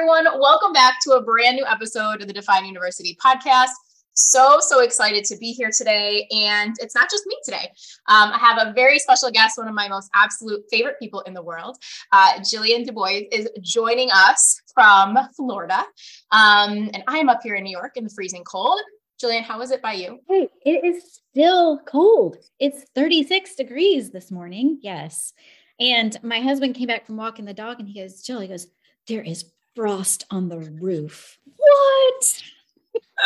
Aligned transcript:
Everyone, 0.00 0.40
welcome 0.40 0.72
back 0.72 0.98
to 1.02 1.10
a 1.10 1.22
brand 1.22 1.56
new 1.56 1.66
episode 1.66 2.22
of 2.22 2.26
the 2.26 2.32
Define 2.32 2.64
University 2.64 3.18
podcast. 3.22 3.68
So, 4.14 4.56
so 4.60 4.80
excited 4.80 5.26
to 5.26 5.36
be 5.36 5.52
here 5.52 5.68
today. 5.76 6.26
And 6.34 6.74
it's 6.80 6.94
not 6.94 7.10
just 7.10 7.26
me 7.26 7.36
today. 7.44 7.70
Um, 8.08 8.30
I 8.32 8.38
have 8.38 8.66
a 8.66 8.72
very 8.72 8.98
special 8.98 9.30
guest, 9.30 9.58
one 9.58 9.68
of 9.68 9.74
my 9.74 9.88
most 9.88 10.08
absolute 10.14 10.62
favorite 10.70 10.98
people 10.98 11.20
in 11.26 11.34
the 11.34 11.42
world. 11.42 11.76
Uh, 12.12 12.38
Jillian 12.38 12.86
DuBois 12.86 13.24
is 13.30 13.50
joining 13.60 14.08
us 14.10 14.62
from 14.72 15.18
Florida. 15.36 15.84
Um, 16.30 16.88
and 16.94 17.02
I'm 17.06 17.28
up 17.28 17.40
here 17.42 17.56
in 17.56 17.64
New 17.64 17.76
York 17.76 17.98
in 17.98 18.04
the 18.04 18.10
freezing 18.14 18.44
cold. 18.44 18.80
Jillian, 19.22 19.42
how 19.42 19.60
is 19.60 19.70
it 19.70 19.82
by 19.82 19.92
you? 19.92 20.18
Hey, 20.30 20.48
it 20.64 20.82
is 20.82 21.20
still 21.30 21.78
cold. 21.80 22.38
It's 22.58 22.86
36 22.94 23.54
degrees 23.54 24.12
this 24.12 24.30
morning. 24.30 24.78
Yes. 24.80 25.34
And 25.78 26.16
my 26.22 26.40
husband 26.40 26.74
came 26.74 26.86
back 26.86 27.04
from 27.04 27.18
walking 27.18 27.44
the 27.44 27.52
dog 27.52 27.80
and 27.80 27.86
he 27.86 28.00
goes, 28.00 28.22
Jill, 28.22 28.40
he 28.40 28.48
goes, 28.48 28.66
there 29.06 29.22
is 29.22 29.44
frost 29.74 30.24
on 30.30 30.48
the 30.48 30.58
roof. 30.58 31.38
What? 31.56 32.42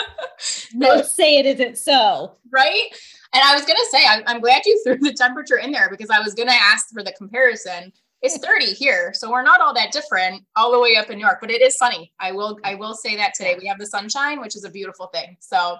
no, 0.74 1.02
say 1.02 1.38
it 1.38 1.46
isn't 1.46 1.78
so. 1.78 2.36
Right. 2.50 2.88
And 3.32 3.42
I 3.44 3.54
was 3.54 3.64
going 3.64 3.76
to 3.76 3.88
say, 3.90 4.04
I'm, 4.06 4.22
I'm 4.26 4.40
glad 4.40 4.62
you 4.64 4.80
threw 4.84 4.98
the 4.98 5.12
temperature 5.12 5.58
in 5.58 5.72
there 5.72 5.88
because 5.90 6.10
I 6.10 6.20
was 6.20 6.34
going 6.34 6.48
to 6.48 6.54
ask 6.54 6.88
for 6.92 7.02
the 7.02 7.12
comparison. 7.12 7.92
It's 8.22 8.38
30 8.38 8.66
here, 8.66 9.12
so 9.12 9.30
we're 9.30 9.42
not 9.42 9.60
all 9.60 9.74
that 9.74 9.92
different 9.92 10.44
all 10.56 10.72
the 10.72 10.80
way 10.80 10.96
up 10.96 11.10
in 11.10 11.18
New 11.18 11.24
York, 11.24 11.38
but 11.42 11.50
it 11.50 11.60
is 11.60 11.76
sunny. 11.76 12.10
I 12.18 12.32
will, 12.32 12.58
I 12.64 12.74
will 12.74 12.94
say 12.94 13.16
that 13.16 13.34
today 13.34 13.56
we 13.60 13.66
have 13.66 13.78
the 13.78 13.86
sunshine, 13.86 14.40
which 14.40 14.56
is 14.56 14.64
a 14.64 14.70
beautiful 14.70 15.08
thing. 15.08 15.36
So, 15.40 15.76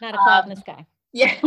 not 0.00 0.14
a 0.14 0.18
cloud 0.18 0.44
um, 0.44 0.50
in 0.50 0.54
the 0.54 0.60
sky. 0.60 0.86
Yeah. 1.14 1.38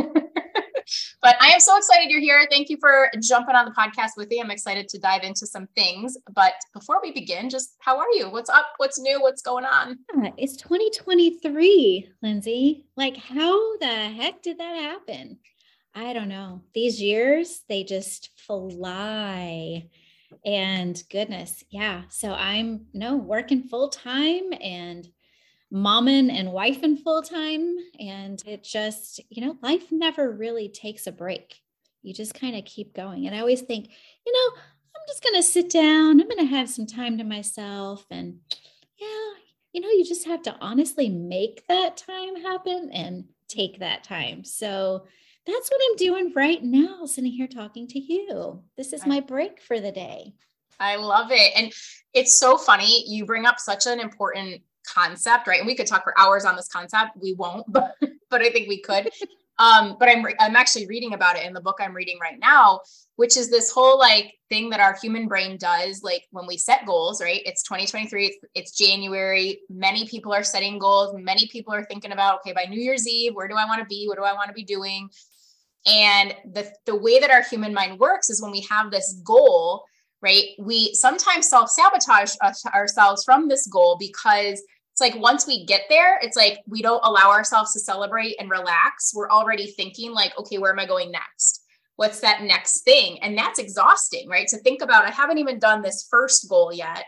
But 1.22 1.36
I 1.42 1.48
am 1.48 1.60
so 1.60 1.78
excited 1.78 2.10
you're 2.10 2.20
here. 2.20 2.48
Thank 2.50 2.70
you 2.70 2.78
for 2.80 3.10
jumping 3.22 3.56
on 3.56 3.66
the 3.66 3.72
podcast 3.72 4.12
with 4.18 4.30
me. 4.30 4.42
I'm 4.42 4.52
excited 4.52 4.88
to 4.90 5.00
dive 5.00 5.24
into 5.24 5.46
some 5.48 5.68
things. 5.76 6.18
But 6.34 6.54
before 6.74 7.00
we 7.02 7.12
begin, 7.12 7.50
just 7.50 7.76
how 7.80 7.98
are 7.98 8.12
you? 8.14 8.30
What's 8.30 8.50
up? 8.50 8.68
What's 8.78 9.00
new? 9.00 9.22
What's 9.22 9.42
going 9.42 9.66
on? 9.66 10.00
Yeah, 10.16 10.32
it's 10.38 10.56
2023, 10.58 12.10
Lindsay. 12.22 12.86
Like, 12.96 13.18
how 13.18 13.78
the 13.78 13.86
heck 13.86 14.42
did 14.42 14.60
that 14.60 14.76
happen? 14.76 15.40
I 15.94 16.14
don't 16.14 16.30
know. 16.30 16.62
These 16.74 17.02
years, 17.02 17.62
they 17.70 17.84
just 17.84 18.30
fly. 18.46 19.88
And 20.46 21.02
goodness, 21.10 21.64
yeah. 21.70 22.04
So 22.10 22.34
I'm 22.34 22.88
no 22.94 23.16
working 23.16 23.64
full 23.64 23.90
time 23.90 24.52
and 24.62 25.08
momming 25.74 26.32
and 26.32 26.50
wifing 26.50 27.02
full 27.02 27.22
time. 27.22 27.76
And 28.00 28.42
it 28.46 28.64
just, 28.64 29.20
you 29.30 29.46
know, 29.46 29.58
life 29.62 29.92
never 29.92 30.32
really 30.32 30.70
takes 30.70 31.08
a 31.08 31.12
break. 31.12 31.62
You 32.02 32.14
just 32.14 32.34
kind 32.34 32.56
of 32.56 32.66
keep 32.66 32.94
going. 32.94 33.26
And 33.26 33.36
I 33.36 33.40
always 33.40 33.62
think, 33.62 33.90
you 34.26 34.34
know, 34.34 34.62
I'm 34.96 35.02
just 35.08 35.24
going 35.24 35.36
to 35.36 35.44
sit 35.44 35.70
down, 35.70 36.22
I'm 36.22 36.28
going 36.28 36.38
to 36.38 36.46
have 36.46 36.70
some 36.70 36.86
time 36.86 37.18
to 37.18 37.24
myself. 37.24 38.06
And 38.12 38.40
yeah, 38.98 39.34
you 39.74 39.82
know, 39.82 39.90
you 39.90 40.06
just 40.06 40.26
have 40.26 40.42
to 40.44 40.56
honestly 40.62 41.10
make 41.10 41.68
that 41.68 41.98
time 41.98 42.42
happen 42.42 42.90
and 42.94 43.26
take 43.48 43.80
that 43.80 44.04
time. 44.04 44.44
So 44.44 45.06
that's 45.46 45.70
what 45.70 45.82
I'm 45.90 45.96
doing 45.98 46.34
right 46.36 46.64
now, 46.64 47.06
sitting 47.06 47.32
here 47.32 47.48
talking 47.48 47.88
to 47.90 48.00
you. 48.00 48.64
This 48.78 48.94
is 48.94 49.06
my 49.06 49.20
break 49.20 49.62
for 49.62 49.80
the 49.80 49.92
day. 49.92 50.34
I 50.80 50.96
love 50.96 51.28
it. 51.32 51.52
And 51.56 51.72
it's 52.14 52.40
so 52.40 52.58
funny. 52.58 53.04
You 53.08 53.26
bring 53.26 53.46
up 53.46 53.60
such 53.60 53.86
an 53.86 54.00
important 54.00 54.62
concept, 54.86 55.48
right? 55.48 55.60
And 55.60 55.68
we 55.68 55.76
could 55.76 55.88
talk 55.88 56.04
for 56.04 56.14
hours 56.20 56.46
on 56.46 56.56
this 56.56 56.68
concept. 56.68 57.12
We 57.22 57.34
won't, 57.34 57.66
but 57.72 57.96
but 58.30 58.42
I 58.42 58.50
think 58.50 58.68
we 58.68 58.82
could. 58.82 59.10
Um, 59.58 59.96
but 60.00 60.10
I'm 60.10 60.26
I'm 60.40 60.56
actually 60.56 60.88
reading 60.88 61.14
about 61.14 61.38
it 61.38 61.46
in 61.46 61.54
the 61.54 61.62
book 61.62 61.78
I'm 61.80 61.94
reading 61.94 62.20
right 62.22 62.38
now, 62.40 62.82
which 63.16 63.38
is 63.38 63.50
this 63.50 63.72
whole 63.72 63.98
like 63.98 64.34
thing 64.50 64.70
that 64.72 64.80
our 64.80 64.98
human 65.02 65.28
brain 65.28 65.58
does, 65.58 66.04
like 66.04 66.24
when 66.32 66.46
we 66.46 66.58
set 66.58 66.86
goals, 66.86 67.22
right? 67.22 67.42
It's 67.46 67.64
2023, 67.64 68.26
it's, 68.26 68.38
it's 68.54 68.78
January. 68.78 69.62
Many 69.70 70.08
people 70.08 70.34
are 70.34 70.44
setting 70.44 70.78
goals. 70.78 71.16
Many 71.18 71.48
people 71.48 71.74
are 71.74 71.86
thinking 71.86 72.12
about, 72.12 72.40
okay, 72.40 72.54
by 72.54 72.66
New 72.66 72.80
Year's 72.80 73.08
Eve, 73.08 73.34
where 73.34 73.48
do 73.48 73.56
I 73.56 73.66
want 73.66 73.80
to 73.80 73.86
be? 73.86 74.08
What 74.08 74.18
do 74.18 74.24
I 74.24 74.34
want 74.34 74.50
to 74.50 74.54
be 74.54 74.66
doing? 74.66 75.10
And 75.86 76.34
the 76.52 76.72
the 76.86 76.96
way 76.96 77.20
that 77.20 77.32
our 77.32 77.44
human 77.44 77.74
mind 77.74 78.00
works 78.00 78.30
is 78.30 78.42
when 78.42 78.52
we 78.52 78.66
have 78.70 78.92
this 78.92 79.22
goal, 79.24 79.86
right? 80.22 80.46
We 80.60 80.94
sometimes 80.96 81.48
self 81.48 81.70
sabotage 81.70 82.36
ourselves 82.74 83.24
from 83.24 83.48
this 83.48 83.68
goal 83.68 83.96
because 84.00 84.62
it's 84.96 85.02
like 85.02 85.22
once 85.22 85.46
we 85.46 85.66
get 85.66 85.82
there, 85.90 86.18
it's 86.22 86.38
like 86.38 86.60
we 86.70 86.82
don't 86.82 87.04
allow 87.04 87.30
ourselves 87.30 87.74
to 87.74 87.82
celebrate 87.82 88.38
and 88.40 88.50
relax. 88.50 89.12
We're 89.14 89.30
already 89.30 89.68
thinking, 89.68 90.14
like, 90.14 90.32
okay, 90.40 90.58
where 90.58 90.72
am 90.72 90.80
I 90.80 90.86
going 90.86 91.12
next? 91.12 91.66
What's 91.98 92.22
that 92.22 92.44
next 92.44 92.84
thing? 92.84 93.22
And 93.22 93.38
that's 93.38 93.60
exhausting, 93.60 94.30
right? 94.30 94.48
To 94.48 94.58
think 94.60 94.82
about, 94.82 95.04
I 95.04 95.12
haven't 95.12 95.40
even 95.40 95.60
done 95.60 95.82
this 95.82 96.08
first 96.10 96.48
goal 96.48 96.72
yet, 96.72 97.04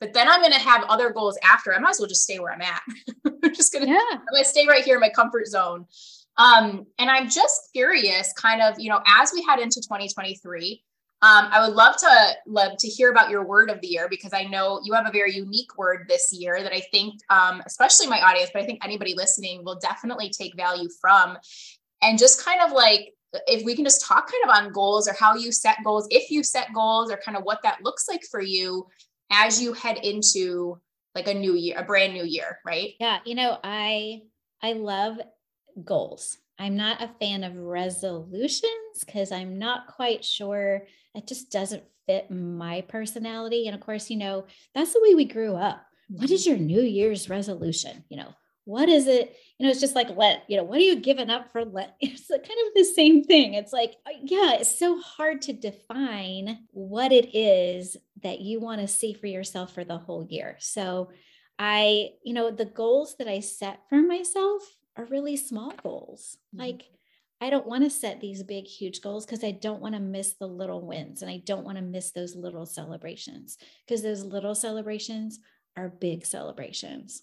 but 0.00 0.12
then 0.14 0.28
I'm 0.28 0.40
going 0.40 0.52
to 0.52 0.58
have 0.58 0.82
other 0.88 1.10
goals 1.10 1.38
after. 1.44 1.72
I 1.72 1.78
might 1.78 1.90
as 1.90 2.00
well 2.00 2.08
just 2.08 2.24
stay 2.24 2.40
where 2.40 2.52
I'm 2.52 2.60
at. 2.60 2.82
I'm 3.44 3.54
just 3.54 3.72
going 3.72 3.86
to, 3.86 3.92
yeah. 3.92 4.00
I'm 4.10 4.18
going 4.18 4.42
to 4.42 4.44
stay 4.44 4.66
right 4.66 4.82
here 4.82 4.96
in 4.96 5.00
my 5.00 5.08
comfort 5.08 5.46
zone. 5.46 5.86
Um, 6.38 6.86
and 6.98 7.08
I'm 7.08 7.30
just 7.30 7.70
curious, 7.72 8.32
kind 8.32 8.62
of, 8.62 8.80
you 8.80 8.90
know, 8.90 9.00
as 9.06 9.30
we 9.32 9.44
head 9.44 9.60
into 9.60 9.80
2023, 9.80 10.82
um, 11.20 11.48
I 11.50 11.66
would 11.66 11.74
love 11.74 11.96
to 11.96 12.30
love 12.46 12.76
to 12.78 12.88
hear 12.88 13.10
about 13.10 13.28
your 13.28 13.44
word 13.44 13.70
of 13.70 13.80
the 13.80 13.88
year 13.88 14.08
because 14.08 14.32
I 14.32 14.44
know 14.44 14.80
you 14.84 14.92
have 14.92 15.06
a 15.06 15.10
very 15.10 15.34
unique 15.34 15.76
word 15.76 16.06
this 16.08 16.32
year 16.32 16.62
that 16.62 16.72
I 16.72 16.80
think, 16.92 17.14
um, 17.28 17.60
especially 17.66 18.06
my 18.06 18.20
audience, 18.20 18.50
but 18.52 18.62
I 18.62 18.66
think 18.66 18.84
anybody 18.84 19.14
listening 19.14 19.64
will 19.64 19.80
definitely 19.80 20.30
take 20.30 20.54
value 20.56 20.88
from. 21.00 21.36
And 22.02 22.20
just 22.20 22.44
kind 22.44 22.60
of 22.62 22.70
like 22.70 23.14
if 23.48 23.64
we 23.64 23.74
can 23.74 23.84
just 23.84 24.06
talk 24.06 24.30
kind 24.30 24.44
of 24.44 24.50
on 24.50 24.72
goals 24.72 25.08
or 25.08 25.14
how 25.18 25.34
you 25.34 25.50
set 25.50 25.78
goals, 25.82 26.06
if 26.10 26.30
you 26.30 26.44
set 26.44 26.72
goals, 26.72 27.10
or 27.10 27.16
kind 27.16 27.36
of 27.36 27.42
what 27.42 27.62
that 27.64 27.82
looks 27.82 28.08
like 28.08 28.22
for 28.30 28.40
you 28.40 28.86
as 29.32 29.60
you 29.60 29.72
head 29.72 29.98
into 29.98 30.80
like 31.16 31.26
a 31.26 31.34
new 31.34 31.54
year, 31.54 31.76
a 31.78 31.82
brand 31.82 32.12
new 32.12 32.24
year, 32.24 32.60
right? 32.64 32.92
Yeah, 33.00 33.18
you 33.24 33.34
know, 33.34 33.58
I 33.64 34.22
I 34.62 34.74
love 34.74 35.18
goals. 35.84 36.38
I'm 36.60 36.76
not 36.76 37.02
a 37.02 37.10
fan 37.20 37.44
of 37.44 37.56
resolutions 37.56 39.04
because 39.04 39.30
I'm 39.30 39.58
not 39.58 39.86
quite 39.88 40.24
sure 40.24 40.86
it 41.18 41.26
just 41.26 41.50
doesn't 41.50 41.82
fit 42.06 42.30
my 42.30 42.82
personality. 42.82 43.66
And 43.66 43.74
of 43.74 43.80
course, 43.80 44.10
you 44.10 44.16
know, 44.16 44.46
that's 44.74 44.92
the 44.92 45.02
way 45.02 45.14
we 45.14 45.24
grew 45.24 45.54
up. 45.54 45.84
What 46.08 46.30
is 46.30 46.46
mm-hmm. 46.46 46.56
your 46.56 46.66
New 46.66 46.82
Year's 46.82 47.28
resolution? 47.28 48.04
You 48.08 48.18
know, 48.18 48.34
what 48.64 48.88
is 48.88 49.06
it? 49.06 49.34
You 49.58 49.64
know, 49.64 49.70
it's 49.70 49.80
just 49.80 49.94
like 49.94 50.16
Lent, 50.16 50.42
you 50.46 50.56
know, 50.56 50.62
what 50.62 50.78
are 50.78 50.82
you 50.82 50.96
giving 50.96 51.30
up 51.30 51.52
for 51.52 51.64
Lent? 51.64 51.90
It's 52.00 52.28
kind 52.28 52.42
of 52.42 52.74
the 52.74 52.84
same 52.84 53.24
thing. 53.24 53.54
It's 53.54 53.72
like, 53.72 53.94
uh, 54.06 54.18
yeah, 54.22 54.54
it's 54.54 54.78
so 54.78 55.00
hard 55.00 55.42
to 55.42 55.52
define 55.52 56.66
what 56.70 57.12
it 57.12 57.34
is 57.34 57.96
that 58.22 58.40
you 58.40 58.60
want 58.60 58.80
to 58.80 58.88
see 58.88 59.14
for 59.14 59.26
yourself 59.26 59.74
for 59.74 59.84
the 59.84 59.98
whole 59.98 60.26
year. 60.28 60.56
So 60.60 61.10
I, 61.58 62.10
you 62.22 62.34
know, 62.34 62.50
the 62.50 62.66
goals 62.66 63.16
that 63.18 63.28
I 63.28 63.40
set 63.40 63.80
for 63.88 64.02
myself 64.02 64.62
are 64.96 65.06
really 65.06 65.36
small 65.36 65.72
goals. 65.82 66.36
Mm-hmm. 66.54 66.60
Like 66.60 66.82
I 67.40 67.50
don't 67.50 67.66
want 67.66 67.84
to 67.84 67.90
set 67.90 68.20
these 68.20 68.42
big, 68.42 68.66
huge 68.66 69.00
goals 69.00 69.24
because 69.24 69.44
I 69.44 69.52
don't 69.52 69.80
want 69.80 69.94
to 69.94 70.00
miss 70.00 70.34
the 70.34 70.46
little 70.46 70.84
wins 70.84 71.22
and 71.22 71.30
I 71.30 71.42
don't 71.44 71.64
want 71.64 71.78
to 71.78 71.82
miss 71.82 72.10
those 72.10 72.34
little 72.34 72.66
celebrations 72.66 73.58
because 73.86 74.02
those 74.02 74.24
little 74.24 74.54
celebrations 74.54 75.38
are 75.76 75.88
big 75.88 76.26
celebrations. 76.26 77.22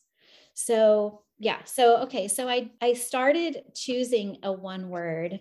So, 0.53 1.23
yeah. 1.37 1.59
So, 1.65 1.97
okay. 2.03 2.29
So, 2.29 2.47
I, 2.47 2.71
I 2.81 2.93
started 2.93 3.63
choosing 3.73 4.37
a 4.41 4.53
one 4.53 4.89
word 4.89 5.39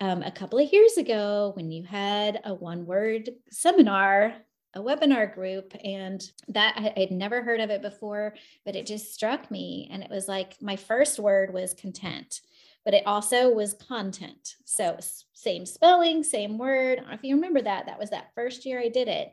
um, 0.00 0.22
a 0.22 0.30
couple 0.30 0.58
of 0.58 0.70
years 0.70 0.98
ago 0.98 1.52
when 1.54 1.70
you 1.70 1.84
had 1.84 2.40
a 2.44 2.52
one 2.52 2.84
word 2.84 3.30
seminar 3.50 4.34
a 4.74 4.80
webinar 4.80 5.32
group 5.32 5.74
and 5.84 6.22
that 6.48 6.74
I, 6.76 7.00
would 7.00 7.10
never 7.10 7.42
heard 7.42 7.60
of 7.60 7.70
it 7.70 7.82
before 7.82 8.34
but 8.64 8.74
it 8.74 8.86
just 8.86 9.12
struck 9.12 9.50
me 9.50 9.88
and 9.92 10.02
it 10.02 10.10
was 10.10 10.28
like 10.28 10.56
my 10.60 10.76
first 10.76 11.18
word 11.18 11.52
was 11.52 11.74
content 11.74 12.40
but 12.84 12.94
it 12.94 13.06
also 13.06 13.50
was 13.50 13.74
content. 13.74 14.56
So 14.64 14.98
same 15.32 15.66
spelling, 15.66 16.22
same 16.22 16.58
word. 16.58 16.98
I 16.98 17.02
don't 17.02 17.08
know 17.08 17.14
if 17.14 17.24
you 17.24 17.34
remember 17.34 17.62
that. 17.62 17.86
That 17.86 17.98
was 17.98 18.10
that 18.10 18.34
first 18.34 18.64
year 18.64 18.80
I 18.80 18.88
did 18.88 19.08
it. 19.08 19.32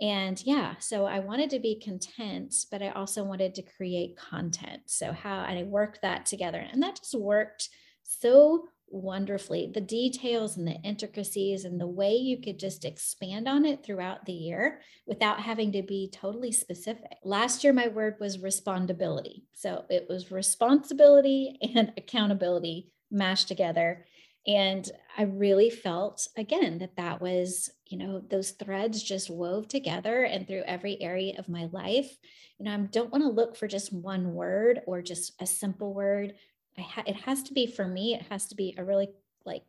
And 0.00 0.42
yeah, 0.46 0.76
so 0.78 1.04
I 1.04 1.18
wanted 1.18 1.50
to 1.50 1.58
be 1.60 1.78
content, 1.78 2.54
but 2.70 2.82
I 2.82 2.88
also 2.90 3.22
wanted 3.22 3.54
to 3.56 3.62
create 3.62 4.16
content. 4.16 4.82
So 4.86 5.12
how 5.12 5.44
and 5.44 5.58
I 5.58 5.64
worked 5.64 6.00
that 6.02 6.24
together. 6.24 6.64
And 6.72 6.82
that 6.82 6.96
just 6.96 7.14
worked 7.14 7.68
so 8.02 8.68
wonderfully. 8.90 9.70
The 9.72 9.80
details 9.80 10.56
and 10.56 10.66
the 10.66 10.80
intricacies 10.82 11.64
and 11.64 11.80
the 11.80 11.86
way 11.86 12.14
you 12.14 12.40
could 12.40 12.58
just 12.58 12.84
expand 12.84 13.48
on 13.48 13.64
it 13.64 13.84
throughout 13.84 14.26
the 14.26 14.32
year 14.32 14.80
without 15.06 15.40
having 15.40 15.72
to 15.72 15.82
be 15.82 16.10
totally 16.12 16.52
specific. 16.52 17.16
Last 17.24 17.64
year, 17.64 17.72
my 17.72 17.88
word 17.88 18.16
was 18.20 18.38
respondability. 18.38 19.44
So 19.54 19.84
it 19.88 20.06
was 20.08 20.30
responsibility 20.30 21.58
and 21.74 21.92
accountability 21.96 22.92
mashed 23.10 23.48
together. 23.48 24.06
And 24.46 24.90
I 25.18 25.24
really 25.24 25.68
felt 25.68 26.26
again 26.36 26.78
that 26.78 26.96
that 26.96 27.20
was, 27.20 27.70
you 27.86 27.98
know, 27.98 28.20
those 28.20 28.52
threads 28.52 29.02
just 29.02 29.28
wove 29.28 29.68
together 29.68 30.22
and 30.22 30.46
through 30.46 30.62
every 30.66 31.00
area 31.02 31.34
of 31.38 31.48
my 31.48 31.68
life. 31.72 32.16
You 32.58 32.64
know, 32.64 32.72
I 32.72 32.78
don't 32.78 33.12
want 33.12 33.22
to 33.24 33.30
look 33.30 33.56
for 33.56 33.68
just 33.68 33.92
one 33.92 34.32
word 34.32 34.80
or 34.86 35.02
just 35.02 35.34
a 35.40 35.46
simple 35.46 35.92
word 35.92 36.34
ha- 36.78 37.04
it 37.06 37.16
has 37.16 37.42
to 37.44 37.54
be 37.54 37.66
for 37.66 37.86
me, 37.86 38.14
it 38.14 38.22
has 38.30 38.46
to 38.46 38.54
be 38.54 38.74
a 38.76 38.84
really 38.84 39.08
like 39.44 39.62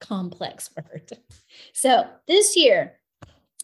complex 0.00 0.70
word. 0.76 1.10
So 1.72 2.06
this 2.26 2.56
year, 2.56 2.98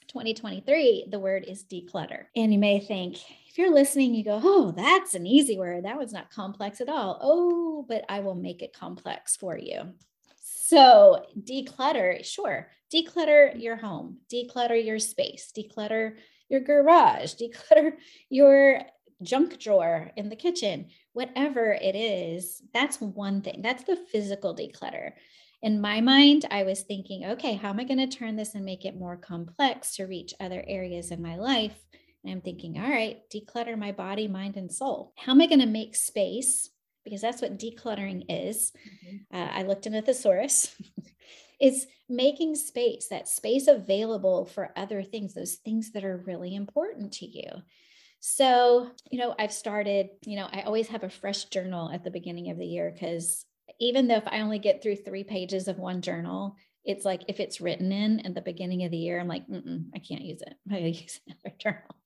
2023, 0.09 1.09
the 1.11 1.19
word 1.19 1.45
is 1.47 1.65
declutter. 1.65 2.25
And 2.35 2.53
you 2.53 2.59
may 2.59 2.81
think, 2.81 3.17
if 3.49 3.59
you're 3.59 3.75
listening, 3.75 4.15
you 4.15 4.25
go, 4.25 4.41
oh, 4.43 4.73
that's 4.73 5.15
an 5.15 5.27
easy 5.27 5.59
word. 5.59 5.85
That 5.85 5.99
was 5.99 6.13
not 6.13 6.31
complex 6.31 6.81
at 6.81 6.89
all. 6.89 7.19
Oh, 7.23 7.85
but 7.89 8.05
I 8.09 8.21
will 8.21 8.35
make 8.35 8.63
it 8.63 8.73
complex 8.73 9.37
for 9.37 9.57
you. 9.57 9.93
So, 10.41 11.25
declutter, 11.39 12.25
sure, 12.25 12.71
declutter 12.93 13.61
your 13.61 13.77
home, 13.77 14.19
declutter 14.33 14.83
your 14.83 14.99
space, 14.99 15.53
declutter 15.57 16.17
your 16.49 16.61
garage, 16.61 17.35
declutter 17.35 17.93
your 18.29 18.83
junk 19.23 19.59
drawer 19.59 20.11
in 20.17 20.29
the 20.29 20.37
kitchen, 20.37 20.89
whatever 21.19 21.73
it 21.73 21.97
is, 21.97 22.63
that's 22.73 23.01
one 23.01 23.43
thing. 23.43 23.61
That's 23.61 23.83
the 23.83 23.97
physical 23.97 24.55
declutter. 24.55 25.15
In 25.63 25.81
my 25.81 26.01
mind, 26.01 26.45
I 26.49 26.63
was 26.63 26.83
thinking, 26.83 27.25
okay, 27.25 27.55
how 27.55 27.71
am 27.71 27.81
I 27.81 27.85
going 27.85 27.99
to 27.99 28.07
turn 28.07 28.37
this 28.37 28.55
and 28.55 28.65
make 28.65 28.85
it 28.85 28.97
more 28.97 29.17
complex 29.17 29.97
to 29.97 30.05
reach 30.05 30.33
other 30.39 30.63
areas 30.65 31.11
in 31.11 31.21
my 31.21 31.35
life? 31.35 31.75
And 32.23 32.33
I'm 32.33 32.41
thinking, 32.41 32.79
all 32.79 32.89
right, 32.89 33.19
declutter 33.35 33.77
my 33.77 33.91
body, 33.91 34.29
mind, 34.29 34.57
and 34.57 34.71
soul. 34.71 35.13
How 35.17 35.33
am 35.33 35.41
I 35.41 35.47
going 35.47 35.59
to 35.59 35.67
make 35.67 35.97
space? 35.97 36.71
Because 37.05 37.21
that's 37.21 37.43
what 37.43 37.59
decluttering 37.59 38.27
is. 38.29 38.71
Mm-hmm. 38.71 39.37
Uh, 39.37 39.49
I 39.55 39.65
looked 39.65 39.89
in 39.89 39.97
a 39.97 40.03
thesaurus. 40.03 40.73
it's 41.61 41.85
making 42.09 42.55
space, 42.55 43.09
that 43.11 43.27
space 43.27 43.67
available 43.67 44.45
for 44.45 44.73
other 44.77 45.03
things, 45.03 45.35
those 45.35 45.57
things 45.57 45.91
that 45.95 46.05
are 46.05 46.23
really 46.29 46.55
important 46.55 47.13
to 47.15 47.27
you. 47.27 47.51
So, 48.21 48.91
you 49.11 49.19
know, 49.19 49.35
I've 49.39 49.53
started, 49.53 50.09
you 50.25 50.37
know, 50.37 50.49
I 50.53 50.63
always 50.63 50.89
have 50.89 51.05
a 51.05 51.11
fresh 51.11 51.45
journal 51.45 51.91
at 51.93 52.05
the 52.05 52.11
beginning 52.11 52.51
of 52.51 52.59
the 52.59 52.67
year 52.67 52.91
because 52.93 53.45
even 53.79 54.09
though 54.09 54.17
if 54.17 54.27
I 54.27 54.41
only 54.41 54.59
get 54.59 54.83
through 54.83 54.97
three 54.97 55.25
pages 55.25 55.69
of 55.69 55.79
one 55.79 56.03
journal, 56.03 56.57
it's 56.85 57.05
like 57.05 57.23
if 57.29 57.39
it's 57.39 57.61
written 57.61 57.93
in 57.93 58.21
at 58.27 58.35
the 58.35 58.41
beginning 58.41 58.85
of 58.85 58.91
the 58.91 58.97
year, 58.97 59.21
I'm 59.21 59.29
like, 59.29 59.45
I 59.95 59.99
can't 59.99 60.23
use 60.23 60.43
it. 60.43 60.55
I 60.71 60.75
gotta 60.75 60.91
use 60.91 61.21
another 61.27 61.57
journal. 61.59 61.97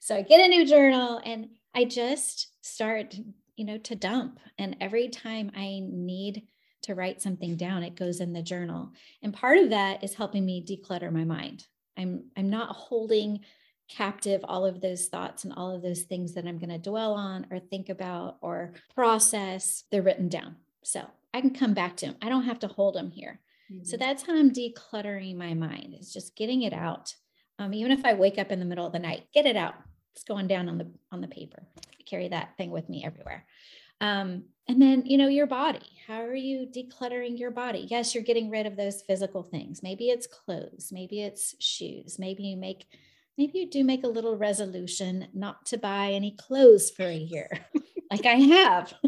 So 0.00 0.16
I 0.16 0.22
get 0.22 0.40
a 0.40 0.48
new 0.48 0.66
journal 0.66 1.20
and 1.24 1.48
I 1.74 1.84
just 1.84 2.48
start, 2.60 3.16
you 3.56 3.64
know, 3.64 3.78
to 3.78 3.94
dump. 3.94 4.40
And 4.58 4.76
every 4.80 5.08
time 5.08 5.50
I 5.56 5.80
need 5.82 6.42
to 6.82 6.94
write 6.94 7.22
something 7.22 7.56
down, 7.56 7.82
it 7.82 7.96
goes 7.96 8.20
in 8.20 8.32
the 8.32 8.42
journal. 8.42 8.92
And 9.22 9.32
part 9.32 9.58
of 9.58 9.70
that 9.70 10.04
is 10.04 10.14
helping 10.14 10.44
me 10.44 10.64
declutter 10.64 11.10
my 11.10 11.24
mind. 11.24 11.64
I'm 11.96 12.24
I'm 12.36 12.50
not 12.50 12.74
holding 12.74 13.40
captive 13.88 14.40
all 14.44 14.64
of 14.64 14.80
those 14.80 15.06
thoughts 15.06 15.44
and 15.44 15.52
all 15.52 15.74
of 15.74 15.82
those 15.82 16.02
things 16.02 16.34
that 16.34 16.46
I'm 16.46 16.58
going 16.58 16.70
to 16.70 16.78
dwell 16.78 17.14
on 17.14 17.46
or 17.50 17.58
think 17.58 17.88
about 17.88 18.38
or 18.40 18.72
process, 18.94 19.84
they're 19.90 20.02
written 20.02 20.28
down. 20.28 20.56
So 20.82 21.06
I 21.32 21.40
can 21.40 21.54
come 21.54 21.74
back 21.74 21.96
to 21.98 22.06
them. 22.06 22.16
I 22.22 22.28
don't 22.28 22.44
have 22.44 22.58
to 22.60 22.68
hold 22.68 22.94
them 22.94 23.10
here. 23.10 23.40
Mm-hmm. 23.72 23.84
So 23.84 23.96
that's 23.96 24.22
how 24.24 24.36
I'm 24.36 24.52
decluttering 24.52 25.36
my 25.36 25.54
mind. 25.54 25.94
It's 25.94 26.12
just 26.12 26.36
getting 26.36 26.62
it 26.62 26.72
out. 26.72 27.14
Um, 27.58 27.72
even 27.74 27.92
if 27.92 28.04
I 28.04 28.14
wake 28.14 28.38
up 28.38 28.50
in 28.50 28.58
the 28.58 28.64
middle 28.64 28.86
of 28.86 28.92
the 28.92 28.98
night, 28.98 29.26
get 29.32 29.46
it 29.46 29.56
out. 29.56 29.74
It's 30.14 30.24
going 30.24 30.46
down 30.46 30.68
on 30.68 30.78
the 30.78 30.90
on 31.10 31.20
the 31.20 31.28
paper. 31.28 31.62
I 31.78 32.02
carry 32.04 32.28
that 32.28 32.56
thing 32.56 32.70
with 32.70 32.88
me 32.88 33.04
everywhere. 33.04 33.44
Um, 34.00 34.44
and 34.68 34.80
then, 34.80 35.04
you 35.06 35.18
know, 35.18 35.28
your 35.28 35.46
body. 35.46 35.86
How 36.06 36.22
are 36.22 36.34
you 36.34 36.66
decluttering 36.66 37.38
your 37.38 37.50
body? 37.50 37.86
Yes, 37.90 38.14
you're 38.14 38.24
getting 38.24 38.50
rid 38.50 38.66
of 38.66 38.76
those 38.76 39.02
physical 39.02 39.42
things. 39.42 39.82
Maybe 39.82 40.08
it's 40.08 40.26
clothes, 40.26 40.90
maybe 40.90 41.22
it's 41.22 41.54
shoes, 41.58 42.18
maybe 42.18 42.44
you 42.44 42.56
make 42.56 42.86
maybe 43.38 43.58
you 43.58 43.70
do 43.70 43.84
make 43.84 44.04
a 44.04 44.08
little 44.08 44.36
resolution 44.36 45.28
not 45.32 45.66
to 45.66 45.78
buy 45.78 46.10
any 46.10 46.32
clothes 46.32 46.90
for 46.90 47.04
a 47.04 47.14
year, 47.14 47.48
like 48.10 48.26
I 48.26 48.34
have. 48.34 48.94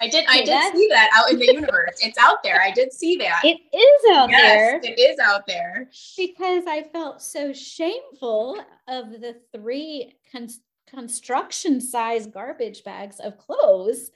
I 0.00 0.08
did. 0.08 0.26
I 0.28 0.44
did 0.44 0.76
see 0.76 0.88
that 0.90 1.10
out 1.14 1.30
in 1.30 1.38
the 1.38 1.46
universe. 1.46 1.98
It's 2.02 2.18
out 2.18 2.42
there. 2.42 2.60
I 2.60 2.70
did 2.70 2.92
see 2.92 3.16
that. 3.16 3.40
It 3.44 3.58
is 3.74 4.14
out 4.14 4.28
yes, 4.28 4.42
there. 4.42 4.80
It 4.82 4.98
is 4.98 5.18
out 5.18 5.46
there. 5.46 5.88
Because 6.16 6.64
I 6.66 6.82
felt 6.82 7.22
so 7.22 7.52
shameful 7.54 8.62
of 8.88 9.10
the 9.10 9.36
three 9.54 10.12
con- 10.30 10.48
construction 10.86 11.80
size 11.80 12.26
garbage 12.26 12.84
bags 12.84 13.20
of 13.20 13.38
clothes 13.38 14.10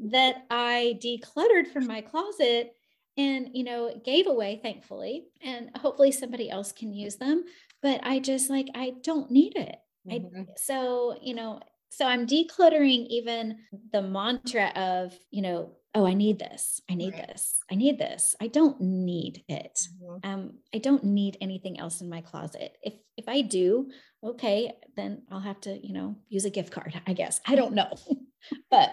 that 0.00 0.46
I 0.50 0.98
decluttered 1.02 1.68
from 1.68 1.86
my 1.86 2.00
closet 2.00 2.74
and 3.16 3.48
you 3.54 3.64
know 3.64 3.98
gave 4.04 4.26
away 4.26 4.60
thankfully 4.62 5.24
and 5.42 5.70
hopefully 5.76 6.12
somebody 6.12 6.50
else 6.50 6.72
can 6.72 6.92
use 6.92 7.16
them 7.16 7.44
but 7.82 8.00
I 8.02 8.18
just 8.18 8.50
like, 8.50 8.68
I 8.74 8.92
don't 9.02 9.30
need 9.30 9.56
it. 9.56 9.76
Mm-hmm. 10.08 10.40
I, 10.40 10.44
so, 10.56 11.16
you 11.22 11.34
know, 11.34 11.60
so 11.90 12.06
I'm 12.06 12.26
decluttering 12.26 13.06
even 13.08 13.58
the 13.92 14.02
mantra 14.02 14.66
of, 14.76 15.18
you 15.30 15.42
know, 15.42 15.72
oh, 15.94 16.06
I 16.06 16.12
need 16.12 16.38
this. 16.38 16.80
I 16.90 16.94
need 16.94 17.14
right. 17.14 17.28
this. 17.28 17.58
I 17.70 17.74
need 17.74 17.98
this. 17.98 18.36
I 18.40 18.48
don't 18.48 18.80
need 18.80 19.44
it. 19.48 19.80
Mm-hmm. 20.02 20.30
Um, 20.30 20.58
I 20.74 20.78
don't 20.78 21.04
need 21.04 21.38
anything 21.40 21.80
else 21.80 22.02
in 22.02 22.10
my 22.10 22.20
closet. 22.20 22.76
If 22.82 22.94
if 23.16 23.28
I 23.28 23.40
do, 23.40 23.88
okay, 24.22 24.74
then 24.94 25.22
I'll 25.30 25.40
have 25.40 25.60
to, 25.62 25.86
you 25.86 25.94
know, 25.94 26.16
use 26.28 26.44
a 26.44 26.50
gift 26.50 26.70
card, 26.70 27.00
I 27.06 27.14
guess. 27.14 27.40
I 27.46 27.56
don't 27.56 27.74
know. 27.74 27.90
but 28.70 28.90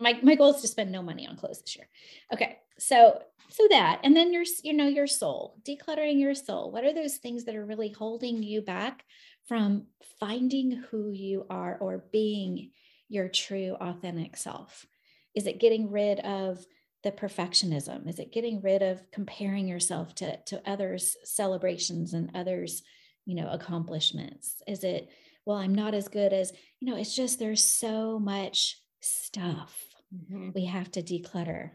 my 0.00 0.18
my 0.22 0.34
goal 0.34 0.54
is 0.54 0.62
to 0.62 0.68
spend 0.68 0.90
no 0.90 1.02
money 1.02 1.26
on 1.26 1.36
clothes 1.36 1.60
this 1.60 1.76
year. 1.76 1.88
Okay. 2.32 2.58
So 2.78 3.20
so 3.50 3.66
that 3.68 4.00
and 4.04 4.16
then 4.16 4.32
your 4.32 4.44
you 4.62 4.72
know 4.72 4.86
your 4.86 5.06
soul 5.06 5.56
decluttering 5.64 6.20
your 6.20 6.34
soul 6.34 6.70
what 6.70 6.84
are 6.84 6.94
those 6.94 7.16
things 7.16 7.44
that 7.44 7.56
are 7.56 7.66
really 7.66 7.90
holding 7.90 8.42
you 8.42 8.62
back 8.62 9.04
from 9.46 9.86
finding 10.18 10.70
who 10.70 11.10
you 11.10 11.44
are 11.50 11.76
or 11.80 12.04
being 12.12 12.70
your 13.08 13.28
true 13.28 13.76
authentic 13.80 14.36
self 14.36 14.86
is 15.34 15.46
it 15.46 15.60
getting 15.60 15.90
rid 15.90 16.20
of 16.20 16.64
the 17.02 17.10
perfectionism 17.10 18.08
is 18.08 18.18
it 18.18 18.32
getting 18.32 18.60
rid 18.60 18.82
of 18.82 19.02
comparing 19.10 19.66
yourself 19.66 20.14
to 20.14 20.36
to 20.44 20.62
others 20.68 21.16
celebrations 21.24 22.14
and 22.14 22.30
others 22.34 22.82
you 23.26 23.34
know 23.34 23.50
accomplishments 23.50 24.62
is 24.66 24.84
it 24.84 25.08
well 25.44 25.56
i'm 25.56 25.74
not 25.74 25.94
as 25.94 26.08
good 26.08 26.32
as 26.32 26.52
you 26.78 26.88
know 26.88 26.96
it's 26.96 27.16
just 27.16 27.38
there's 27.38 27.64
so 27.64 28.18
much 28.18 28.80
stuff 29.00 29.89
mm-hmm. 30.14 30.50
we 30.54 30.66
have 30.66 30.90
to 30.92 31.02
declutter 31.02 31.70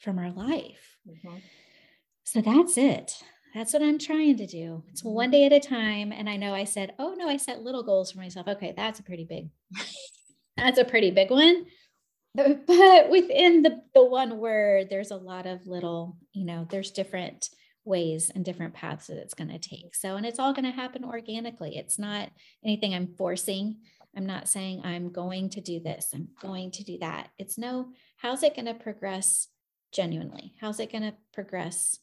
from 0.00 0.18
our 0.18 0.30
life. 0.30 0.98
Mm-hmm. 1.08 1.38
So 2.24 2.40
that's 2.40 2.76
it. 2.76 3.12
That's 3.54 3.72
what 3.72 3.82
I'm 3.82 3.98
trying 3.98 4.36
to 4.38 4.46
do. 4.46 4.82
It's 4.90 5.02
mm-hmm. 5.02 5.14
one 5.14 5.30
day 5.30 5.46
at 5.46 5.52
a 5.52 5.60
time. 5.60 6.12
And 6.12 6.28
I 6.28 6.36
know 6.36 6.54
I 6.54 6.64
said, 6.64 6.94
oh 6.98 7.14
no, 7.16 7.28
I 7.28 7.36
set 7.36 7.62
little 7.62 7.82
goals 7.82 8.12
for 8.12 8.18
myself. 8.18 8.48
Okay, 8.48 8.74
that's 8.76 9.00
a 9.00 9.02
pretty 9.02 9.24
big, 9.24 9.48
that's 10.56 10.78
a 10.78 10.84
pretty 10.84 11.10
big 11.10 11.30
one. 11.30 11.66
But, 12.34 12.66
but 12.66 13.08
within 13.08 13.62
the, 13.62 13.80
the 13.94 14.04
one 14.04 14.38
word, 14.38 14.88
there's 14.90 15.10
a 15.10 15.16
lot 15.16 15.46
of 15.46 15.66
little, 15.66 16.18
you 16.32 16.44
know, 16.44 16.66
there's 16.68 16.90
different 16.90 17.48
ways 17.86 18.30
and 18.34 18.44
different 18.44 18.74
paths 18.74 19.06
that 19.06 19.16
it's 19.16 19.32
going 19.32 19.48
to 19.48 19.58
take. 19.58 19.94
So, 19.94 20.16
and 20.16 20.26
it's 20.26 20.38
all 20.38 20.52
going 20.52 20.64
to 20.66 20.70
happen 20.70 21.04
organically. 21.04 21.78
It's 21.78 21.98
not 21.98 22.28
anything 22.62 22.94
I'm 22.94 23.14
forcing. 23.16 23.76
I'm 24.16 24.26
not 24.26 24.48
saying 24.48 24.80
I'm 24.82 25.12
going 25.12 25.50
to 25.50 25.60
do 25.60 25.78
this, 25.78 26.08
I'm 26.14 26.28
going 26.40 26.70
to 26.72 26.84
do 26.84 26.98
that. 26.98 27.28
It's 27.38 27.58
no, 27.58 27.88
how's 28.16 28.42
it 28.42 28.56
going 28.56 28.66
to 28.66 28.74
progress 28.74 29.48
genuinely? 29.92 30.54
How's 30.60 30.80
it 30.80 30.90
going 30.90 31.04
to 31.04 31.14
progress 31.32 31.98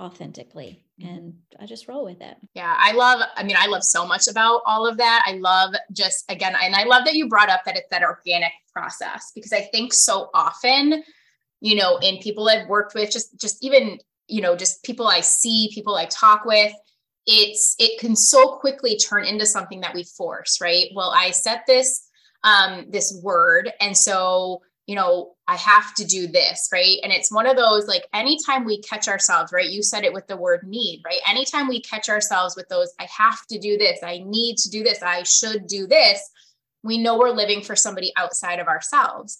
authentically? 0.00 0.84
Mm-hmm. 1.00 1.14
And 1.14 1.34
I 1.60 1.66
just 1.66 1.86
roll 1.86 2.04
with 2.04 2.20
it. 2.20 2.36
Yeah, 2.54 2.74
I 2.76 2.92
love, 2.92 3.20
I 3.36 3.42
mean, 3.44 3.56
I 3.58 3.66
love 3.66 3.82
so 3.84 4.06
much 4.06 4.28
about 4.28 4.62
all 4.64 4.86
of 4.86 4.96
that. 4.96 5.24
I 5.26 5.32
love 5.32 5.74
just, 5.92 6.24
again, 6.30 6.54
and 6.60 6.74
I 6.74 6.84
love 6.84 7.04
that 7.04 7.14
you 7.14 7.28
brought 7.28 7.50
up 7.50 7.64
that 7.64 7.76
it's 7.76 7.90
that 7.90 8.02
organic 8.02 8.52
process 8.72 9.30
because 9.34 9.52
I 9.52 9.62
think 9.72 9.92
so 9.92 10.30
often, 10.32 11.02
you 11.60 11.74
know, 11.76 11.98
in 11.98 12.18
people 12.18 12.48
I've 12.48 12.68
worked 12.68 12.94
with, 12.94 13.10
just, 13.10 13.38
just 13.38 13.62
even, 13.62 13.98
you 14.26 14.40
know, 14.40 14.56
just 14.56 14.82
people 14.84 15.06
I 15.06 15.20
see, 15.20 15.70
people 15.74 15.96
I 15.96 16.06
talk 16.06 16.44
with, 16.44 16.72
it's, 17.28 17.76
it 17.78 18.00
can 18.00 18.16
so 18.16 18.56
quickly 18.56 18.96
turn 18.96 19.26
into 19.26 19.44
something 19.44 19.80
that 19.82 19.94
we 19.94 20.02
force, 20.02 20.60
right? 20.62 20.86
Well, 20.94 21.12
I 21.14 21.30
set 21.30 21.64
this, 21.66 22.08
um, 22.42 22.86
this 22.88 23.20
word. 23.22 23.70
And 23.80 23.94
so, 23.94 24.62
you 24.86 24.94
know, 24.94 25.34
I 25.46 25.56
have 25.56 25.94
to 25.96 26.06
do 26.06 26.26
this, 26.26 26.70
right? 26.72 26.96
And 27.02 27.12
it's 27.12 27.30
one 27.30 27.46
of 27.46 27.56
those 27.56 27.86
like 27.86 28.06
anytime 28.14 28.64
we 28.64 28.80
catch 28.80 29.08
ourselves, 29.08 29.52
right? 29.52 29.68
You 29.68 29.82
said 29.82 30.04
it 30.04 30.14
with 30.14 30.26
the 30.26 30.38
word 30.38 30.66
need, 30.66 31.02
right? 31.04 31.20
Anytime 31.28 31.68
we 31.68 31.82
catch 31.82 32.08
ourselves 32.08 32.56
with 32.56 32.66
those, 32.70 32.90
I 32.98 33.06
have 33.14 33.46
to 33.50 33.58
do 33.58 33.76
this, 33.76 34.00
I 34.02 34.22
need 34.24 34.56
to 34.56 34.70
do 34.70 34.82
this, 34.82 35.02
I 35.02 35.22
should 35.24 35.66
do 35.66 35.86
this, 35.86 36.18
we 36.82 36.96
know 36.96 37.18
we're 37.18 37.28
living 37.28 37.60
for 37.60 37.76
somebody 37.76 38.10
outside 38.16 38.58
of 38.58 38.68
ourselves. 38.68 39.36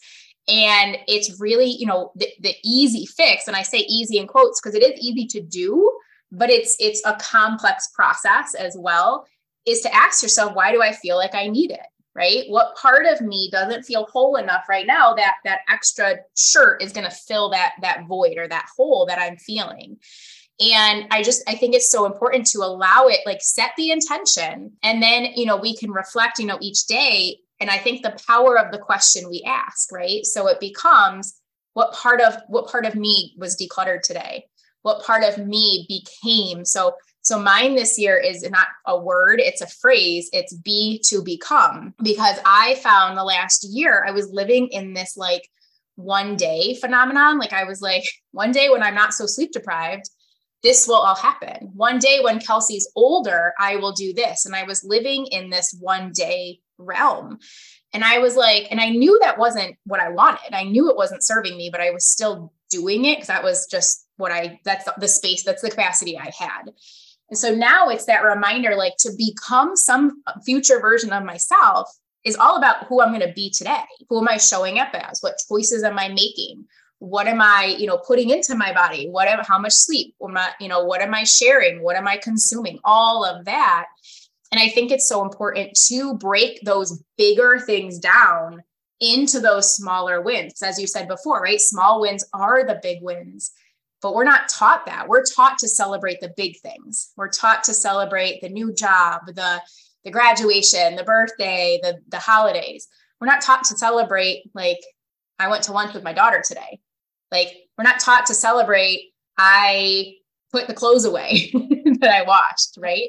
And 0.47 0.99
it's 1.07 1.41
really, 1.41 1.71
you 1.71 1.87
know, 1.87 2.13
the, 2.17 2.29
the 2.41 2.55
easy 2.63 3.07
fix. 3.07 3.49
And 3.49 3.57
I 3.57 3.63
say 3.63 3.79
easy 3.79 4.19
in 4.19 4.27
quotes 4.27 4.61
because 4.61 4.75
it 4.75 4.83
is 4.83 5.01
easy 5.01 5.27
to 5.29 5.41
do, 5.41 5.98
but 6.31 6.51
it's 6.51 6.77
it's 6.79 7.03
a 7.05 7.17
complex 7.21 7.89
process 7.95 8.55
as 8.55 8.77
well, 8.79 9.27
is 9.67 9.81
to 9.83 9.95
ask 9.95 10.23
yourself, 10.23 10.55
why 10.55 10.73
do 10.73 10.83
I 10.83 10.93
feel 10.93 11.17
like 11.17 11.35
I 11.35 11.49
need 11.49 11.71
it? 11.71 11.87
Right? 12.15 12.45
What 12.49 12.77
part 12.77 13.07
of 13.07 13.21
me 13.21 13.49
doesn't 13.53 13.85
feel 13.85 14.09
whole 14.11 14.37
enough 14.37 14.65
right 14.69 14.87
now 14.87 15.15
that 15.15 15.35
that 15.45 15.61
extra 15.71 16.17
shirt 16.37 16.83
is 16.83 16.93
going 16.93 17.09
to 17.09 17.15
fill 17.15 17.51
that 17.51 17.75
that 17.83 18.07
void 18.09 18.39
or 18.39 18.49
that 18.49 18.67
hole 18.77 19.07
that 19.07 19.21
I'm 19.21 19.37
feeling? 19.37 19.99
and 20.61 21.07
i 21.11 21.23
just 21.23 21.43
i 21.49 21.55
think 21.55 21.75
it's 21.75 21.91
so 21.91 22.05
important 22.05 22.47
to 22.47 22.59
allow 22.59 23.07
it 23.07 23.21
like 23.27 23.41
set 23.41 23.71
the 23.77 23.91
intention 23.91 24.73
and 24.83 25.03
then 25.03 25.27
you 25.37 25.47
know 25.47 25.57
we 25.57 25.77
can 25.77 25.91
reflect 25.91 26.39
you 26.39 26.47
know 26.47 26.59
each 26.61 26.87
day 26.87 27.39
and 27.61 27.71
i 27.71 27.79
think 27.79 28.03
the 28.03 28.17
power 28.27 28.59
of 28.59 28.73
the 28.73 28.79
question 28.79 29.29
we 29.29 29.43
ask 29.47 29.93
right 29.93 30.27
so 30.27 30.49
it 30.49 30.59
becomes 30.61 31.41
what 31.75 31.93
part 31.93 32.21
of 32.21 32.37
what 32.49 32.69
part 32.69 32.85
of 32.85 32.95
me 32.97 33.35
was 33.39 33.57
decluttered 33.57 34.03
today 34.03 34.45
what 34.83 35.05
part 35.05 35.25
of 35.25 35.39
me 35.39 35.87
became 35.89 36.65
so 36.65 36.93
so 37.23 37.39
mine 37.39 37.75
this 37.75 37.99
year 37.99 38.17
is 38.17 38.49
not 38.51 38.69
a 38.87 38.99
word 38.99 39.41
it's 39.41 39.61
a 39.61 39.67
phrase 39.67 40.29
it's 40.33 40.55
be 40.55 41.03
to 41.05 41.23
become 41.23 41.95
because 42.03 42.39
i 42.45 42.75
found 42.77 43.17
the 43.17 43.25
last 43.25 43.67
year 43.71 44.05
i 44.07 44.11
was 44.11 44.33
living 44.33 44.69
in 44.69 44.95
this 44.95 45.17
like 45.17 45.49
one 45.97 46.37
day 46.37 46.75
phenomenon 46.81 47.39
like 47.39 47.53
i 47.53 47.65
was 47.65 47.81
like 47.81 48.05
one 48.33 48.53
day 48.53 48.69
when 48.71 48.83
i'm 48.83 48.95
not 48.95 49.13
so 49.13 49.27
sleep 49.27 49.53
deprived 49.53 50.09
this 50.63 50.89
will 50.89 50.97
all 50.97 51.15
happen. 51.15 51.71
One 51.75 51.99
day 51.99 52.19
when 52.21 52.41
Kelsey's 52.41 52.91
older, 52.97 53.53
I 53.59 53.77
will 53.77 53.93
do 53.93 54.13
this. 54.13 54.45
And 54.45 54.57
I 54.57 54.65
was 54.65 54.85
living 54.85 55.27
in 55.31 55.51
this 55.51 55.77
one 55.79 56.13
day 56.13 56.61
realm. 56.79 57.39
And 57.93 58.05
I 58.05 58.19
was 58.19 58.37
like, 58.37 58.67
and 58.71 58.81
I 58.81 58.91
knew 58.91 59.19
that 59.23 59.39
wasn't 59.39 59.77
what 59.85 60.01
I 60.01 60.11
wanted. 60.11 60.53
I 60.53 60.65
knew 60.65 60.91
it 60.91 60.97
wasn't 60.97 61.25
serving 61.25 61.57
me, 61.57 61.71
but 61.71 61.81
I 61.81 61.91
was 61.91 62.07
still 62.07 62.53
doing 62.71 63.05
it 63.05 63.17
because 63.17 63.29
that 63.29 63.45
was 63.45 63.67
just 63.67 64.07
what 64.17 64.33
I, 64.33 64.61
that's 64.65 64.89
the 64.99 65.09
space, 65.09 65.45
that's 65.45 65.63
the 65.63 65.71
capacity 65.71 66.19
I 66.19 66.31
had. 66.37 66.71
And 67.31 67.39
so 67.39 67.55
now 67.55 67.89
it's 67.89 68.07
that 68.07 68.25
reminder 68.25 68.75
like 68.75 68.95
to 69.01 69.11
become 69.17 69.77
some 69.77 70.23
future 70.45 70.81
version 70.81 71.13
of 71.13 71.25
myself 71.25 71.89
is 72.25 72.37
all 72.37 72.57
about 72.57 72.87
who 72.87 73.01
I'm 73.01 73.11
going 73.11 73.27
to 73.27 73.33
be 73.35 73.51
today. 73.51 73.85
Who 74.09 74.19
am 74.21 74.29
I 74.29 74.39
showing 74.39 74.79
up 74.79 74.91
as? 74.95 75.21
What 75.21 75.41
choices 75.49 75.83
am 75.83 75.99
I 75.99 76.09
making? 76.09 76.67
what 76.99 77.27
am 77.27 77.41
i 77.41 77.77
you 77.79 77.87
know 77.87 77.99
putting 77.99 78.31
into 78.31 78.55
my 78.55 78.73
body 78.73 79.09
what 79.09 79.29
am, 79.29 79.39
how 79.45 79.59
much 79.59 79.73
sleep 79.73 80.15
am 80.23 80.37
I, 80.37 80.51
you 80.61 80.69
know 80.69 80.85
what 80.85 81.01
am 81.01 81.15
i 81.15 81.25
sharing 81.25 81.83
what 81.83 81.97
am 81.97 82.09
i 82.09 82.17
consuming 82.17 82.79
all 82.85 83.25
of 83.25 83.45
that 83.45 83.87
and 84.51 84.61
i 84.61 84.69
think 84.69 84.91
it's 84.91 85.09
so 85.09 85.23
important 85.23 85.79
to 85.87 86.15
break 86.15 86.61
those 86.63 87.03
bigger 87.17 87.61
things 87.61 87.99
down 87.99 88.63
into 89.01 89.41
those 89.41 89.75
smaller 89.75 90.21
wins. 90.21 90.63
As 90.63 90.79
you 90.79 90.87
said 90.87 91.09
before 91.09 91.41
right? 91.41 91.61
Small 91.61 92.01
wins 92.01 92.25
are 92.33 92.67
the 92.67 92.81
big 92.83 93.03
wins 93.03 93.53
but 94.01 94.15
we're 94.15 94.25
not 94.25 94.49
taught 94.49 94.87
that. 94.87 95.09
We're 95.09 95.25
taught 95.25 95.59
to 95.59 95.69
celebrate 95.69 96.21
the 96.21 96.33
big 96.37 96.59
things. 96.61 97.13
We're 97.17 97.29
taught 97.31 97.65
to 97.65 97.75
celebrate 97.75 98.41
the 98.41 98.49
new 98.49 98.73
job 98.73 99.23
the 99.27 99.61
the 100.05 100.11
graduation 100.11 100.95
the 100.97 101.05
birthday 101.05 101.79
the 101.83 101.99
the 102.09 102.19
holidays. 102.19 102.89
We're 103.21 103.27
not 103.27 103.43
taught 103.43 103.65
to 103.65 103.77
celebrate 103.77 104.51
like 104.55 104.79
i 105.41 105.49
went 105.49 105.65
to 105.65 105.73
lunch 105.73 105.95
with 105.95 106.05
my 106.05 106.13
daughter 106.13 106.43
today. 106.47 106.81
Like 107.33 107.55
we're 107.77 107.85
not 107.85 108.01
taught 108.01 108.27
to 108.27 108.35
celebrate. 108.35 109.13
I 109.37 110.15
put 110.53 110.67
the 110.67 110.75
clothes 110.75 111.05
away 111.05 111.51
that 112.01 112.11
I 112.11 112.23
washed, 112.23 112.77
right? 112.79 113.09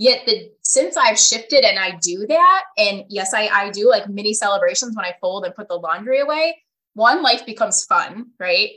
Yet 0.00 0.24
the 0.24 0.50
since 0.62 0.96
I've 0.96 1.18
shifted 1.18 1.62
and 1.62 1.78
I 1.78 1.98
do 2.00 2.26
that, 2.26 2.62
and 2.78 3.04
yes, 3.10 3.34
I, 3.34 3.48
I 3.48 3.70
do 3.70 3.86
like 3.86 4.08
mini 4.08 4.32
celebrations 4.32 4.96
when 4.96 5.04
I 5.04 5.12
fold 5.20 5.44
and 5.44 5.54
put 5.54 5.68
the 5.68 5.74
laundry 5.74 6.20
away. 6.20 6.56
One, 6.94 7.22
life 7.22 7.44
becomes 7.44 7.84
fun, 7.84 8.28
right? 8.40 8.70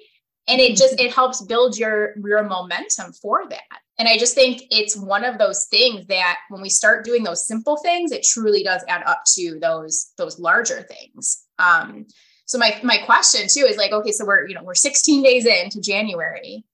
And 0.49 0.59
it 0.59 0.75
just 0.75 0.99
it 0.99 1.13
helps 1.13 1.41
build 1.41 1.77
your 1.77 2.15
your 2.17 2.43
momentum 2.43 3.13
for 3.13 3.47
that. 3.49 3.79
And 3.97 4.09
I 4.09 4.17
just 4.17 4.35
think 4.35 4.63
it's 4.69 4.97
one 4.97 5.23
of 5.23 5.37
those 5.37 5.63
things 5.67 6.05
that 6.07 6.39
when 6.49 6.61
we 6.61 6.69
start 6.69 7.05
doing 7.05 7.23
those 7.23 7.47
simple 7.47 7.77
things, 7.77 8.11
it 8.11 8.23
truly 8.23 8.61
does 8.61 8.83
add 8.89 9.03
up 9.05 9.23
to 9.35 9.57
those 9.61 10.11
those 10.17 10.39
larger 10.39 10.81
things. 10.81 11.45
Um, 11.57 12.05
so 12.47 12.57
my 12.57 12.77
my 12.83 12.97
question 12.97 13.47
too 13.49 13.65
is 13.65 13.77
like, 13.77 13.93
okay, 13.93 14.11
so 14.11 14.25
we're 14.25 14.45
you 14.45 14.55
know 14.55 14.63
we're 14.63 14.75
16 14.75 15.23
days 15.23 15.45
into 15.45 15.79
January, 15.79 16.65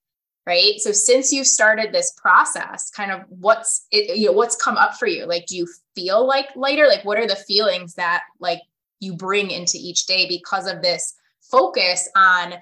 right? 0.50 0.79
So 0.79 0.91
since 0.91 1.32
you've 1.32 1.46
started 1.46 1.94
this 1.94 2.12
process, 2.13 2.89
kind 2.89 3.12
of 3.12 3.22
what's 3.29 3.86
it, 3.91 4.18
you 4.18 4.25
know 4.25 4.32
what's 4.32 4.56
come 4.56 4.77
up 4.77 4.96
for 4.96 5.08
you? 5.08 5.27
Like, 5.27 5.46
do 5.46 5.56
you 5.56 5.68
feel 5.94 6.25
like 6.25 6.48
lighter? 6.56 6.88
Like, 6.88 7.06
what 7.06 7.20
are 7.20 7.27
the 7.27 7.36
feelings 7.36 7.94
that 7.96 8.24
like 8.39 8.62
you 9.00 9.13
bring 9.13 9.51
into 9.51 9.77
each 9.77 10.08
day 10.08 10.27
because 10.27 10.65
of 10.68 10.82
this 10.82 11.13
focus 11.51 12.10
on 12.15 12.56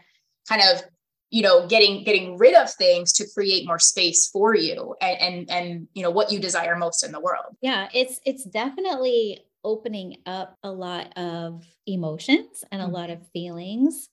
kind 0.50 0.62
of 0.70 0.84
you 1.30 1.42
know 1.42 1.66
getting 1.68 2.04
getting 2.04 2.38
rid 2.38 2.56
of 2.56 2.70
things 2.74 3.14
to 3.14 3.26
create 3.34 3.66
more 3.66 3.80
space 3.80 4.28
for 4.28 4.54
you 4.54 4.96
and 5.02 5.18
and 5.22 5.50
and 5.50 5.88
you 5.94 6.04
know 6.04 6.12
what 6.12 6.32
you 6.32 6.40
desire 6.40 6.78
most 6.78 7.04
in 7.04 7.12
the 7.12 7.20
world 7.20 7.54
yeah 7.60 7.90
it's 7.94 8.22
it's 8.26 8.46
definitely 8.46 9.42
opening 9.66 10.16
up 10.26 10.58
a 10.64 10.72
lot 10.72 11.12
of 11.18 11.66
emotions 11.86 12.64
and 12.72 12.82
a 12.82 12.86
mm-hmm. 12.86 12.94
lot 12.94 13.10
of 13.10 13.20
feelings 13.34 14.08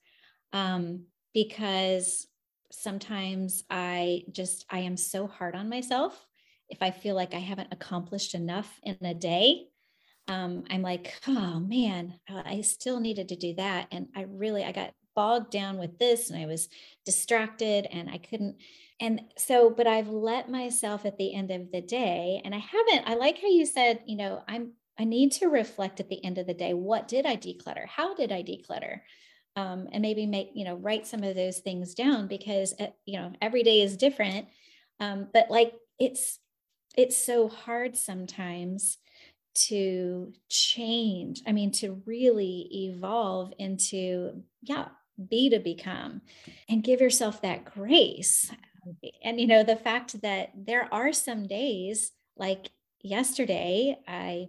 um, 0.52 1.04
because 1.32 2.26
sometimes 2.82 3.64
I 3.70 4.24
just, 4.30 4.64
I 4.70 4.80
am 4.80 4.96
so 4.96 5.26
hard 5.26 5.54
on 5.54 5.68
myself. 5.68 6.26
If 6.68 6.78
I 6.82 6.90
feel 6.90 7.14
like 7.14 7.34
I 7.34 7.38
haven't 7.38 7.72
accomplished 7.72 8.34
enough 8.34 8.80
in 8.82 8.96
a 9.02 9.14
day, 9.14 9.66
um, 10.28 10.64
I'm 10.70 10.82
like, 10.82 11.14
oh 11.28 11.60
man, 11.60 12.14
I 12.28 12.62
still 12.62 13.00
needed 13.00 13.28
to 13.28 13.36
do 13.36 13.54
that. 13.54 13.88
And 13.92 14.08
I 14.16 14.22
really, 14.22 14.64
I 14.64 14.72
got 14.72 14.92
bogged 15.14 15.50
down 15.50 15.78
with 15.78 15.98
this 15.98 16.30
and 16.30 16.42
I 16.42 16.46
was 16.46 16.68
distracted 17.04 17.86
and 17.90 18.10
I 18.10 18.18
couldn't. 18.18 18.56
And 19.00 19.22
so, 19.36 19.70
but 19.70 19.86
I've 19.86 20.08
let 20.08 20.50
myself 20.50 21.04
at 21.04 21.18
the 21.18 21.34
end 21.34 21.50
of 21.50 21.70
the 21.72 21.82
day, 21.82 22.40
and 22.44 22.54
I 22.54 22.58
haven't, 22.58 23.08
I 23.08 23.14
like 23.14 23.40
how 23.40 23.48
you 23.48 23.66
said, 23.66 24.00
you 24.06 24.16
know, 24.16 24.42
I'm 24.48 24.72
I 24.98 25.04
need 25.04 25.32
to 25.32 25.48
reflect 25.48 25.98
at 25.98 26.08
the 26.08 26.24
end 26.24 26.38
of 26.38 26.46
the 26.46 26.54
day 26.54 26.72
what 26.72 27.08
did 27.08 27.26
I 27.26 27.36
declutter? 27.36 27.86
How 27.86 28.14
did 28.14 28.30
I 28.30 28.42
declutter? 28.42 29.00
Um, 29.56 29.88
and 29.92 30.02
maybe 30.02 30.26
make, 30.26 30.50
you 30.54 30.64
know, 30.64 30.74
write 30.74 31.06
some 31.06 31.22
of 31.22 31.36
those 31.36 31.58
things 31.58 31.94
down 31.94 32.26
because, 32.26 32.74
uh, 32.80 32.88
you 33.06 33.18
know, 33.18 33.32
every 33.40 33.62
day 33.62 33.82
is 33.82 33.96
different. 33.96 34.48
Um, 34.98 35.28
but 35.32 35.48
like 35.48 35.74
it's, 35.98 36.40
it's 36.96 37.16
so 37.16 37.48
hard 37.48 37.96
sometimes 37.96 38.98
to 39.66 40.32
change. 40.48 41.42
I 41.46 41.52
mean, 41.52 41.70
to 41.72 42.02
really 42.04 42.68
evolve 42.72 43.52
into, 43.58 44.42
yeah, 44.62 44.88
be 45.30 45.50
to 45.50 45.60
become 45.60 46.22
and 46.68 46.82
give 46.82 47.00
yourself 47.00 47.42
that 47.42 47.64
grace. 47.64 48.50
And, 49.22 49.40
you 49.40 49.46
know, 49.46 49.62
the 49.62 49.76
fact 49.76 50.20
that 50.22 50.50
there 50.56 50.92
are 50.92 51.12
some 51.12 51.46
days 51.46 52.10
like 52.36 52.70
yesterday, 53.02 53.96
I 54.08 54.48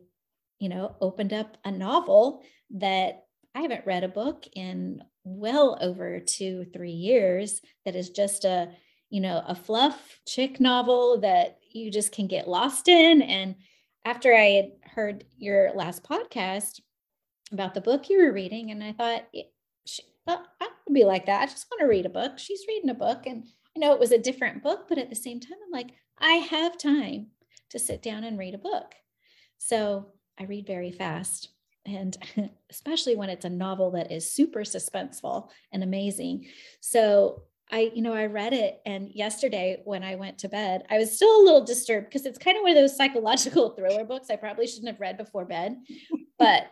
you 0.59 0.69
know, 0.69 0.95
opened 1.01 1.33
up 1.33 1.57
a 1.65 1.71
novel 1.71 2.41
that 2.71 3.25
I 3.55 3.62
haven't 3.62 3.85
read 3.85 4.03
a 4.03 4.09
book 4.09 4.45
in 4.53 5.01
well 5.24 5.77
over 5.81 6.19
two, 6.19 6.65
three 6.74 6.91
years 6.91 7.62
that 7.85 7.95
is 7.95 8.09
just 8.09 8.43
a, 8.43 8.69
you 9.09 9.21
know, 9.21 9.41
a 9.47 9.55
fluff 9.55 10.19
chick 10.27 10.59
novel 10.59 11.21
that 11.21 11.57
you 11.71 11.89
just 11.89 12.12
can 12.12 12.27
get 12.27 12.50
lost 12.50 12.89
in. 12.89 13.21
And 13.21 13.55
after 14.03 14.35
I 14.35 14.45
had 14.45 14.71
heard 14.83 15.24
your 15.38 15.71
last 15.74 16.03
podcast 16.03 16.81
about 17.51 17.74
the 17.74 17.81
book 17.81 18.09
you 18.09 18.24
were 18.24 18.33
reading, 18.33 18.71
and 18.71 18.83
I 18.83 18.91
thought, 18.91 19.24
I 20.27 20.67
would 20.85 20.93
be 20.93 21.05
like 21.05 21.27
that. 21.27 21.41
I 21.41 21.45
just 21.45 21.67
want 21.71 21.79
to 21.79 21.88
read 21.88 22.05
a 22.05 22.09
book. 22.09 22.38
She's 22.38 22.65
reading 22.67 22.89
a 22.89 22.95
book. 22.95 23.25
And 23.25 23.45
I 23.75 23.79
know 23.79 23.93
it 23.93 24.00
was 24.00 24.12
a 24.12 24.17
different 24.17 24.63
book, 24.63 24.88
but 24.89 24.97
at 24.97 25.09
the 25.09 25.15
same 25.15 25.39
time, 25.39 25.57
I'm 25.65 25.71
like, 25.71 25.93
I 26.19 26.33
have 26.33 26.77
time 26.77 27.27
to 27.69 27.79
sit 27.79 28.01
down 28.01 28.24
and 28.24 28.38
read 28.38 28.53
a 28.53 28.59
book. 28.59 28.95
So 29.57 30.07
I 30.38 30.43
read 30.43 30.67
very 30.67 30.91
fast. 30.91 31.50
And 31.85 32.17
especially 32.69 33.15
when 33.15 33.29
it's 33.29 33.45
a 33.45 33.49
novel 33.49 33.91
that 33.91 34.11
is 34.11 34.31
super 34.31 34.61
suspenseful 34.61 35.49
and 35.71 35.83
amazing. 35.83 36.47
So 36.81 37.43
I, 37.71 37.91
you 37.95 38.01
know, 38.01 38.13
I 38.13 38.27
read 38.27 38.53
it. 38.53 38.79
And 38.85 39.09
yesterday 39.13 39.81
when 39.85 40.03
I 40.03 40.15
went 40.15 40.39
to 40.39 40.49
bed, 40.49 40.83
I 40.89 40.97
was 40.97 41.15
still 41.15 41.41
a 41.41 41.43
little 41.43 41.65
disturbed 41.65 42.07
because 42.07 42.25
it's 42.25 42.37
kind 42.37 42.57
of 42.57 42.63
one 42.63 42.71
of 42.71 42.77
those 42.77 42.95
psychological 42.95 43.69
thriller 43.75 44.05
books 44.05 44.29
I 44.29 44.35
probably 44.35 44.67
shouldn't 44.67 44.89
have 44.89 44.99
read 44.99 45.17
before 45.17 45.45
bed. 45.45 45.77
But 46.37 46.69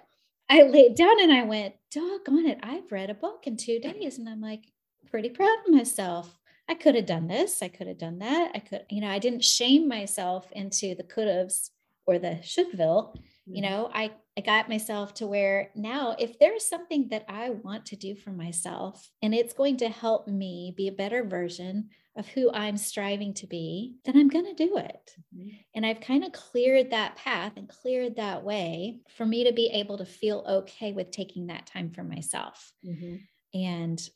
I 0.50 0.64
laid 0.64 0.96
down 0.96 1.22
and 1.22 1.32
I 1.32 1.44
went, 1.44 1.76
doggone 1.92 2.46
it, 2.46 2.60
I've 2.62 2.92
read 2.92 3.10
a 3.10 3.16
book 3.16 3.48
in 3.48 3.58
two 3.58 3.80
days. 3.80 4.20
And 4.20 4.30
I'm 4.30 4.42
like, 4.42 4.66
pretty 5.10 5.30
proud 5.30 5.58
of 5.66 5.74
myself. 5.74 6.40
I 6.70 6.76
could 6.76 6.96
have 6.96 7.06
done 7.06 7.28
this. 7.28 7.62
I 7.62 7.68
could 7.68 7.88
have 7.88 7.98
done 7.98 8.20
that. 8.20 8.52
I 8.56 8.60
could, 8.60 8.86
you 8.90 9.02
know, 9.02 9.10
I 9.10 9.20
didn't 9.20 9.44
shame 9.44 9.88
myself 9.88 10.52
into 10.52 10.96
the 10.96 11.04
could 11.04 11.28
haves 11.28 11.72
or 12.06 12.20
the 12.20 12.40
shouldville 12.42 13.16
you 13.46 13.62
mm-hmm. 13.62 13.72
know 13.72 13.90
i 13.94 14.12
I 14.38 14.42
got 14.42 14.70
myself 14.70 15.14
to 15.16 15.28
where 15.28 15.70
now, 15.76 16.16
if 16.18 16.40
there's 16.40 16.66
something 16.66 17.08
that 17.10 17.26
I 17.28 17.52
want 17.52 17.86
to 17.88 17.96
do 17.96 18.16
for 18.16 18.32
myself 18.32 19.12
and 19.22 19.34
it's 19.34 19.54
going 19.54 19.78
to 19.78 19.90
help 19.90 20.28
me 20.28 20.74
be 20.76 20.88
a 20.88 20.94
better 20.94 21.24
version 21.24 21.90
of 22.16 22.28
who 22.28 22.52
I'm 22.52 22.78
striving 22.78 23.34
to 23.36 23.48
be, 23.48 23.96
then 24.06 24.18
I'm 24.18 24.30
going 24.30 24.46
to 24.46 24.54
do 24.54 24.78
it. 24.78 25.16
Mm-hmm. 25.36 25.50
And 25.76 25.86
I've 25.86 26.02
kind 26.02 26.24
of 26.24 26.32
cleared 26.32 26.92
that 26.92 27.16
path 27.16 27.54
and 27.58 27.68
cleared 27.68 28.16
that 28.16 28.44
way 28.44 29.00
for 29.18 29.26
me 29.26 29.44
to 29.46 29.54
be 29.54 29.68
able 29.68 29.98
to 29.98 30.06
feel 30.06 30.44
okay 30.48 30.94
with 30.94 31.12
taking 31.12 31.48
that 31.48 31.66
time 31.66 31.92
for 31.92 32.04
myself. 32.04 32.74
Mm-hmm. 32.86 33.16
And 33.56 34.10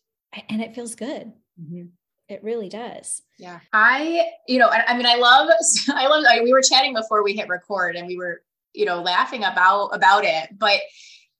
and 0.49 0.61
it 0.61 0.75
feels 0.75 0.95
good. 0.95 1.31
Mm-hmm. 1.59 1.85
It 2.29 2.43
really 2.43 2.67
does. 2.67 3.21
Yeah. 3.39 3.59
I, 3.71 4.25
you 4.47 4.59
know, 4.59 4.67
I, 4.67 4.83
I 4.87 4.97
mean, 4.97 5.05
I 5.05 5.15
love, 5.15 5.49
I 5.89 6.07
love, 6.07 6.25
I, 6.29 6.41
we 6.41 6.51
were 6.51 6.61
chatting 6.61 6.93
before 6.93 7.23
we 7.23 7.33
hit 7.33 7.47
record 7.47 7.95
and 7.95 8.05
we 8.05 8.17
were, 8.17 8.41
you 8.77 8.85
know, 8.85 9.01
laughing 9.01 9.43
about, 9.43 9.87
about 9.87 10.23
it, 10.23 10.49
but 10.57 10.79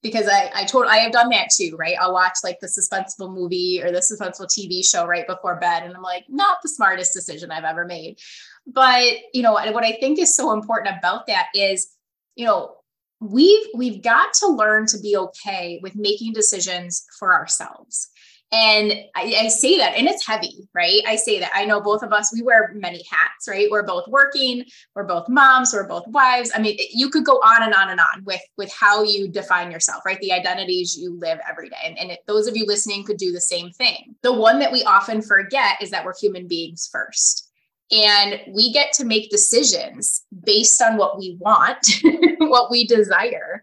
because 0.04 0.28
I, 0.28 0.52
I 0.56 0.66
told, 0.66 0.86
I 0.88 0.98
have 0.98 1.12
done 1.12 1.30
that 1.30 1.50
too, 1.52 1.76
right? 1.78 1.96
I'll 2.00 2.14
watch 2.14 2.38
like 2.44 2.60
the 2.60 2.68
suspenseful 2.68 3.34
movie 3.34 3.82
or 3.84 3.92
the 3.92 4.00
suspenseful 4.00 4.48
TV 4.48 4.86
show 4.86 5.06
right 5.06 5.28
before 5.28 5.60
bed. 5.60 5.84
And 5.84 5.96
I'm 5.96 6.02
like, 6.02 6.26
not 6.30 6.58
the 6.62 6.70
smartest 6.70 7.14
decision 7.14 7.52
I've 7.52 7.64
ever 7.64 7.86
made. 7.86 8.20
But, 8.66 9.04
you 9.34 9.42
know, 9.42 9.54
what 9.54 9.84
I 9.84 9.94
think 9.94 10.20
is 10.20 10.36
so 10.36 10.54
important 10.54 10.96
about 10.98 11.28
that 11.28 11.48
is, 11.56 11.88
you 12.36 12.46
know, 12.46 12.76
we've, 13.20 13.66
we've 13.76 14.04
got 14.04 14.34
to 14.36 14.48
learn 14.48 14.86
to 14.88 15.00
be 15.00 15.18
okay 15.18 15.80
with 15.82 15.96
making 15.96 16.34
decisions 16.34 17.06
for 17.18 17.34
ourselves 17.34 18.10
and 18.52 18.94
I, 19.14 19.36
I, 19.42 19.48
say 19.50 19.78
that, 19.78 19.96
and 19.98 20.08
it's 20.08 20.26
heavy, 20.26 20.70
right? 20.74 21.02
I 21.06 21.18
say 21.18 21.38
that. 21.40 21.52
I 21.54 21.66
know 21.66 21.82
both 21.82 22.02
of 22.02 22.14
us, 22.14 22.32
we 22.34 22.42
wear 22.42 22.72
many 22.76 23.04
hats, 23.10 23.46
right? 23.46 23.68
We're 23.70 23.84
both 23.84 24.08
working, 24.08 24.64
we're 24.96 25.04
both 25.04 25.28
moms, 25.28 25.74
we're 25.74 25.88
both 25.88 26.08
wives. 26.08 26.52
I 26.56 26.60
mean, 26.60 26.78
you 26.94 27.10
could 27.10 27.26
go 27.26 27.34
on 27.40 27.64
and 27.64 27.74
on 27.74 27.90
and 27.90 28.00
on 28.00 28.24
with, 28.24 28.40
with 28.58 28.72
how 28.72 29.04
you 29.04 29.28
define 29.28 29.70
yourself, 29.70 30.06
right? 30.06 30.20
The 30.22 30.32
identities 30.32 30.98
you 30.98 31.20
live 31.20 31.40
every 31.48 31.68
day. 31.68 31.76
And, 31.84 32.00
and 32.00 32.12
it, 32.12 32.20
those 32.26 32.48
of 32.48 32.56
you 32.56 32.66
listening 32.66 33.04
could 33.04 33.18
do 33.18 33.34
the 33.34 33.42
same 33.42 33.72
thing. 33.72 34.16
The 34.22 34.32
one 34.32 34.60
that 34.60 34.72
we 34.72 34.82
often 34.84 35.22
forget 35.22 35.82
is 35.82 35.92
that 35.92 36.06
we're 36.06 36.18
human 36.18 36.48
beings 36.48 36.88
first. 36.90 37.52
And 37.92 38.40
we 38.48 38.72
get 38.72 38.94
to 38.94 39.06
make 39.06 39.30
decisions 39.30 40.24
based 40.46 40.82
on 40.82 40.96
what 40.96 41.18
we 41.18 41.36
want, 41.40 41.86
what 42.38 42.72
we 42.72 42.88
desire. 42.88 43.62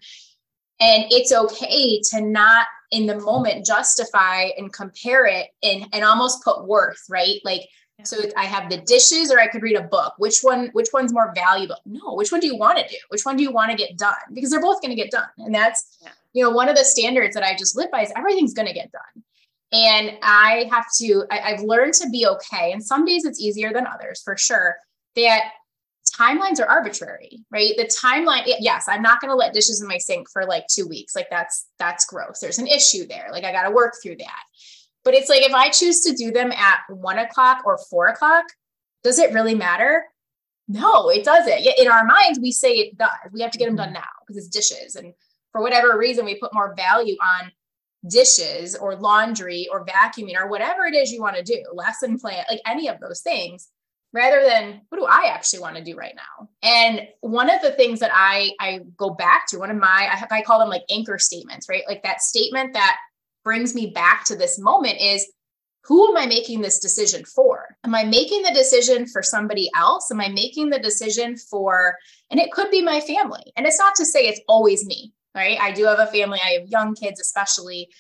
And 0.79 1.05
it's 1.11 1.33
okay 1.33 2.01
to 2.11 2.21
not 2.21 2.67
in 2.95 3.07
the 3.07 3.19
moment 3.19 3.67
justify 3.67 4.51
and 4.57 4.73
compare 4.73 5.27
it 5.27 5.49
and, 5.65 5.87
and 5.93 6.05
almost 6.05 6.45
put 6.45 6.65
worth, 6.65 7.03
right? 7.11 7.41
Like, 7.45 7.63
yeah. 7.99 8.05
so 8.05 8.19
I 8.37 8.45
have 8.45 8.71
the 8.71 8.79
dishes 8.79 9.33
or 9.33 9.41
I 9.41 9.49
could 9.49 9.63
read 9.63 9.77
a 9.77 9.83
book. 9.83 10.15
Which 10.19 10.39
one, 10.43 10.71
which 10.75 10.91
one's 10.93 11.13
more 11.13 11.33
valuable? 11.35 11.77
No, 11.85 12.15
which 12.15 12.31
one 12.31 12.41
do 12.41 12.47
you 12.47 12.57
want 12.57 12.79
to 12.79 12.87
do? 12.87 12.97
Which 13.09 13.25
one 13.25 13.37
do 13.37 13.43
you 13.43 13.51
want 13.51 13.73
to 13.73 13.77
get 13.77 13.99
done? 13.99 14.15
Because 14.33 14.51
they're 14.51 14.63
both 14.63 14.81
going 14.81 14.97
to 14.97 15.03
get 15.03 15.11
done. 15.11 15.27
And 15.39 15.53
that's, 15.53 15.99
yeah. 16.01 16.11
you 16.35 16.45
know, 16.45 16.51
one 16.51 16.69
of 16.69 16.77
the 16.77 16.85
standards 16.85 17.35
that 17.35 17.43
I 17.43 17.57
just 17.57 17.77
live 17.77 17.91
by 17.91 18.03
is 18.03 18.13
everything's 18.17 18.55
going 18.55 18.69
to 18.69 18.75
get 18.75 18.93
done. 18.93 19.25
And 19.73 20.17
I 20.23 20.69
have 20.71 20.87
to, 20.99 21.25
I, 21.33 21.41
I've 21.41 21.63
learned 21.63 21.95
to 21.95 22.09
be 22.11 22.29
okay. 22.29 22.71
And 22.71 22.83
some 22.83 23.05
days 23.05 23.25
it's 23.25 23.41
easier 23.41 23.73
than 23.73 23.89
others 23.89 24.23
for 24.23 24.37
sure. 24.37 24.77
That 25.17 25.51
timelines 26.19 26.61
are 26.61 26.69
arbitrary, 26.69 27.45
right? 27.51 27.75
The 27.77 27.85
timeline, 27.85 28.43
yes, 28.61 28.87
I'm 28.89 29.03
not 29.03 29.21
going 29.21 29.31
to 29.31 29.37
let 29.37 29.53
dishes 29.53 29.81
in 29.81 29.89
my 29.89 29.99
sink 29.99 30.29
for 30.31 30.45
like 30.45 30.67
two 30.69 30.87
weeks. 30.87 31.17
Like 31.17 31.29
that's, 31.31 31.67
that's 31.79 32.07
gross. 32.07 32.41
There's 32.41 32.59
an 32.59 32.67
issue 32.67 33.07
there. 33.07 33.29
Like 33.33 33.45
I 33.45 33.53
got 33.53 33.69
to 33.69 33.75
work 33.75 33.95
through 34.03 34.17
that. 34.17 34.43
But 35.05 35.15
it's 35.15 35.29
like, 35.29 35.43
if 35.43 35.53
I 35.53 35.69
choose 35.69 36.01
to 36.03 36.15
do 36.15 36.31
them 36.31 36.51
at 36.53 36.81
one 36.89 37.19
o'clock 37.19 37.63
or 37.67 37.79
four 37.91 38.07
o'clock, 38.09 38.45
does 39.03 39.19
it 39.19 39.33
really 39.33 39.55
matter? 39.55 40.05
No, 40.67 41.11
it 41.11 41.25
doesn't. 41.25 41.67
In 41.79 41.89
our 41.89 42.05
minds, 42.05 42.39
we 42.41 42.53
say 42.53 42.73
it 42.73 42.97
does. 42.97 43.11
We 43.33 43.43
have 43.43 43.51
to 43.51 43.59
get 43.59 43.67
them 43.67 43.77
done 43.77 43.89
mm-hmm. 43.89 43.95
now 43.95 44.09
because 44.27 44.47
it's 44.47 44.49
dishes. 44.49 44.97
And 44.97 45.13
for 45.53 45.61
whatever 45.61 45.99
reason, 45.99 46.25
we 46.25 46.37
put 46.37 46.55
more 46.55 46.75
value 46.75 47.17
on 47.23 47.53
dishes 48.09 48.75
or 48.75 48.97
laundry 48.97 49.69
or 49.71 49.85
vacuuming 49.85 50.37
or 50.37 50.49
whatever 50.49 50.87
it 50.87 50.95
is 50.95 51.13
you 51.13 51.21
want 51.21 51.37
to 51.37 51.43
do, 51.43 51.63
lesson 51.73 52.19
plan, 52.19 52.45
like 52.51 52.61
any 52.67 52.89
of 52.89 52.99
those 53.01 53.21
things 53.21 53.69
rather 54.15 54.43
than 54.49 54.81
what 54.89 54.99
do 54.99 55.05
I 55.05 55.27
actually 55.27 55.59
want 55.59 55.77
to 55.77 55.85
do 55.85 55.97
right 55.97 56.15
now? 56.17 56.49
And 56.63 57.07
one 57.21 57.51
of 57.51 57.61
the 57.61 57.73
things 57.73 58.01
that 58.01 58.13
I 58.15 58.53
I 58.61 58.81
go 58.97 59.11
back 59.11 59.47
to, 59.49 59.59
one 59.59 59.71
of 59.71 59.77
my 59.77 60.09
I, 60.31 60.39
I 60.39 60.43
call 60.43 60.61
them 60.61 60.71
like 60.71 60.85
anchor 60.89 61.19
statements, 61.19 61.69
right? 61.69 61.83
Like 61.87 62.03
that 62.05 62.23
statement 62.23 62.73
that 62.73 62.97
brings 63.43 63.75
me 63.75 63.89
back 63.89 64.25
to 64.25 64.37
this 64.37 64.59
moment 64.59 65.01
is 65.01 65.31
who 65.83 66.09
am 66.09 66.17
I 66.17 66.27
making 66.27 66.63
this 66.63 66.79
decision 66.79 67.25
for? 67.27 67.77
Am 67.85 67.95
I 67.95 68.05
making 68.05 68.43
the 68.43 68.55
decision 68.55 69.07
for 69.07 69.23
somebody 69.23 69.69
else? 69.77 70.11
Am 70.11 70.21
I 70.21 70.29
making 70.29 70.71
the 70.71 70.79
decision 70.79 71.37
for, 71.37 71.95
and 72.31 72.41
it 72.41 72.53
could 72.53 72.71
be 72.71 72.81
my 72.81 73.01
family. 73.01 73.53
And 73.55 73.67
it's 73.67 73.79
not 73.79 73.95
to 73.97 74.07
say 74.07 74.27
it's 74.27 74.41
always 74.49 74.87
me, 74.87 75.13
right? 75.35 75.59
I 75.61 75.73
do 75.73 75.85
have 75.85 75.99
a 75.99 76.07
family. 76.07 76.41
I 76.43 76.61
have 76.61 76.69
young 76.69 76.95
kids, 76.95 77.21
especially. 77.21 77.91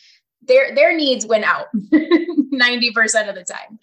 Their 0.46 0.74
their 0.74 0.96
needs 0.96 1.26
went 1.26 1.44
out 1.44 1.66
90% 1.74 3.28
of 3.28 3.34
the 3.34 3.44
time. 3.46 3.78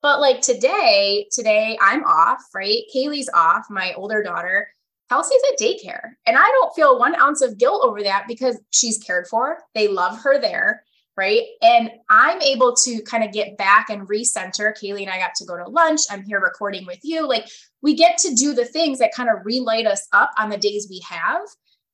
But 0.00 0.20
like 0.20 0.40
today, 0.40 1.26
today 1.32 1.76
I'm 1.80 2.04
off, 2.04 2.42
right? 2.54 2.82
Kaylee's 2.94 3.30
off, 3.34 3.66
my 3.68 3.92
older 3.94 4.22
daughter. 4.22 4.68
Kelsey's 5.08 5.40
at 5.52 5.58
daycare. 5.58 6.12
And 6.26 6.36
I 6.36 6.44
don't 6.44 6.74
feel 6.74 6.98
one 6.98 7.18
ounce 7.20 7.42
of 7.42 7.58
guilt 7.58 7.82
over 7.84 8.02
that 8.02 8.26
because 8.28 8.60
she's 8.70 8.98
cared 8.98 9.26
for. 9.26 9.58
They 9.74 9.88
love 9.88 10.18
her 10.20 10.40
there. 10.40 10.84
Right. 11.16 11.42
And 11.62 11.90
I'm 12.08 12.40
able 12.42 12.76
to 12.84 13.02
kind 13.02 13.24
of 13.24 13.32
get 13.32 13.58
back 13.58 13.90
and 13.90 14.08
recenter. 14.08 14.72
Kaylee 14.72 15.02
and 15.02 15.10
I 15.10 15.18
got 15.18 15.34
to 15.38 15.44
go 15.44 15.56
to 15.56 15.68
lunch. 15.68 16.02
I'm 16.10 16.22
here 16.22 16.38
recording 16.38 16.86
with 16.86 17.00
you. 17.02 17.26
Like 17.26 17.48
we 17.82 17.96
get 17.96 18.18
to 18.18 18.34
do 18.36 18.54
the 18.54 18.64
things 18.64 19.00
that 19.00 19.12
kind 19.12 19.28
of 19.28 19.44
relight 19.44 19.86
us 19.86 20.06
up 20.12 20.30
on 20.38 20.48
the 20.48 20.56
days 20.56 20.86
we 20.88 21.02
have. 21.08 21.40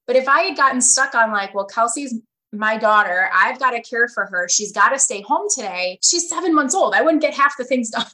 But 0.07 0.17
if 0.17 0.29
I 0.29 0.43
had 0.43 0.59
gotten 0.59 0.83
stuck 0.83 1.15
on 1.15 1.33
like, 1.33 1.55
well, 1.55 1.65
Kelsey's 1.65 2.15
my 2.55 2.77
daughter, 2.77 3.29
I've 3.33 3.59
got 3.59 3.73
to 3.73 3.83
care 3.83 4.09
for 4.09 4.27
her. 4.27 4.49
She's 4.49 4.73
got 4.73 4.91
to 4.91 4.99
stay 4.99 5.23
home 5.23 5.47
today. 5.55 5.99
She's 6.03 6.29
seven 6.29 6.55
months 6.55 6.75
old. 6.75 6.95
I 6.95 7.03
wouldn't 7.03 7.23
get 7.23 7.35
half 7.35 7.57
the 7.57 7.65
things 7.65 7.91
done. 7.91 8.07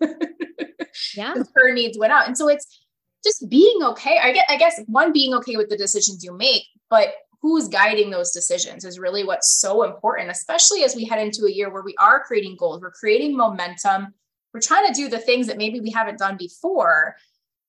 yeah. 1.14 1.34
Her 1.54 1.72
needs 1.72 1.98
went 1.98 2.12
out. 2.12 2.26
And 2.26 2.36
so 2.36 2.48
it's 2.48 2.84
just 3.24 3.48
being 3.48 3.82
okay. 3.82 4.18
I 4.22 4.32
get, 4.32 4.46
I 4.48 4.56
guess 4.56 4.80
one, 4.86 5.12
being 5.12 5.34
okay 5.34 5.56
with 5.56 5.68
the 5.68 5.76
decisions 5.76 6.24
you 6.24 6.36
make, 6.36 6.64
but 6.90 7.14
who's 7.40 7.68
guiding 7.68 8.10
those 8.10 8.30
decisions 8.30 8.84
is 8.84 8.98
really 8.98 9.24
what's 9.24 9.60
so 9.60 9.82
important, 9.82 10.30
especially 10.30 10.84
as 10.84 10.94
we 10.94 11.04
head 11.04 11.20
into 11.20 11.44
a 11.44 11.50
year 11.50 11.70
where 11.70 11.82
we 11.82 11.94
are 11.98 12.22
creating 12.22 12.56
goals, 12.56 12.80
we're 12.80 12.90
creating 12.90 13.36
momentum, 13.36 14.14
we're 14.54 14.60
trying 14.60 14.86
to 14.86 14.94
do 14.94 15.08
the 15.08 15.18
things 15.18 15.46
that 15.46 15.56
maybe 15.56 15.80
we 15.80 15.90
haven't 15.90 16.18
done 16.18 16.36
before 16.36 17.16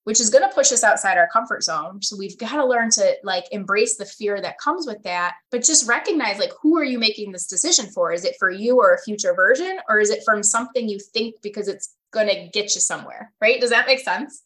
which 0.04 0.20
is 0.20 0.30
going 0.30 0.48
to 0.48 0.54
push 0.54 0.72
us 0.72 0.84
outside 0.84 1.18
our 1.18 1.28
comfort 1.28 1.64
zone. 1.64 2.02
So 2.02 2.18
we've 2.18 2.38
got 2.38 2.56
to 2.56 2.66
learn 2.66 2.90
to 2.92 3.16
like 3.24 3.46
embrace 3.52 3.98
the 3.98 4.06
fear 4.06 4.42
that 4.42 4.60
comes 4.60 4.86
with 4.86 5.02
that, 5.04 5.36
but 5.52 5.64
just 5.64 5.88
recognize 5.88 6.40
like 6.40 6.52
who 6.62 6.78
are 6.78 6.84
you 6.84 7.00
making 7.00 7.32
this 7.32 7.48
decision 7.48 7.88
for? 7.88 8.12
Is 8.12 8.26
it 8.26 8.36
for 8.38 8.50
you 8.50 8.78
or 8.78 8.94
a 8.94 9.02
future 9.02 9.34
version 9.34 9.80
or 9.90 10.00
is 10.00 10.10
it 10.10 10.24
from 10.26 10.44
something 10.44 10.90
you 10.90 11.00
think 11.00 11.36
because 11.42 11.68
it's 11.68 11.96
going 12.12 12.28
to 12.28 12.50
get 12.54 12.76
you 12.76 12.82
somewhere, 12.82 13.34
right? 13.42 13.60
Does 13.60 13.70
that 13.70 13.88
make 13.88 14.00
sense? 14.00 14.44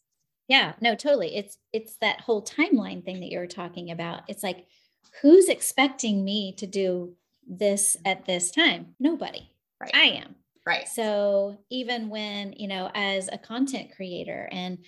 Yeah, 0.48 0.72
no, 0.80 0.94
totally. 0.94 1.36
It's 1.36 1.58
it's 1.72 1.96
that 2.00 2.20
whole 2.20 2.42
timeline 2.42 3.04
thing 3.04 3.20
that 3.20 3.30
you 3.30 3.38
were 3.38 3.46
talking 3.46 3.90
about. 3.90 4.22
It's 4.28 4.42
like 4.42 4.66
who's 5.20 5.48
expecting 5.48 6.24
me 6.24 6.54
to 6.54 6.66
do 6.66 7.14
this 7.46 7.96
at 8.04 8.24
this 8.24 8.50
time? 8.50 8.94
Nobody. 8.98 9.50
Right. 9.80 9.94
I 9.94 10.04
am. 10.22 10.34
Right. 10.66 10.88
So 10.88 11.58
even 11.70 12.10
when, 12.10 12.52
you 12.52 12.68
know, 12.68 12.90
as 12.94 13.28
a 13.32 13.38
content 13.38 13.90
creator 13.96 14.48
and 14.52 14.78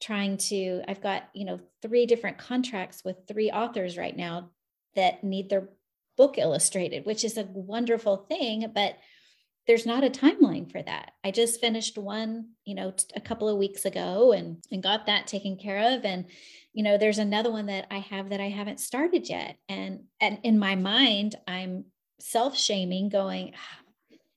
trying 0.00 0.36
to 0.36 0.82
i've 0.88 1.02
got 1.02 1.24
you 1.34 1.44
know 1.44 1.60
three 1.82 2.06
different 2.06 2.38
contracts 2.38 3.04
with 3.04 3.16
three 3.26 3.50
authors 3.50 3.96
right 3.96 4.16
now 4.16 4.50
that 4.94 5.22
need 5.22 5.48
their 5.48 5.68
book 6.16 6.38
illustrated 6.38 7.06
which 7.06 7.24
is 7.24 7.36
a 7.36 7.44
wonderful 7.44 8.16
thing 8.28 8.70
but 8.74 8.96
there's 9.66 9.86
not 9.86 10.02
a 10.02 10.10
timeline 10.10 10.70
for 10.70 10.82
that. 10.82 11.12
I 11.22 11.30
just 11.30 11.60
finished 11.60 11.96
one 11.96 12.50
you 12.64 12.74
know 12.74 12.92
a 13.14 13.20
couple 13.20 13.48
of 13.48 13.58
weeks 13.58 13.84
ago 13.84 14.32
and 14.32 14.56
and 14.72 14.82
got 14.82 15.06
that 15.06 15.28
taken 15.28 15.56
care 15.56 15.94
of. 15.94 16.04
And 16.04 16.26
you 16.72 16.82
know 16.82 16.98
there's 16.98 17.18
another 17.18 17.52
one 17.52 17.66
that 17.66 17.86
i 17.90 17.98
have 17.98 18.30
that 18.30 18.40
i 18.40 18.48
haven't 18.48 18.80
started 18.80 19.28
yet. 19.28 19.58
And 19.68 20.04
and 20.20 20.38
in 20.42 20.58
my 20.58 20.74
mind 20.74 21.36
i'm 21.46 21.84
self 22.18 22.58
shaming 22.58 23.10
going 23.10 23.52
ah, 23.54 23.89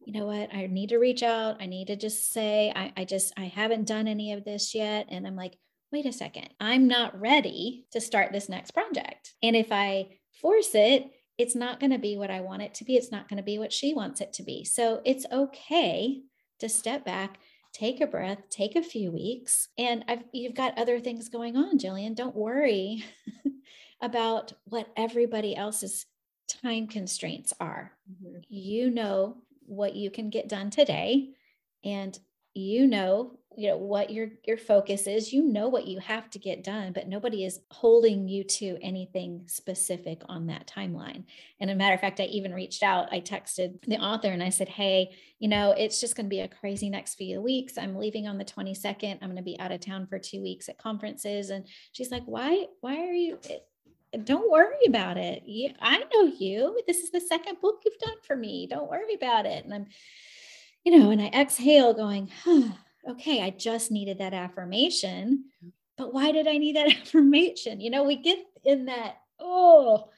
you 0.05 0.13
know 0.13 0.25
what, 0.25 0.53
I 0.53 0.67
need 0.67 0.89
to 0.89 0.97
reach 0.97 1.23
out. 1.23 1.61
I 1.61 1.65
need 1.65 1.87
to 1.87 1.95
just 1.95 2.31
say, 2.31 2.71
I, 2.75 2.93
I 2.97 3.05
just, 3.05 3.33
I 3.37 3.45
haven't 3.45 3.87
done 3.87 4.07
any 4.07 4.33
of 4.33 4.43
this 4.43 4.75
yet. 4.75 5.07
And 5.09 5.25
I'm 5.25 5.35
like, 5.35 5.57
wait 5.91 6.05
a 6.05 6.11
second, 6.11 6.49
I'm 6.59 6.87
not 6.87 7.19
ready 7.19 7.85
to 7.91 8.01
start 8.01 8.31
this 8.31 8.49
next 8.49 8.71
project. 8.71 9.33
And 9.43 9.55
if 9.55 9.71
I 9.71 10.17
force 10.41 10.73
it, 10.73 11.11
it's 11.37 11.55
not 11.55 11.79
going 11.79 11.91
to 11.91 11.99
be 11.99 12.17
what 12.17 12.31
I 12.31 12.41
want 12.41 12.61
it 12.61 12.73
to 12.75 12.83
be. 12.83 12.95
It's 12.95 13.11
not 13.11 13.29
going 13.29 13.37
to 13.37 13.43
be 13.43 13.59
what 13.59 13.73
she 13.73 13.93
wants 13.93 14.21
it 14.21 14.33
to 14.33 14.43
be. 14.43 14.65
So 14.65 15.01
it's 15.05 15.25
okay 15.31 16.21
to 16.59 16.69
step 16.69 17.05
back, 17.05 17.39
take 17.73 18.01
a 18.01 18.07
breath, 18.07 18.39
take 18.49 18.75
a 18.75 18.83
few 18.83 19.11
weeks. 19.11 19.67
And 19.77 20.05
I've, 20.07 20.23
you've 20.31 20.55
got 20.55 20.77
other 20.77 20.99
things 20.99 21.29
going 21.29 21.57
on, 21.57 21.77
Jillian. 21.79 22.15
Don't 22.15 22.35
worry 22.35 23.03
about 24.01 24.53
what 24.65 24.87
everybody 24.95 25.55
else's 25.55 26.05
time 26.47 26.87
constraints 26.87 27.53
are. 27.59 27.91
Mm-hmm. 28.11 28.39
You 28.49 28.91
know 28.91 29.37
what 29.65 29.95
you 29.95 30.09
can 30.11 30.29
get 30.29 30.49
done 30.49 30.69
today. 30.69 31.29
And 31.83 32.17
you 32.55 32.87
know 32.87 33.39
you 33.55 33.69
know 33.69 33.77
what 33.77 34.09
your 34.09 34.29
your 34.45 34.57
focus 34.57 35.05
is. 35.05 35.31
You 35.31 35.43
know 35.43 35.67
what 35.67 35.87
you 35.87 35.99
have 35.99 36.29
to 36.31 36.39
get 36.39 36.63
done 36.63 36.91
but 36.91 37.07
nobody 37.07 37.45
is 37.45 37.59
holding 37.71 38.27
you 38.27 38.43
to 38.43 38.77
anything 38.81 39.43
specific 39.47 40.21
on 40.27 40.47
that 40.47 40.67
timeline. 40.67 41.25
And 41.59 41.69
a 41.69 41.75
matter 41.75 41.93
of 41.93 42.01
fact 42.01 42.19
i 42.19 42.23
even 42.25 42.53
reached 42.53 42.83
out 42.83 43.11
i 43.11 43.19
texted 43.19 43.81
the 43.85 43.97
author 43.97 44.29
and 44.29 44.43
i 44.43 44.49
said 44.49 44.69
hey 44.69 45.15
you 45.39 45.47
know 45.47 45.71
it's 45.71 45.99
just 45.99 46.15
going 46.15 46.25
to 46.25 46.29
be 46.29 46.41
a 46.41 46.47
crazy 46.47 46.89
next 46.89 47.15
few 47.15 47.41
weeks. 47.41 47.77
I'm 47.77 47.95
leaving 47.95 48.27
on 48.27 48.37
the 48.37 48.45
22nd 48.45 49.19
i'm 49.21 49.29
going 49.29 49.35
to 49.37 49.43
be 49.43 49.59
out 49.59 49.71
of 49.71 49.79
town 49.79 50.07
for 50.07 50.19
two 50.19 50.41
weeks 50.41 50.69
at 50.69 50.77
conferences. 50.77 51.49
And 51.49 51.67
she's 51.91 52.11
like 52.11 52.23
why 52.25 52.65
why 52.81 52.97
are 52.97 53.13
you 53.13 53.39
don't 54.23 54.51
worry 54.51 54.85
about 54.87 55.17
it 55.17 55.43
you, 55.45 55.69
i 55.81 55.99
know 55.99 56.31
you 56.37 56.79
this 56.87 56.99
is 56.99 57.11
the 57.11 57.21
second 57.21 57.59
book 57.61 57.81
you've 57.85 57.97
done 57.97 58.17
for 58.23 58.35
me 58.35 58.67
don't 58.67 58.89
worry 58.89 59.15
about 59.15 59.45
it 59.45 59.63
and 59.63 59.73
i'm 59.73 59.87
you 60.83 60.97
know 60.97 61.09
and 61.09 61.21
i 61.21 61.27
exhale 61.27 61.93
going 61.93 62.29
okay, 63.07 63.41
I 63.41 63.49
just 63.49 63.91
needed 63.91 64.19
that 64.19 64.33
affirmation. 64.33 65.45
But 65.97 66.13
why 66.13 66.31
did 66.31 66.47
I 66.47 66.57
need 66.57 66.75
that 66.75 66.91
affirmation? 67.01 67.79
You 67.81 67.89
know, 67.89 68.03
we 68.03 68.15
get 68.15 68.39
in 68.63 68.85
that, 68.85 69.17
oh, 69.39 70.09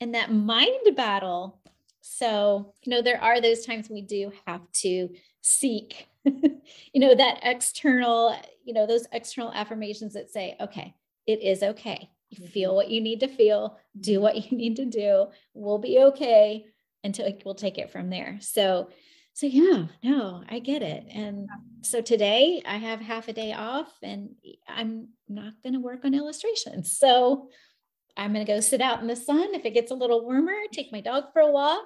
in 0.00 0.12
that 0.12 0.32
mind 0.32 0.96
battle. 0.96 1.60
So, 2.00 2.74
you 2.82 2.90
know, 2.90 3.02
there 3.02 3.20
are 3.20 3.40
those 3.40 3.66
times 3.66 3.90
we 3.90 4.02
do 4.02 4.30
have 4.46 4.60
to 4.74 5.08
seek, 5.40 6.08
you 6.24 6.60
know, 6.94 7.14
that 7.14 7.40
external, 7.42 8.38
you 8.64 8.74
know, 8.74 8.86
those 8.86 9.06
external 9.12 9.52
affirmations 9.52 10.14
that 10.14 10.30
say, 10.30 10.56
okay, 10.60 10.94
it 11.26 11.42
is 11.42 11.62
okay. 11.62 12.08
Feel 12.36 12.74
what 12.74 12.90
you 12.90 13.00
need 13.00 13.20
to 13.20 13.28
feel, 13.28 13.78
do 13.98 14.20
what 14.20 14.36
you 14.36 14.56
need 14.56 14.76
to 14.76 14.84
do. 14.84 15.26
We'll 15.54 15.78
be 15.78 15.98
okay 15.98 16.66
until 17.04 17.32
we'll 17.44 17.54
take 17.54 17.78
it 17.78 17.90
from 17.90 18.10
there. 18.10 18.38
So, 18.40 18.90
so 19.36 19.46
yeah 19.46 19.84
no 20.02 20.42
i 20.48 20.58
get 20.58 20.80
it 20.80 21.04
and 21.12 21.46
so 21.82 22.00
today 22.00 22.62
i 22.64 22.78
have 22.78 23.00
half 23.02 23.28
a 23.28 23.34
day 23.34 23.52
off 23.52 23.92
and 24.02 24.30
i'm 24.66 25.08
not 25.28 25.52
going 25.62 25.74
to 25.74 25.78
work 25.78 26.06
on 26.06 26.14
illustrations 26.14 26.96
so 26.96 27.50
i'm 28.16 28.32
going 28.32 28.44
to 28.44 28.50
go 28.50 28.60
sit 28.60 28.80
out 28.80 29.02
in 29.02 29.06
the 29.06 29.14
sun 29.14 29.54
if 29.54 29.66
it 29.66 29.74
gets 29.74 29.90
a 29.90 29.94
little 29.94 30.24
warmer 30.24 30.54
take 30.72 30.90
my 30.90 31.02
dog 31.02 31.24
for 31.34 31.40
a 31.40 31.50
walk 31.50 31.84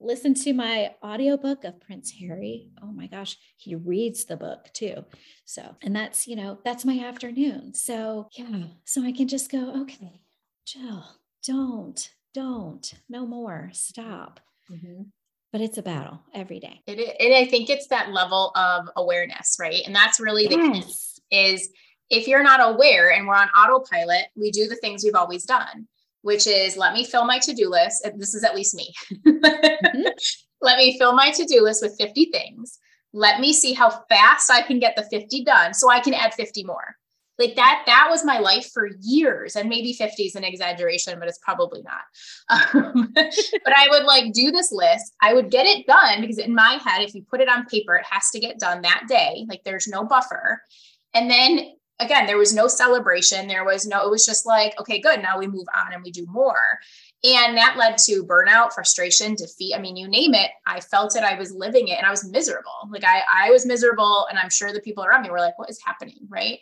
listen 0.00 0.34
to 0.34 0.52
my 0.52 0.90
audiobook 1.02 1.64
of 1.64 1.80
prince 1.80 2.12
harry 2.12 2.68
oh 2.82 2.92
my 2.92 3.06
gosh 3.06 3.36
he 3.56 3.74
reads 3.74 4.24
the 4.24 4.36
book 4.36 4.68
too 4.72 5.04
so 5.44 5.74
and 5.82 5.94
that's 5.94 6.26
you 6.26 6.36
know 6.36 6.58
that's 6.64 6.84
my 6.84 6.98
afternoon 6.98 7.72
so 7.74 8.28
yeah 8.32 8.64
so 8.84 9.02
i 9.02 9.12
can 9.12 9.28
just 9.28 9.50
go 9.50 9.82
okay 9.82 10.20
jill 10.66 11.04
don't 11.46 12.10
don't 12.34 12.94
no 13.08 13.26
more 13.26 13.70
stop 13.72 14.40
mm-hmm 14.70 15.02
but 15.56 15.64
it's 15.64 15.78
a 15.78 15.82
battle 15.82 16.20
every 16.34 16.60
day. 16.60 16.82
It, 16.86 17.16
and 17.18 17.34
I 17.34 17.46
think 17.48 17.70
it's 17.70 17.86
that 17.86 18.12
level 18.12 18.52
of 18.56 18.90
awareness, 18.94 19.56
right? 19.58 19.82
And 19.86 19.94
that's 19.96 20.20
really 20.20 20.48
the 20.48 20.56
yes. 20.56 21.20
key 21.30 21.36
is 21.36 21.70
if 22.10 22.28
you're 22.28 22.42
not 22.42 22.74
aware 22.74 23.10
and 23.10 23.26
we're 23.26 23.36
on 23.36 23.48
autopilot, 23.48 24.26
we 24.36 24.50
do 24.50 24.68
the 24.68 24.76
things 24.76 25.02
we've 25.02 25.14
always 25.14 25.44
done, 25.44 25.88
which 26.22 26.46
is 26.46 26.76
let 26.76 26.92
me 26.92 27.04
fill 27.04 27.24
my 27.24 27.38
to-do 27.38 27.68
list. 27.68 28.08
This 28.16 28.34
is 28.34 28.44
at 28.44 28.54
least 28.54 28.74
me. 28.74 28.92
mm-hmm. 29.26 30.02
Let 30.62 30.78
me 30.78 30.98
fill 30.98 31.12
my 31.12 31.30
to-do 31.30 31.62
list 31.62 31.82
with 31.82 31.94
50 32.00 32.30
things. 32.32 32.78
Let 33.12 33.40
me 33.40 33.52
see 33.52 33.74
how 33.74 33.90
fast 34.08 34.50
I 34.50 34.62
can 34.62 34.78
get 34.80 34.96
the 34.96 35.02
50 35.02 35.44
done 35.44 35.74
so 35.74 35.90
I 35.90 36.00
can 36.00 36.14
add 36.14 36.32
50 36.32 36.64
more 36.64 36.96
like 37.38 37.54
that 37.56 37.82
that 37.86 38.08
was 38.10 38.24
my 38.24 38.38
life 38.38 38.70
for 38.72 38.88
years 39.00 39.56
and 39.56 39.68
maybe 39.68 39.92
50 39.92 40.22
is 40.24 40.34
an 40.34 40.44
exaggeration 40.44 41.18
but 41.18 41.28
it's 41.28 41.38
probably 41.38 41.82
not 41.82 42.02
um, 42.74 43.12
but 43.14 43.76
i 43.76 43.86
would 43.90 44.04
like 44.04 44.32
do 44.32 44.50
this 44.50 44.72
list 44.72 45.14
i 45.20 45.34
would 45.34 45.50
get 45.50 45.66
it 45.66 45.86
done 45.86 46.20
because 46.20 46.38
in 46.38 46.54
my 46.54 46.78
head 46.84 47.02
if 47.02 47.14
you 47.14 47.22
put 47.22 47.40
it 47.40 47.48
on 47.48 47.66
paper 47.66 47.94
it 47.96 48.06
has 48.08 48.30
to 48.30 48.40
get 48.40 48.58
done 48.58 48.82
that 48.82 49.04
day 49.08 49.44
like 49.48 49.62
there's 49.64 49.88
no 49.88 50.04
buffer 50.04 50.62
and 51.14 51.30
then 51.30 51.72
again 51.98 52.26
there 52.26 52.38
was 52.38 52.54
no 52.54 52.68
celebration. 52.68 53.48
There 53.48 53.64
was 53.64 53.86
no 53.86 54.06
it 54.06 54.10
was 54.10 54.26
just 54.26 54.46
like 54.46 54.78
okay 54.80 55.00
good 55.00 55.22
now 55.22 55.38
we 55.38 55.46
move 55.46 55.66
on 55.74 55.92
and 55.92 56.02
we 56.02 56.10
do 56.10 56.26
more. 56.26 56.78
And 57.24 57.56
that 57.56 57.76
led 57.76 57.98
to 57.98 58.24
burnout 58.24 58.72
frustration 58.72 59.34
defeat. 59.34 59.74
I 59.74 59.80
mean 59.80 59.96
you 59.96 60.08
name 60.08 60.34
it 60.34 60.50
i 60.66 60.80
felt 60.80 61.16
it 61.16 61.24
i 61.24 61.38
was 61.38 61.52
living 61.52 61.88
it 61.88 61.98
and 61.98 62.06
i 62.06 62.10
was 62.10 62.28
miserable. 62.30 62.88
Like 62.90 63.04
i 63.04 63.22
i 63.32 63.50
was 63.50 63.66
miserable 63.66 64.26
and 64.30 64.38
i'm 64.38 64.50
sure 64.50 64.72
the 64.72 64.80
people 64.80 65.04
around 65.04 65.22
me 65.22 65.30
were 65.30 65.40
like 65.40 65.58
what 65.58 65.70
is 65.70 65.80
happening? 65.84 66.18
Right? 66.28 66.60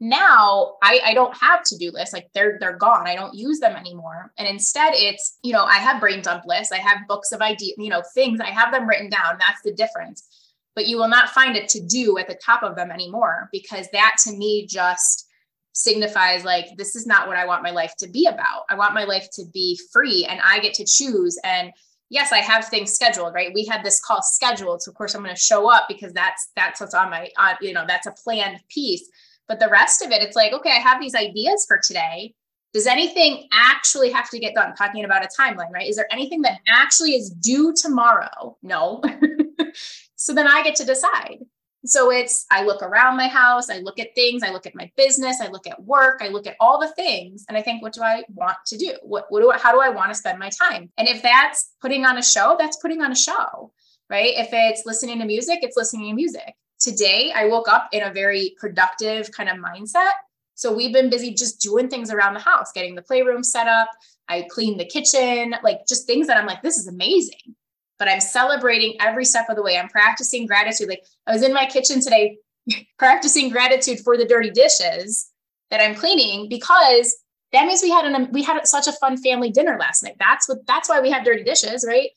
Now 0.00 0.74
I, 0.82 1.00
I 1.04 1.14
don't 1.14 1.36
have 1.36 1.62
to-do 1.62 1.92
lists. 1.92 2.12
Like 2.12 2.28
they're 2.34 2.58
they're 2.60 2.76
gone. 2.76 3.06
I 3.06 3.14
don't 3.14 3.34
use 3.34 3.60
them 3.60 3.76
anymore. 3.76 4.32
And 4.36 4.46
instead 4.46 4.92
it's 4.94 5.38
you 5.42 5.52
know 5.52 5.64
i 5.64 5.78
have 5.78 6.00
brain 6.00 6.20
dump 6.20 6.44
lists. 6.46 6.72
I 6.72 6.78
have 6.78 7.08
books 7.08 7.32
of 7.32 7.40
ideas 7.40 7.74
you 7.78 7.88
know 7.88 8.02
things. 8.12 8.40
I 8.40 8.50
have 8.50 8.72
them 8.72 8.88
written 8.88 9.08
down. 9.08 9.38
That's 9.38 9.62
the 9.62 9.72
difference 9.72 10.28
but 10.74 10.86
you 10.86 10.96
will 10.96 11.08
not 11.08 11.30
find 11.30 11.56
a 11.56 11.66
to-do 11.66 12.18
at 12.18 12.28
the 12.28 12.38
top 12.44 12.62
of 12.62 12.76
them 12.76 12.90
anymore 12.90 13.48
because 13.52 13.88
that 13.92 14.16
to 14.22 14.32
me 14.32 14.66
just 14.66 15.26
signifies 15.72 16.44
like 16.44 16.66
this 16.76 16.94
is 16.94 17.06
not 17.06 17.26
what 17.26 17.36
i 17.36 17.44
want 17.44 17.62
my 17.62 17.70
life 17.70 17.94
to 17.98 18.08
be 18.08 18.26
about 18.26 18.62
i 18.70 18.74
want 18.74 18.94
my 18.94 19.04
life 19.04 19.28
to 19.32 19.44
be 19.52 19.78
free 19.92 20.24
and 20.28 20.40
i 20.44 20.60
get 20.60 20.72
to 20.72 20.84
choose 20.84 21.36
and 21.42 21.72
yes 22.10 22.32
i 22.32 22.38
have 22.38 22.64
things 22.66 22.92
scheduled 22.92 23.34
right 23.34 23.52
we 23.54 23.64
had 23.64 23.82
this 23.82 24.00
call 24.00 24.22
scheduled 24.22 24.80
so 24.80 24.90
of 24.90 24.96
course 24.96 25.14
i'm 25.14 25.22
going 25.22 25.34
to 25.34 25.40
show 25.40 25.68
up 25.68 25.86
because 25.88 26.12
that's 26.12 26.50
that's 26.54 26.80
what's 26.80 26.94
on 26.94 27.10
my 27.10 27.28
on 27.38 27.56
you 27.60 27.72
know 27.72 27.84
that's 27.88 28.06
a 28.06 28.14
planned 28.22 28.60
piece 28.68 29.08
but 29.48 29.60
the 29.60 29.68
rest 29.68 30.02
of 30.02 30.10
it, 30.10 30.22
it's 30.22 30.36
like, 30.36 30.52
okay, 30.52 30.70
I 30.70 30.80
have 30.80 31.00
these 31.00 31.14
ideas 31.14 31.64
for 31.66 31.78
today. 31.82 32.34
Does 32.72 32.86
anything 32.86 33.48
actually 33.52 34.10
have 34.10 34.28
to 34.30 34.38
get 34.38 34.54
done? 34.54 34.74
Talking 34.74 35.04
about 35.04 35.24
a 35.24 35.28
timeline, 35.40 35.70
right? 35.70 35.88
Is 35.88 35.96
there 35.96 36.12
anything 36.12 36.42
that 36.42 36.58
actually 36.68 37.14
is 37.14 37.30
due 37.30 37.72
tomorrow? 37.76 38.56
No. 38.62 39.02
so 40.16 40.34
then 40.34 40.46
I 40.46 40.62
get 40.62 40.76
to 40.76 40.84
decide. 40.84 41.38
So 41.86 42.10
it's, 42.10 42.46
I 42.50 42.64
look 42.64 42.82
around 42.82 43.18
my 43.18 43.28
house, 43.28 43.68
I 43.68 43.80
look 43.80 43.98
at 43.98 44.14
things, 44.14 44.42
I 44.42 44.50
look 44.50 44.64
at 44.64 44.74
my 44.74 44.90
business, 44.96 45.42
I 45.42 45.48
look 45.48 45.66
at 45.66 45.82
work, 45.84 46.22
I 46.22 46.28
look 46.28 46.46
at 46.46 46.56
all 46.58 46.80
the 46.80 46.88
things, 46.88 47.44
and 47.46 47.58
I 47.58 47.62
think, 47.62 47.82
what 47.82 47.92
do 47.92 48.02
I 48.02 48.22
want 48.34 48.56
to 48.68 48.78
do? 48.78 48.92
What, 49.02 49.26
what 49.28 49.40
do 49.40 49.50
I, 49.50 49.58
how 49.58 49.72
do 49.72 49.80
I 49.80 49.90
want 49.90 50.08
to 50.08 50.14
spend 50.14 50.38
my 50.38 50.48
time? 50.48 50.90
And 50.96 51.08
if 51.08 51.20
that's 51.22 51.74
putting 51.82 52.06
on 52.06 52.16
a 52.16 52.22
show, 52.22 52.56
that's 52.58 52.78
putting 52.78 53.02
on 53.02 53.12
a 53.12 53.16
show, 53.16 53.72
right? 54.08 54.32
If 54.34 54.48
it's 54.52 54.86
listening 54.86 55.18
to 55.18 55.26
music, 55.26 55.58
it's 55.60 55.76
listening 55.76 56.08
to 56.08 56.14
music 56.14 56.54
today 56.84 57.32
I 57.34 57.46
woke 57.46 57.68
up 57.68 57.88
in 57.92 58.02
a 58.02 58.12
very 58.12 58.54
productive 58.58 59.32
kind 59.32 59.48
of 59.48 59.56
mindset. 59.56 60.12
So 60.54 60.72
we've 60.72 60.92
been 60.92 61.10
busy 61.10 61.34
just 61.34 61.60
doing 61.60 61.88
things 61.88 62.10
around 62.10 62.34
the 62.34 62.40
house, 62.40 62.70
getting 62.72 62.94
the 62.94 63.02
playroom 63.02 63.42
set 63.42 63.66
up. 63.66 63.88
I 64.28 64.46
cleaned 64.50 64.78
the 64.78 64.84
kitchen, 64.84 65.54
like 65.64 65.80
just 65.88 66.06
things 66.06 66.26
that 66.28 66.36
I'm 66.36 66.46
like, 66.46 66.62
this 66.62 66.76
is 66.76 66.86
amazing. 66.86 67.56
But 67.98 68.08
I'm 68.08 68.20
celebrating 68.20 68.96
every 69.00 69.24
step 69.24 69.46
of 69.48 69.56
the 69.56 69.62
way. 69.62 69.78
I'm 69.78 69.88
practicing 69.88 70.46
gratitude. 70.46 70.88
Like 70.88 71.04
I 71.26 71.32
was 71.32 71.42
in 71.42 71.54
my 71.54 71.66
kitchen 71.66 72.00
today 72.00 72.38
practicing 72.98 73.50
gratitude 73.50 74.00
for 74.00 74.16
the 74.16 74.24
dirty 74.24 74.50
dishes 74.50 75.30
that 75.70 75.80
I'm 75.80 75.94
cleaning 75.94 76.48
because 76.48 77.16
that 77.52 77.66
means 77.66 77.82
we 77.82 77.90
had 77.90 78.04
an 78.04 78.30
we 78.32 78.42
had 78.42 78.66
such 78.66 78.88
a 78.88 78.92
fun 78.92 79.16
family 79.16 79.50
dinner 79.50 79.76
last 79.78 80.02
night. 80.02 80.16
That's 80.18 80.48
what 80.48 80.66
that's 80.66 80.88
why 80.88 81.00
we 81.00 81.10
have 81.10 81.24
dirty 81.24 81.44
dishes, 81.44 81.84
right? 81.86 82.10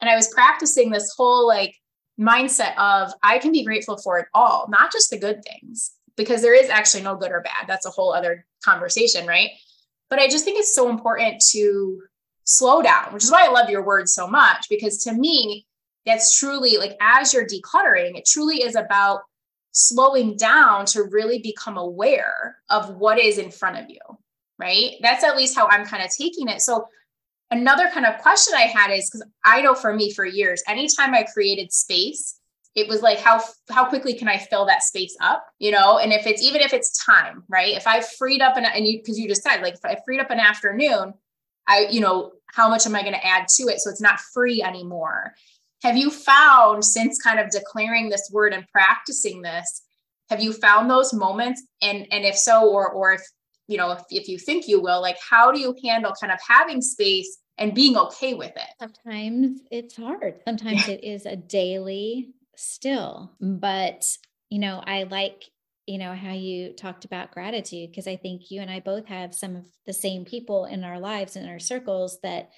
And 0.00 0.10
I 0.10 0.16
was 0.16 0.28
practicing 0.28 0.90
this 0.90 1.14
whole 1.16 1.46
like 1.46 1.74
mindset 2.20 2.76
of 2.76 3.12
I 3.22 3.38
can 3.38 3.52
be 3.52 3.64
grateful 3.64 3.96
for 3.96 4.18
it 4.18 4.26
all, 4.34 4.66
not 4.68 4.92
just 4.92 5.10
the 5.10 5.18
good 5.18 5.42
things, 5.44 5.92
because 6.16 6.42
there 6.42 6.54
is 6.54 6.68
actually 6.68 7.02
no 7.02 7.16
good 7.16 7.32
or 7.32 7.40
bad. 7.40 7.66
That's 7.66 7.86
a 7.86 7.90
whole 7.90 8.12
other 8.12 8.44
conversation, 8.64 9.26
right? 9.26 9.50
But 10.10 10.18
I 10.18 10.28
just 10.28 10.44
think 10.44 10.58
it's 10.58 10.74
so 10.74 10.90
important 10.90 11.42
to 11.52 12.02
slow 12.44 12.82
down, 12.82 13.12
which 13.12 13.24
is 13.24 13.30
why 13.30 13.44
I 13.44 13.50
love 13.50 13.70
your 13.70 13.84
words 13.84 14.12
so 14.14 14.26
much, 14.26 14.68
because 14.68 14.98
to 15.04 15.12
me, 15.12 15.66
that's 16.04 16.38
truly 16.38 16.76
like 16.78 16.96
as 17.00 17.32
you're 17.32 17.46
decluttering, 17.46 18.16
it 18.16 18.26
truly 18.26 18.62
is 18.62 18.74
about 18.74 19.20
slowing 19.72 20.36
down 20.36 20.84
to 20.86 21.04
really 21.04 21.38
become 21.38 21.78
aware 21.78 22.56
of 22.68 22.96
what 22.96 23.18
is 23.18 23.38
in 23.38 23.50
front 23.50 23.78
of 23.78 23.88
you, 23.88 24.00
right? 24.58 24.96
That's 25.00 25.24
at 25.24 25.36
least 25.36 25.56
how 25.56 25.66
I'm 25.68 25.86
kind 25.86 26.02
of 26.02 26.10
taking 26.10 26.48
it. 26.48 26.60
So 26.60 26.86
another 27.50 27.88
kind 27.88 28.06
of 28.06 28.18
question 28.18 28.54
I 28.56 28.62
had 28.62 28.90
is 28.90 29.08
because 29.08 29.26
I 29.44 29.62
know 29.62 29.74
for 29.74 29.94
me 29.94 30.12
for 30.12 30.26
years, 30.26 30.62
anytime 30.66 31.14
I 31.14 31.24
created 31.24 31.72
space, 31.72 32.38
it 32.74 32.88
was 32.88 33.02
like 33.02 33.18
how 33.18 33.42
how 33.70 33.84
quickly 33.84 34.14
can 34.14 34.28
I 34.28 34.38
fill 34.38 34.64
that 34.66 34.82
space 34.82 35.16
up, 35.20 35.44
you 35.58 35.70
know? 35.70 35.98
And 35.98 36.12
if 36.12 36.26
it's 36.26 36.42
even 36.42 36.62
if 36.62 36.72
it's 36.72 37.04
time, 37.04 37.44
right? 37.48 37.76
If 37.76 37.86
I 37.86 38.00
freed 38.00 38.40
up 38.40 38.56
an 38.56 38.64
and 38.64 38.86
you 38.86 38.98
because 38.98 39.18
you 39.18 39.28
just 39.28 39.42
said 39.42 39.60
like 39.60 39.74
if 39.74 39.84
I 39.84 39.98
freed 40.04 40.20
up 40.20 40.30
an 40.30 40.40
afternoon, 40.40 41.12
I 41.66 41.88
you 41.90 42.00
know 42.00 42.32
how 42.54 42.68
much 42.68 42.86
am 42.86 42.94
I 42.94 43.02
going 43.02 43.14
to 43.14 43.26
add 43.26 43.48
to 43.48 43.64
it 43.64 43.80
so 43.80 43.90
it's 43.90 44.00
not 44.00 44.20
free 44.20 44.62
anymore? 44.62 45.34
Have 45.82 45.96
you 45.96 46.10
found 46.10 46.84
since 46.84 47.20
kind 47.20 47.40
of 47.40 47.50
declaring 47.50 48.08
this 48.08 48.30
word 48.32 48.52
and 48.52 48.68
practicing 48.68 49.42
this, 49.42 49.82
have 50.30 50.40
you 50.40 50.52
found 50.52 50.90
those 50.90 51.12
moments? 51.12 51.62
And 51.80 52.06
and 52.10 52.24
if 52.24 52.36
so, 52.36 52.68
or 52.68 52.90
or 52.90 53.14
if 53.14 53.22
you 53.68 53.76
know 53.76 53.92
if, 53.92 54.02
if 54.10 54.28
you 54.28 54.38
think 54.38 54.68
you 54.68 54.80
will, 54.80 55.00
like 55.00 55.16
how 55.30 55.50
do 55.52 55.60
you 55.60 55.74
handle 55.84 56.12
kind 56.20 56.32
of 56.32 56.38
having 56.46 56.80
space 56.80 57.38
and 57.58 57.74
being 57.74 57.96
okay 57.96 58.34
with 58.34 58.52
it. 58.56 58.68
Sometimes 58.80 59.60
it's 59.70 59.96
hard. 59.96 60.40
Sometimes 60.46 60.88
it 60.88 61.04
is 61.04 61.26
a 61.26 61.36
daily 61.36 62.30
still. 62.56 63.30
But, 63.40 64.04
you 64.50 64.58
know, 64.58 64.82
I 64.84 65.04
like, 65.04 65.44
you 65.86 65.98
know, 65.98 66.14
how 66.14 66.32
you 66.32 66.72
talked 66.72 67.04
about 67.04 67.32
gratitude 67.32 67.90
because 67.90 68.06
I 68.06 68.16
think 68.16 68.50
you 68.50 68.60
and 68.60 68.70
I 68.70 68.80
both 68.80 69.06
have 69.06 69.34
some 69.34 69.56
of 69.56 69.64
the 69.86 69.92
same 69.92 70.24
people 70.24 70.64
in 70.64 70.84
our 70.84 71.00
lives 71.00 71.36
in 71.36 71.48
our 71.48 71.58
circles 71.58 72.18
that 72.22 72.50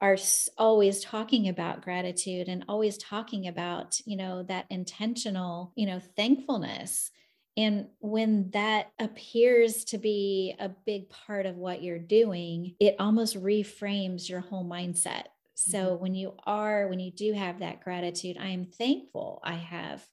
are 0.00 0.16
always 0.58 1.00
talking 1.00 1.48
about 1.48 1.82
gratitude 1.82 2.48
and 2.48 2.64
always 2.68 2.98
talking 2.98 3.48
about 3.48 3.98
you 4.04 4.16
know 4.16 4.42
that 4.44 4.66
intentional 4.70 5.72
you 5.76 5.86
know 5.86 6.00
thankfulness. 6.16 7.10
And 7.56 7.86
when 8.00 8.50
that 8.50 8.90
appears 8.98 9.84
to 9.86 9.98
be 9.98 10.56
a 10.58 10.68
big 10.68 11.08
part 11.08 11.46
of 11.46 11.56
what 11.56 11.82
you're 11.82 11.98
doing 11.98 12.74
it 12.80 12.96
almost 12.98 13.40
reframes 13.40 14.28
your 14.28 14.40
whole 14.40 14.68
mindset. 14.68 15.24
So 15.54 15.78
mm-hmm. 15.78 16.02
when 16.02 16.14
you 16.14 16.34
are 16.46 16.88
when 16.88 17.00
you 17.00 17.10
do 17.10 17.32
have 17.32 17.60
that 17.60 17.82
gratitude 17.82 18.36
i 18.40 18.48
am 18.48 18.66
thankful 18.66 19.40
i 19.44 19.54
have 19.54 20.04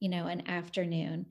you 0.00 0.08
know 0.08 0.26
an 0.26 0.48
afternoon 0.48 1.26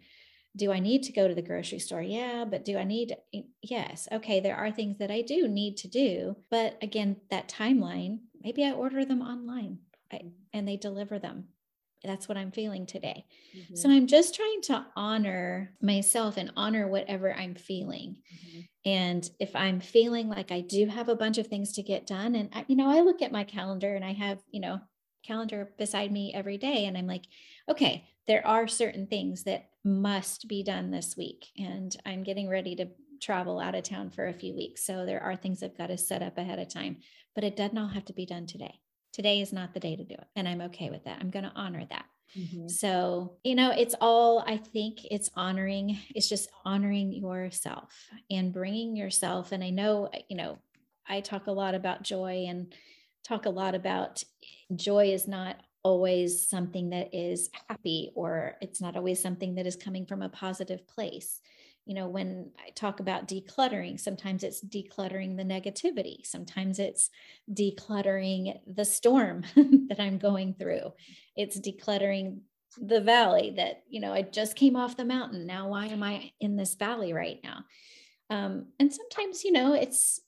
do 0.55 0.71
I 0.71 0.79
need 0.79 1.03
to 1.03 1.13
go 1.13 1.27
to 1.27 1.35
the 1.35 1.41
grocery 1.41 1.79
store? 1.79 2.01
Yeah, 2.01 2.45
but 2.49 2.65
do 2.65 2.77
I 2.77 2.83
need? 2.83 3.15
Yes. 3.61 4.07
Okay, 4.11 4.39
there 4.39 4.57
are 4.57 4.71
things 4.71 4.97
that 4.97 5.11
I 5.11 5.21
do 5.21 5.47
need 5.47 5.77
to 5.77 5.87
do. 5.87 6.35
But 6.49 6.77
again, 6.81 7.17
that 7.29 7.47
timeline, 7.47 8.19
maybe 8.41 8.65
I 8.65 8.71
order 8.71 9.05
them 9.05 9.21
online 9.21 9.79
and 10.53 10.67
they 10.67 10.75
deliver 10.75 11.19
them. 11.19 11.45
That's 12.03 12.27
what 12.27 12.37
I'm 12.37 12.51
feeling 12.51 12.85
today. 12.85 13.25
Mm-hmm. 13.55 13.75
So 13.75 13.89
I'm 13.89 14.07
just 14.07 14.35
trying 14.35 14.61
to 14.63 14.85
honor 14.95 15.75
myself 15.81 16.35
and 16.35 16.51
honor 16.57 16.87
whatever 16.87 17.33
I'm 17.33 17.55
feeling. 17.55 18.17
Mm-hmm. 18.33 18.59
And 18.83 19.29
if 19.39 19.55
I'm 19.55 19.79
feeling 19.79 20.27
like 20.27 20.51
I 20.51 20.61
do 20.61 20.87
have 20.87 21.09
a 21.09 21.15
bunch 21.15 21.37
of 21.37 21.47
things 21.47 21.73
to 21.73 21.83
get 21.83 22.07
done, 22.07 22.33
and 22.33 22.49
I, 22.53 22.65
you 22.67 22.75
know, 22.75 22.89
I 22.89 23.01
look 23.01 23.21
at 23.21 23.31
my 23.31 23.43
calendar 23.43 23.95
and 23.95 24.03
I 24.03 24.13
have, 24.13 24.39
you 24.49 24.59
know, 24.59 24.81
calendar 25.23 25.71
beside 25.77 26.11
me 26.11 26.33
every 26.33 26.57
day, 26.57 26.85
and 26.85 26.97
I'm 26.97 27.05
like, 27.05 27.25
okay, 27.69 28.07
there 28.27 28.45
are 28.45 28.67
certain 28.67 29.05
things 29.05 29.43
that 29.43 29.69
must 29.83 30.47
be 30.47 30.63
done 30.63 30.91
this 30.91 31.15
week. 31.17 31.47
And 31.57 31.95
I'm 32.05 32.23
getting 32.23 32.49
ready 32.49 32.75
to 32.75 32.87
travel 33.21 33.59
out 33.59 33.75
of 33.75 33.83
town 33.83 34.09
for 34.09 34.27
a 34.27 34.33
few 34.33 34.55
weeks. 34.55 34.85
So 34.85 35.05
there 35.05 35.21
are 35.21 35.35
things 35.35 35.61
I've 35.61 35.77
got 35.77 35.87
to 35.87 35.97
set 35.97 36.21
up 36.21 36.37
ahead 36.37 36.59
of 36.59 36.69
time, 36.69 36.97
but 37.35 37.43
it 37.43 37.55
does 37.55 37.73
not 37.73 37.93
have 37.93 38.05
to 38.05 38.13
be 38.13 38.25
done 38.25 38.47
today. 38.47 38.79
Today 39.13 39.41
is 39.41 39.53
not 39.53 39.73
the 39.73 39.79
day 39.79 39.95
to 39.95 40.03
do 40.03 40.15
it. 40.15 40.27
And 40.35 40.47
I'm 40.47 40.61
okay 40.61 40.89
with 40.89 41.03
that. 41.05 41.19
I'm 41.19 41.29
going 41.29 41.45
to 41.45 41.51
honor 41.55 41.85
that. 41.89 42.05
Mm-hmm. 42.37 42.67
So, 42.69 43.37
you 43.43 43.55
know, 43.55 43.71
it's 43.71 43.95
all, 43.99 44.43
I 44.47 44.57
think 44.57 44.99
it's 45.09 45.29
honoring, 45.35 45.99
it's 46.15 46.29
just 46.29 46.49
honoring 46.63 47.11
yourself 47.11 47.93
and 48.29 48.53
bringing 48.53 48.95
yourself. 48.95 49.51
And 49.51 49.63
I 49.63 49.69
know, 49.69 50.09
you 50.29 50.37
know, 50.37 50.57
I 51.07 51.19
talk 51.19 51.47
a 51.47 51.51
lot 51.51 51.75
about 51.75 52.03
joy 52.03 52.45
and 52.47 52.73
talk 53.23 53.45
a 53.45 53.49
lot 53.49 53.75
about 53.75 54.23
joy 54.73 55.11
is 55.11 55.27
not 55.27 55.57
always 55.83 56.47
something 56.47 56.91
that 56.91 57.13
is 57.13 57.49
happy 57.67 58.11
or 58.15 58.55
it's 58.61 58.81
not 58.81 58.95
always 58.95 59.21
something 59.21 59.55
that 59.55 59.65
is 59.65 59.75
coming 59.75 60.05
from 60.05 60.21
a 60.21 60.29
positive 60.29 60.87
place. 60.87 61.41
You 61.85 61.95
know 61.95 62.07
when 62.07 62.51
i 62.59 62.69
talk 62.69 62.99
about 62.99 63.27
decluttering 63.27 63.99
sometimes 63.99 64.43
it's 64.43 64.63
decluttering 64.63 65.35
the 65.35 65.43
negativity. 65.43 66.25
Sometimes 66.25 66.77
it's 66.77 67.09
decluttering 67.51 68.59
the 68.67 68.85
storm 68.85 69.43
that 69.55 69.99
i'm 69.99 70.19
going 70.19 70.53
through. 70.53 70.93
It's 71.35 71.59
decluttering 71.59 72.41
the 72.77 73.01
valley 73.01 73.53
that 73.57 73.83
you 73.89 73.99
know 73.99 74.13
i 74.13 74.21
just 74.21 74.55
came 74.55 74.75
off 74.75 74.95
the 74.95 75.05
mountain. 75.05 75.47
Now 75.47 75.69
why 75.69 75.87
am 75.87 76.03
i 76.03 76.31
in 76.39 76.55
this 76.55 76.75
valley 76.75 77.13
right 77.13 77.39
now? 77.43 77.65
Um, 78.29 78.67
and 78.79 78.93
sometimes 78.93 79.43
you 79.43 79.51
know 79.51 79.73
it's 79.73 80.21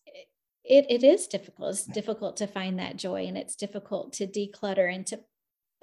it, 0.66 0.86
it 0.90 1.04
is 1.04 1.28
difficult. 1.28 1.72
It's 1.72 1.86
difficult 1.86 2.38
to 2.38 2.48
find 2.48 2.80
that 2.80 2.96
joy 2.96 3.26
and 3.26 3.38
it's 3.38 3.56
difficult 3.56 4.14
to 4.14 4.28
declutter 4.28 4.94
and 4.94 5.06
to 5.08 5.20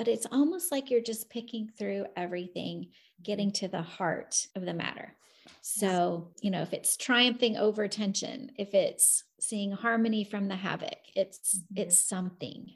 but 0.01 0.09
it's 0.09 0.27
almost 0.33 0.73
like 0.73 0.91
you're 0.91 1.03
just 1.03 1.29
picking 1.29 1.69
through 1.77 2.07
everything, 2.17 2.89
getting 3.23 3.53
to 3.53 3.69
the 3.69 3.83
heart 3.83 4.47
of 4.57 4.65
the 4.65 4.73
matter. 4.73 5.13
So, 5.61 6.31
you 6.41 6.51
know, 6.51 6.63
if 6.63 6.73
it's 6.73 6.97
triumphing 6.97 7.59
over 7.59 7.87
tension, 7.87 8.51
if 8.57 8.73
it's 8.73 9.25
seeing 9.41 9.73
harmony 9.73 10.25
from 10.25 10.49
the 10.49 10.57
havoc, 10.57 10.97
it's 11.15 11.59
mm-hmm. 11.59 11.83
it's 11.83 11.99
something. 11.99 12.71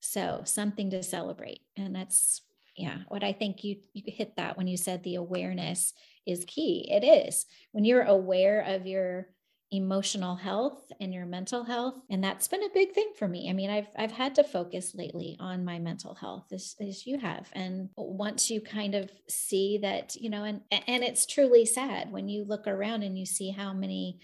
So, 0.00 0.40
something 0.46 0.88
to 0.92 1.02
celebrate. 1.02 1.60
And 1.76 1.94
that's 1.94 2.40
yeah, 2.74 3.00
what 3.08 3.22
I 3.22 3.34
think 3.34 3.64
you 3.64 3.76
you 3.92 4.04
hit 4.06 4.36
that 4.36 4.56
when 4.56 4.66
you 4.66 4.78
said 4.78 5.02
the 5.02 5.16
awareness 5.16 5.92
is 6.24 6.46
key. 6.46 6.88
It 6.90 7.04
is. 7.04 7.44
When 7.72 7.84
you're 7.84 8.04
aware 8.04 8.62
of 8.62 8.86
your 8.86 9.26
emotional 9.72 10.36
health 10.36 10.92
and 11.00 11.14
your 11.14 11.24
mental 11.24 11.64
health 11.64 11.94
and 12.10 12.22
that's 12.22 12.46
been 12.46 12.62
a 12.62 12.68
big 12.74 12.92
thing 12.92 13.10
for 13.18 13.26
me. 13.26 13.48
I 13.48 13.54
mean 13.54 13.70
i've 13.70 13.88
i've 13.96 14.12
had 14.12 14.34
to 14.34 14.44
focus 14.44 14.94
lately 14.94 15.36
on 15.40 15.64
my 15.64 15.78
mental 15.78 16.14
health 16.14 16.44
as, 16.52 16.76
as 16.80 17.06
you 17.06 17.18
have 17.18 17.48
and 17.54 17.88
once 17.96 18.50
you 18.50 18.60
kind 18.60 18.94
of 18.94 19.10
see 19.28 19.78
that 19.82 20.14
you 20.16 20.28
know 20.28 20.44
and 20.44 20.60
and 20.86 21.02
it's 21.02 21.26
truly 21.26 21.64
sad 21.64 22.12
when 22.12 22.28
you 22.28 22.44
look 22.44 22.66
around 22.66 23.02
and 23.02 23.18
you 23.18 23.24
see 23.24 23.50
how 23.50 23.72
many 23.72 24.20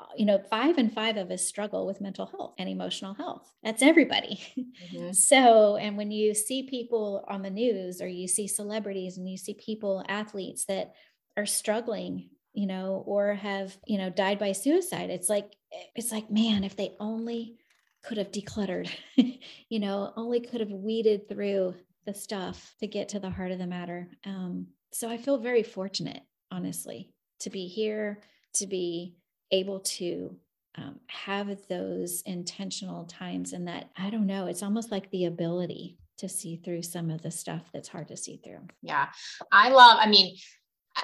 uh, 0.00 0.04
you 0.16 0.24
know 0.24 0.38
five 0.48 0.78
and 0.78 0.92
five 0.92 1.16
of 1.16 1.30
us 1.30 1.44
struggle 1.44 1.84
with 1.84 2.00
mental 2.00 2.26
health 2.26 2.54
and 2.58 2.68
emotional 2.68 3.14
health. 3.14 3.50
That's 3.62 3.82
everybody. 3.82 4.40
Mm-hmm. 4.56 5.10
so 5.12 5.76
and 5.76 5.96
when 5.96 6.10
you 6.10 6.34
see 6.34 6.62
people 6.62 7.24
on 7.28 7.42
the 7.42 7.50
news 7.50 8.00
or 8.00 8.06
you 8.06 8.28
see 8.28 8.46
celebrities 8.46 9.18
and 9.18 9.28
you 9.28 9.36
see 9.36 9.54
people 9.54 10.04
athletes 10.08 10.64
that 10.66 10.94
are 11.36 11.46
struggling 11.46 12.30
you 12.52 12.66
know, 12.66 13.02
or 13.06 13.34
have, 13.34 13.76
you 13.86 13.98
know, 13.98 14.10
died 14.10 14.38
by 14.38 14.52
suicide. 14.52 15.10
It's 15.10 15.28
like, 15.28 15.52
it's 15.94 16.12
like, 16.12 16.30
man, 16.30 16.64
if 16.64 16.76
they 16.76 16.94
only 17.00 17.56
could 18.02 18.18
have 18.18 18.30
decluttered, 18.30 18.90
you 19.16 19.78
know, 19.78 20.12
only 20.16 20.40
could 20.40 20.60
have 20.60 20.70
weeded 20.70 21.28
through 21.28 21.74
the 22.04 22.14
stuff 22.14 22.74
to 22.80 22.86
get 22.86 23.08
to 23.10 23.20
the 23.20 23.30
heart 23.30 23.52
of 23.52 23.58
the 23.58 23.66
matter. 23.66 24.08
Um, 24.24 24.66
so 24.92 25.08
I 25.08 25.16
feel 25.16 25.38
very 25.38 25.62
fortunate, 25.62 26.22
honestly, 26.50 27.10
to 27.40 27.50
be 27.50 27.66
here, 27.66 28.20
to 28.54 28.66
be 28.66 29.16
able 29.50 29.80
to 29.80 30.36
um, 30.76 30.98
have 31.06 31.56
those 31.68 32.22
intentional 32.22 33.04
times 33.04 33.52
and 33.52 33.68
that 33.68 33.90
I 33.96 34.10
don't 34.10 34.26
know, 34.26 34.46
it's 34.46 34.62
almost 34.62 34.90
like 34.90 35.10
the 35.10 35.26
ability 35.26 35.98
to 36.18 36.28
see 36.28 36.56
through 36.56 36.82
some 36.82 37.10
of 37.10 37.22
the 37.22 37.30
stuff 37.30 37.62
that's 37.72 37.88
hard 37.88 38.08
to 38.08 38.16
see 38.16 38.40
through. 38.42 38.60
Yeah. 38.82 39.08
I 39.50 39.70
love, 39.70 39.98
I 40.00 40.08
mean, 40.08 40.36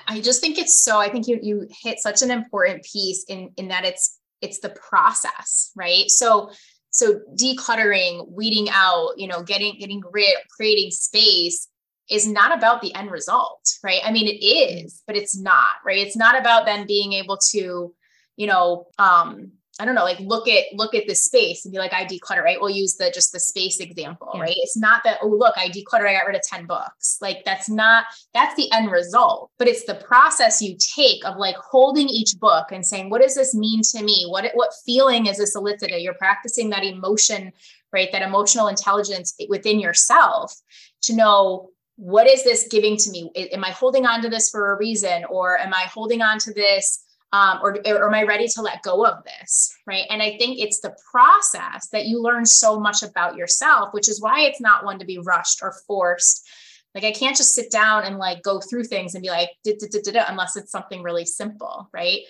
I 0.06 0.20
just 0.20 0.40
think 0.40 0.58
it's 0.58 0.82
so 0.82 0.98
I 0.98 1.08
think 1.08 1.26
you 1.26 1.38
you 1.42 1.68
hit 1.82 1.98
such 1.98 2.22
an 2.22 2.30
important 2.30 2.84
piece 2.84 3.24
in 3.24 3.50
in 3.56 3.68
that 3.68 3.84
it's 3.84 4.18
it's 4.40 4.60
the 4.60 4.70
process, 4.70 5.72
right? 5.76 6.08
So 6.08 6.50
so 6.90 7.20
decluttering, 7.38 8.30
weeding 8.30 8.68
out, 8.70 9.10
you 9.16 9.28
know, 9.28 9.42
getting 9.42 9.78
getting 9.78 10.02
rid, 10.10 10.36
creating 10.56 10.90
space 10.90 11.68
is 12.10 12.26
not 12.26 12.56
about 12.56 12.80
the 12.80 12.94
end 12.94 13.10
result, 13.10 13.60
right? 13.82 14.00
I 14.04 14.12
mean 14.12 14.26
it 14.26 14.44
is, 14.44 15.02
but 15.06 15.16
it's 15.16 15.38
not, 15.38 15.76
right? 15.84 15.98
It's 15.98 16.16
not 16.16 16.38
about 16.38 16.66
then 16.66 16.86
being 16.86 17.12
able 17.14 17.38
to, 17.50 17.94
you 18.36 18.46
know, 18.46 18.86
um 18.98 19.52
I 19.80 19.84
don't 19.84 19.94
know, 19.94 20.04
like 20.04 20.18
look 20.20 20.48
at 20.48 20.64
look 20.74 20.94
at 20.94 21.06
the 21.06 21.14
space 21.14 21.64
and 21.64 21.72
be 21.72 21.78
like, 21.78 21.92
I 21.92 22.04
declutter, 22.04 22.42
right? 22.42 22.60
We'll 22.60 22.70
use 22.70 22.96
the 22.96 23.10
just 23.14 23.32
the 23.32 23.38
space 23.38 23.78
example, 23.78 24.30
yeah. 24.34 24.40
right? 24.40 24.56
It's 24.56 24.76
not 24.76 25.02
that, 25.04 25.18
oh, 25.22 25.28
look, 25.28 25.54
I 25.56 25.68
declutter, 25.68 26.08
I 26.08 26.14
got 26.14 26.26
rid 26.26 26.36
of 26.36 26.42
10 26.42 26.66
books. 26.66 27.18
Like 27.20 27.44
that's 27.44 27.68
not, 27.68 28.06
that's 28.34 28.56
the 28.56 28.70
end 28.72 28.90
result, 28.90 29.50
but 29.58 29.68
it's 29.68 29.84
the 29.84 29.94
process 29.94 30.60
you 30.60 30.76
take 30.78 31.24
of 31.24 31.36
like 31.36 31.56
holding 31.56 32.08
each 32.08 32.38
book 32.40 32.72
and 32.72 32.84
saying, 32.84 33.08
what 33.08 33.22
does 33.22 33.34
this 33.34 33.54
mean 33.54 33.82
to 33.92 34.02
me? 34.02 34.26
What 34.28 34.50
what 34.54 34.72
feeling 34.84 35.26
is 35.26 35.38
this 35.38 35.54
elicited? 35.54 36.02
You're 36.02 36.14
practicing 36.14 36.70
that 36.70 36.84
emotion, 36.84 37.52
right? 37.92 38.10
That 38.10 38.22
emotional 38.22 38.68
intelligence 38.68 39.34
within 39.48 39.78
yourself 39.78 40.54
to 41.02 41.14
know 41.14 41.70
what 41.98 42.28
is 42.28 42.44
this 42.44 42.68
giving 42.70 42.96
to 42.96 43.10
me? 43.10 43.30
Am 43.34 43.64
I 43.64 43.70
holding 43.70 44.06
on 44.06 44.22
to 44.22 44.28
this 44.28 44.50
for 44.50 44.72
a 44.72 44.78
reason? 44.78 45.24
Or 45.24 45.58
am 45.58 45.74
I 45.74 45.82
holding 45.92 46.22
on 46.22 46.38
to 46.38 46.54
this? 46.54 47.04
Um, 47.32 47.58
or, 47.62 47.78
or 47.86 48.06
am 48.08 48.14
I 48.14 48.22
ready 48.22 48.48
to 48.48 48.62
let 48.62 48.82
go 48.82 49.04
of 49.04 49.22
this? 49.24 49.74
Right. 49.86 50.06
And 50.08 50.22
I 50.22 50.36
think 50.38 50.58
it's 50.58 50.80
the 50.80 50.96
process 51.10 51.88
that 51.88 52.06
you 52.06 52.22
learn 52.22 52.46
so 52.46 52.80
much 52.80 53.02
about 53.02 53.36
yourself, 53.36 53.92
which 53.92 54.08
is 54.08 54.20
why 54.20 54.42
it's 54.42 54.60
not 54.60 54.84
one 54.84 54.98
to 54.98 55.04
be 55.04 55.18
rushed 55.18 55.60
or 55.62 55.74
forced. 55.86 56.48
Like 56.94 57.04
I 57.04 57.12
can't 57.12 57.36
just 57.36 57.54
sit 57.54 57.70
down 57.70 58.04
and 58.04 58.18
like 58.18 58.42
go 58.42 58.60
through 58.60 58.84
things 58.84 59.14
and 59.14 59.22
be 59.22 59.28
like, 59.28 59.50
unless 59.64 60.56
it's 60.56 60.72
something 60.72 61.02
really 61.02 61.26
simple. 61.26 61.90
Right. 61.92 62.20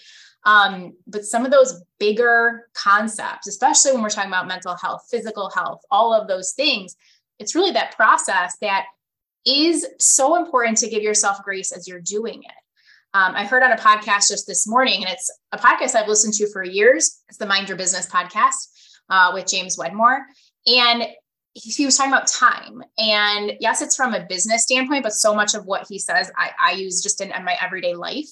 Um, 0.44 0.94
but 1.06 1.24
some 1.24 1.44
of 1.44 1.52
those 1.52 1.82
bigger 1.98 2.68
concepts, 2.74 3.46
especially 3.46 3.92
when 3.92 4.02
we're 4.02 4.08
talking 4.08 4.30
about 4.30 4.48
mental 4.48 4.76
health, 4.76 5.06
physical 5.10 5.50
health, 5.50 5.82
all 5.90 6.12
of 6.12 6.26
those 6.26 6.52
things, 6.52 6.96
it's 7.38 7.54
really 7.54 7.72
that 7.72 7.96
process 7.96 8.56
that 8.60 8.86
is 9.46 9.86
so 9.98 10.36
important 10.36 10.78
to 10.78 10.88
give 10.88 11.02
yourself 11.02 11.42
grace 11.44 11.70
as 11.72 11.86
you're 11.86 12.00
doing 12.00 12.42
it. 12.42 12.64
Um, 13.14 13.34
I 13.34 13.46
heard 13.46 13.62
on 13.62 13.72
a 13.72 13.76
podcast 13.76 14.28
just 14.28 14.46
this 14.46 14.68
morning, 14.68 15.02
and 15.02 15.10
it's 15.10 15.30
a 15.52 15.58
podcast 15.58 15.94
I've 15.94 16.08
listened 16.08 16.34
to 16.34 16.50
for 16.52 16.62
years. 16.62 17.22
It's 17.28 17.38
the 17.38 17.46
Mind 17.46 17.68
Your 17.68 17.78
Business 17.78 18.06
podcast 18.06 18.68
uh, 19.08 19.30
with 19.32 19.46
James 19.46 19.78
Wedmore. 19.78 20.26
And 20.66 21.06
he, 21.54 21.86
was 21.86 21.96
talking 21.96 22.12
about 22.12 22.26
time. 22.26 22.82
And 22.98 23.54
yes, 23.60 23.80
it's 23.80 23.96
from 23.96 24.12
a 24.12 24.26
business 24.26 24.64
standpoint, 24.64 25.04
but 25.04 25.14
so 25.14 25.34
much 25.34 25.54
of 25.54 25.64
what 25.64 25.86
he 25.88 25.98
says 25.98 26.30
I, 26.36 26.50
I 26.62 26.72
use 26.72 27.02
just 27.02 27.22
in, 27.22 27.32
in 27.32 27.44
my 27.44 27.56
everyday 27.60 27.94
life. 27.94 28.28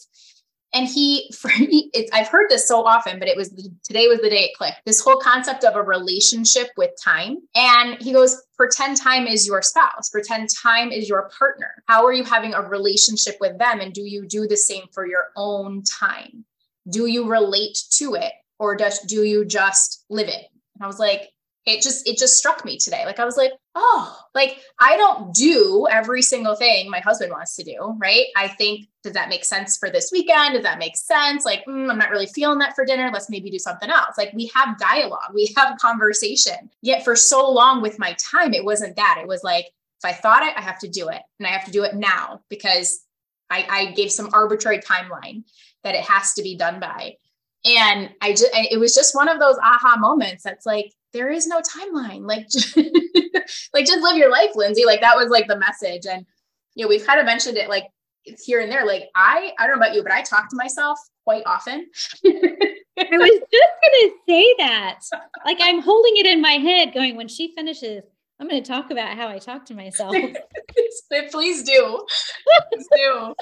And 0.75 0.87
he, 0.87 1.31
for 1.39 1.49
me, 1.59 1.91
it's 1.95 2.11
I've 2.13 2.29
heard 2.29 2.49
this 2.49 2.67
so 2.67 2.85
often, 2.85 3.19
but 3.19 3.29
it 3.29 3.37
was 3.37 3.51
today 3.85 4.09
was 4.09 4.21
the 4.21 4.31
day 4.31 4.45
it 4.45 4.57
clicked. 4.57 4.81
This 4.85 5.01
whole 5.01 5.19
concept 5.19 5.65
of 5.65 5.77
a 5.77 5.83
relationship 5.83 6.69
with 6.77 6.91
time. 7.03 7.39
And 7.55 8.01
he 8.01 8.13
goes, 8.13 8.43
pretend 8.57 8.97
time 8.97 9.27
is 9.27 9.47
your 9.47 9.63
spouse, 9.63 10.09
pretend 10.11 10.49
time 10.63 10.93
is 10.93 11.09
your 11.09 11.31
partner. 11.39 11.83
How 11.87 12.05
are 12.05 12.13
you 12.13 12.25
having 12.25 12.55
a 12.55 12.63
relationship 12.63 13.37
with 13.41 13.59
them? 13.59 13.81
And 13.81 13.93
do 13.93 14.03
you 14.03 14.27
do 14.27 14.47
the 14.47 14.57
same 14.57 14.85
for 14.93 15.07
your 15.07 15.29
own 15.37 15.83
time? 15.83 16.45
Do 16.89 17.07
you 17.07 17.29
relate 17.29 17.79
to 17.93 18.15
it 18.15 18.33
or 18.59 18.77
does 18.77 19.01
do 19.01 19.25
you 19.25 19.45
just 19.45 20.05
live 20.09 20.29
it? 20.29 20.47
And 20.75 20.85
I 20.85 20.87
was 20.87 20.99
like, 20.99 21.31
it 21.67 21.83
just 21.83 22.09
it 22.09 22.17
just 22.17 22.37
struck 22.37 22.65
me 22.65 22.79
today. 22.79 23.05
Like 23.05 23.19
i 23.19 23.25
was 23.25 23.37
like 23.37 23.53
oh 23.75 24.19
like 24.35 24.61
i 24.81 24.97
don't 24.97 25.35
do 25.35 25.87
every 25.91 26.23
single 26.23 26.55
thing 26.55 26.89
my 26.89 27.01
husband 27.01 27.33
wants 27.33 27.57
to 27.57 27.65
do 27.65 27.95
right? 27.99 28.27
I 28.37 28.49
think 28.49 28.87
does 29.03 29.13
that 29.13 29.29
make 29.29 29.45
sense 29.45 29.77
for 29.77 29.91
this 29.91 30.11
weekend? 30.13 30.55
Does 30.55 30.63
that 30.63 30.79
make 30.79 30.97
sense? 30.97 31.45
Like 31.45 31.65
mm, 31.67 31.91
i'm 31.91 31.99
not 31.99 32.11
really 32.11 32.29
feeling 32.29 32.59
that 32.61 32.75
for 32.75 32.85
dinner. 32.85 33.11
Let's 33.13 33.29
maybe 33.29 33.51
do 33.51 33.59
something 33.59 33.91
else. 33.91 34.17
Like 34.17 34.33
we 34.33 34.51
have 34.55 34.79
dialogue. 34.79 35.33
We 35.35 35.53
have 35.57 35.79
conversation. 35.81 36.71
Yet 36.83 37.05
for 37.05 37.17
so 37.17 37.51
long 37.51 37.83
with 37.83 37.99
my 37.99 38.15
time 38.19 38.55
it 38.55 38.65
wasn't 38.65 38.97
that. 38.97 39.19
It 39.21 39.27
was 39.27 39.43
like 39.43 39.67
if 39.67 40.05
i 40.05 40.13
thought 40.13 40.47
it 40.47 40.55
i 40.57 40.63
have 40.63 40.79
to 40.81 40.89
do 40.89 41.09
it. 41.09 41.23
And 41.41 41.47
i 41.47 41.51
have 41.51 41.65
to 41.65 41.73
do 41.73 41.83
it 41.83 41.95
now 41.95 42.41
because 42.49 43.01
I, 43.49 43.67
I 43.71 43.93
gave 43.93 44.11
some 44.11 44.31
arbitrary 44.33 44.79
timeline 44.79 45.45
that 45.85 45.95
it 45.95 46.01
has 46.03 46.33
to 46.35 46.43
be 46.43 46.57
done 46.57 46.79
by. 46.79 47.17
And 47.65 48.11
i 48.21 48.31
just 48.31 48.51
it 48.53 48.79
was 48.79 48.95
just 48.95 49.17
one 49.17 49.29
of 49.29 49.41
those 49.41 49.59
aha 49.59 49.97
moments 49.99 50.45
that's 50.45 50.65
like 50.65 50.93
there 51.17 51.31
is 51.31 51.47
no 51.47 51.61
timeline. 51.61 52.27
Like 52.27 52.49
just, 52.51 52.77
like 53.73 53.87
just 53.87 54.03
live 54.03 54.17
your 54.17 54.31
life 54.31 54.51
lindsay. 54.55 54.85
Like 54.85 55.01
that 55.01 55.17
was 55.17 55.31
like 55.31 55.49
the 55.49 55.59
message. 55.59 56.07
And 56.07 56.27
you 56.75 56.85
know 56.85 56.89
we've 56.89 57.07
kind 57.07 57.19
of 57.19 57.27
mentioned 57.27 57.57
it 57.57 57.69
like 57.69 57.87
here 58.45 58.61
and 58.61 58.71
there. 58.71 58.87
Like 58.87 59.09
i 59.15 59.53
i 59.59 59.67
don't 59.67 59.79
know 59.79 59.85
about 59.85 59.95
you 59.95 60.03
but 60.03 60.13
i 60.13 60.23
talk 60.23 60.49
to 60.51 60.57
myself 60.57 60.99
quite 61.25 61.43
often. 61.47 61.87
I 62.99 63.09
was 63.13 63.41
just 63.53 63.73
gonna 63.83 64.13
say 64.29 64.55
that. 64.59 65.01
Like 65.45 65.59
i'm 65.61 65.81
holding 65.81 66.17
it 66.19 66.27
in 66.27 66.41
my 66.41 66.53
head 66.53 66.93
going 66.93 67.17
when 67.17 67.29
she 67.29 67.55
finishes 67.55 68.03
i'm 68.39 68.49
going 68.49 68.63
to 68.63 68.69
talk 68.69 68.91
about 68.91 69.17
how 69.17 69.29
i 69.29 69.39
talk 69.39 69.65
to 69.67 69.75
myself. 69.75 70.15
Please 71.31 71.63
do. 71.63 72.07
Please 72.73 72.89
do 72.95 73.35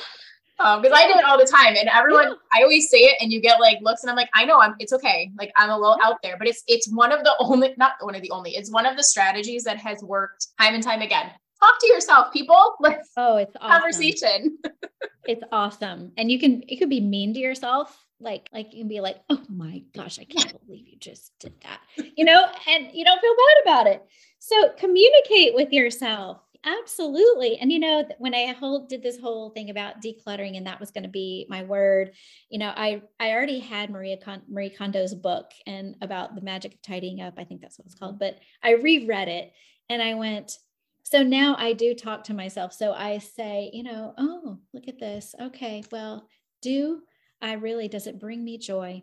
because 0.57 0.87
um, 0.87 0.95
I 0.95 1.11
do 1.13 1.19
it 1.19 1.25
all 1.25 1.39
the 1.39 1.51
time, 1.51 1.75
and 1.77 1.89
everyone, 1.89 2.29
yeah. 2.29 2.35
I 2.53 2.63
always 2.63 2.89
say 2.89 2.99
it, 2.99 3.17
and 3.21 3.33
you 3.33 3.41
get 3.41 3.61
like 3.61 3.79
looks, 3.83 4.03
and 4.03 4.11
I'm 4.11 4.17
like, 4.17 4.31
I 4.35 4.45
know, 4.45 4.61
I'm, 4.61 4.75
it's 4.79 4.93
okay, 4.93 5.31
like 5.39 5.53
I'm 5.57 5.71
a 5.71 5.79
little 5.79 5.99
out 6.03 6.17
there, 6.23 6.37
but 6.39 6.47
it's 6.47 6.63
it's 6.69 6.89
one 6.93 7.13
of 7.13 7.25
the 7.25 7.35
only, 7.41 7.75
not 7.77 7.95
one 8.01 8.15
of 8.15 8.23
the 8.23 8.31
only, 8.31 8.53
it's 8.57 8.71
one 8.71 8.87
of 8.87 8.97
the 8.97 9.03
strategies 9.03 9.65
that 9.65 9.79
has 9.79 10.03
worked 10.03 10.49
time 10.61 10.75
and 10.75 10.83
time 10.83 11.03
again. 11.03 11.31
Talk 11.61 11.81
to 11.81 11.87
yourself, 11.89 12.33
people. 12.33 12.77
Like, 12.81 13.01
oh, 13.17 13.37
it's 13.37 13.57
awesome. 13.57 13.71
conversation. 13.71 14.59
it's 15.27 15.43
awesome, 15.51 16.13
and 16.17 16.31
you 16.31 16.39
can 16.39 16.63
it 16.69 16.77
could 16.77 16.91
be 16.91 17.01
mean 17.01 17.35
to 17.35 17.41
yourself, 17.41 18.05
like 18.21 18.49
like 18.53 18.73
you 18.73 18.81
can 18.81 18.89
be 18.89 19.01
like, 19.01 19.17
oh 19.31 19.43
my 19.49 19.83
gosh, 19.95 20.19
I 20.19 20.25
can't 20.25 20.67
believe 20.67 20.87
you 20.87 20.99
just 20.99 21.33
did 21.41 21.55
that, 21.63 21.81
you 22.17 22.25
know, 22.25 22.47
and 22.69 22.91
you 22.93 23.05
don't 23.05 23.21
feel 23.21 23.35
bad 23.35 23.63
about 23.63 23.87
it. 23.89 24.05
So 24.39 24.71
communicate 24.79 25.55
with 25.55 25.73
yourself 25.73 26.44
Absolutely. 26.67 27.59
And 27.59 27.71
you 27.71 27.79
know, 27.79 28.05
when 28.19 28.35
I 28.35 28.53
whole 28.53 28.87
did 28.87 29.03
this 29.03 29.19
whole 29.19 29.51
thing 29.51 29.69
about 29.71 30.01
decluttering 30.01 30.57
and 30.57 30.67
that 30.67 30.81
was 30.81 30.91
going 30.91 31.03
to 31.05 31.11
be 31.11 31.47
my 31.51 31.63
word, 31.63 32.13
you 32.49 32.59
know, 32.59 32.73
I 32.75 33.03
I 33.21 33.33
already 33.33 33.59
had 33.59 33.91
Maria 33.91 34.17
Con- 34.17 34.43
Marie 34.49 34.71
Kondo's 34.71 35.15
book 35.15 35.51
and 35.67 35.95
about 36.01 36.35
the 36.35 36.41
magic 36.41 36.75
of 36.75 36.83
tidying 36.83 37.21
up. 37.21 37.35
I 37.37 37.45
think 37.45 37.61
that's 37.61 37.79
what 37.79 37.87
it's 37.87 37.95
called, 37.95 38.19
but 38.19 38.39
I 38.63 38.73
reread 38.75 39.29
it 39.29 39.53
and 39.91 40.01
I 40.03 40.15
went, 40.15 40.57
so 41.03 41.23
now 41.23 41.55
I 41.59 41.75
do 41.75 41.95
talk 41.95 42.25
to 42.25 42.35
myself. 42.35 42.73
So 42.73 42.93
I 42.93 43.19
say, 43.19 43.71
you 43.75 43.83
know, 43.83 44.15
oh, 44.17 44.59
look 44.73 44.89
at 44.89 44.99
this. 44.99 45.35
Okay, 45.39 45.85
well, 45.93 46.27
do 46.63 47.03
I 47.43 47.55
really 47.55 47.89
does 47.89 48.07
it 48.07 48.19
bring 48.21 48.43
me 48.43 48.57
joy? 48.57 49.03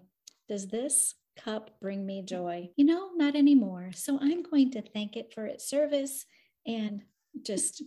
Does 0.49 0.67
this 0.67 1.13
cup 1.37 1.69
bring 1.79 2.05
me 2.07 2.23
joy? 2.23 2.69
You 2.75 2.85
know, 2.85 3.09
not 3.15 3.35
anymore. 3.35 3.91
So 3.93 4.17
I'm 4.19 4.41
going 4.41 4.71
to 4.71 4.81
thank 4.81 5.15
it 5.15 5.31
for 5.33 5.45
its 5.45 5.69
service 5.69 6.25
and 6.65 7.03
just 7.43 7.83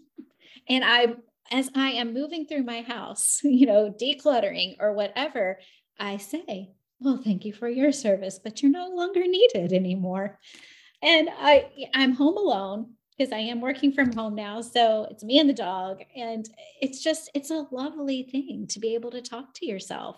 and 0.69 0.85
i 0.85 1.15
as 1.51 1.71
i 1.75 1.91
am 1.91 2.15
moving 2.15 2.47
through 2.47 2.63
my 2.63 2.83
house 2.83 3.41
you 3.45 3.67
know 3.67 3.95
decluttering 4.01 4.77
or 4.81 4.93
whatever 4.93 5.59
i 5.99 6.17
say 6.17 6.71
well 7.01 7.21
thank 7.23 7.45
you 7.45 7.53
for 7.53 7.69
your 7.69 7.93
service 7.93 8.39
but 8.43 8.63
you're 8.63 8.73
no 8.73 8.89
longer 8.89 9.27
needed 9.27 9.73
anymore. 9.73 10.39
And 11.03 11.29
i 11.39 11.71
i'm 11.93 12.13
home 12.13 12.37
alone 12.37 12.95
because 13.17 13.33
i 13.33 13.39
am 13.39 13.61
working 13.61 13.93
from 13.93 14.13
home 14.13 14.35
now 14.35 14.63
so 14.63 15.07
it's 15.11 15.23
me 15.23 15.39
and 15.39 15.49
the 15.49 15.55
dog 15.55 16.03
and 16.17 16.49
it's 16.81 17.03
just 17.03 17.31
it's 17.35 17.51
a 17.51 17.67
lovely 17.71 18.23
thing 18.23 18.67
to 18.71 18.81
be 18.81 18.95
able 18.95 19.11
to 19.11 19.21
talk 19.21 19.53
to 19.55 19.67
yourself 19.67 20.17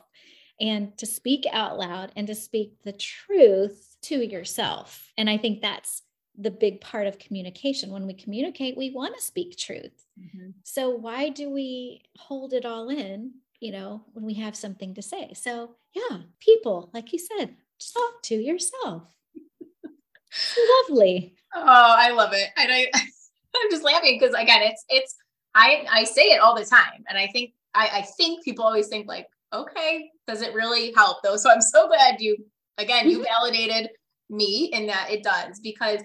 and 0.60 0.96
to 0.98 1.06
speak 1.06 1.44
out 1.52 1.78
loud 1.78 2.12
and 2.16 2.26
to 2.28 2.34
speak 2.34 2.72
the 2.84 2.92
truth 2.92 3.96
to 4.02 4.24
yourself. 4.24 5.10
And 5.18 5.28
i 5.28 5.36
think 5.36 5.60
that's 5.60 6.02
the 6.38 6.50
big 6.50 6.80
part 6.80 7.06
of 7.06 7.18
communication. 7.18 7.90
When 7.90 8.06
we 8.06 8.14
communicate, 8.14 8.76
we 8.76 8.90
want 8.90 9.14
to 9.14 9.22
speak 9.22 9.56
truth. 9.56 10.06
Mm-hmm. 10.20 10.50
So 10.64 10.90
why 10.90 11.30
do 11.30 11.50
we 11.50 12.02
hold 12.18 12.52
it 12.52 12.64
all 12.64 12.88
in, 12.88 13.32
you 13.60 13.72
know, 13.72 14.04
when 14.12 14.24
we 14.24 14.34
have 14.34 14.56
something 14.56 14.94
to 14.94 15.02
say? 15.02 15.32
So, 15.34 15.76
yeah, 15.94 16.18
people, 16.40 16.90
like 16.92 17.12
you 17.12 17.18
said, 17.18 17.56
talk 17.94 18.22
to 18.24 18.34
yourself. 18.34 19.04
Lovely. 20.88 21.36
Oh, 21.54 21.62
I 21.64 22.10
love 22.10 22.32
it. 22.32 22.48
And 22.56 22.70
I 22.70 22.90
I'm 22.94 23.70
just 23.70 23.84
laughing 23.84 24.18
because 24.18 24.34
again, 24.34 24.62
it's 24.62 24.84
it's 24.88 25.14
I 25.54 25.86
I 25.90 26.04
say 26.04 26.32
it 26.32 26.40
all 26.40 26.54
the 26.54 26.64
time. 26.64 27.04
And 27.08 27.16
I 27.16 27.26
think 27.28 27.52
I, 27.74 27.88
I 27.94 28.02
think 28.02 28.44
people 28.44 28.64
always 28.64 28.88
think 28.88 29.06
like, 29.06 29.26
okay, 29.52 30.10
does 30.26 30.42
it 30.42 30.54
really 30.54 30.92
help 30.94 31.18
though? 31.22 31.36
So 31.36 31.50
I'm 31.50 31.62
so 31.62 31.88
glad 31.88 32.20
you 32.20 32.36
again 32.78 33.08
you 33.08 33.24
validated 33.40 33.90
me 34.30 34.70
in 34.72 34.86
that 34.86 35.08
it 35.10 35.22
does 35.22 35.60
because 35.60 36.02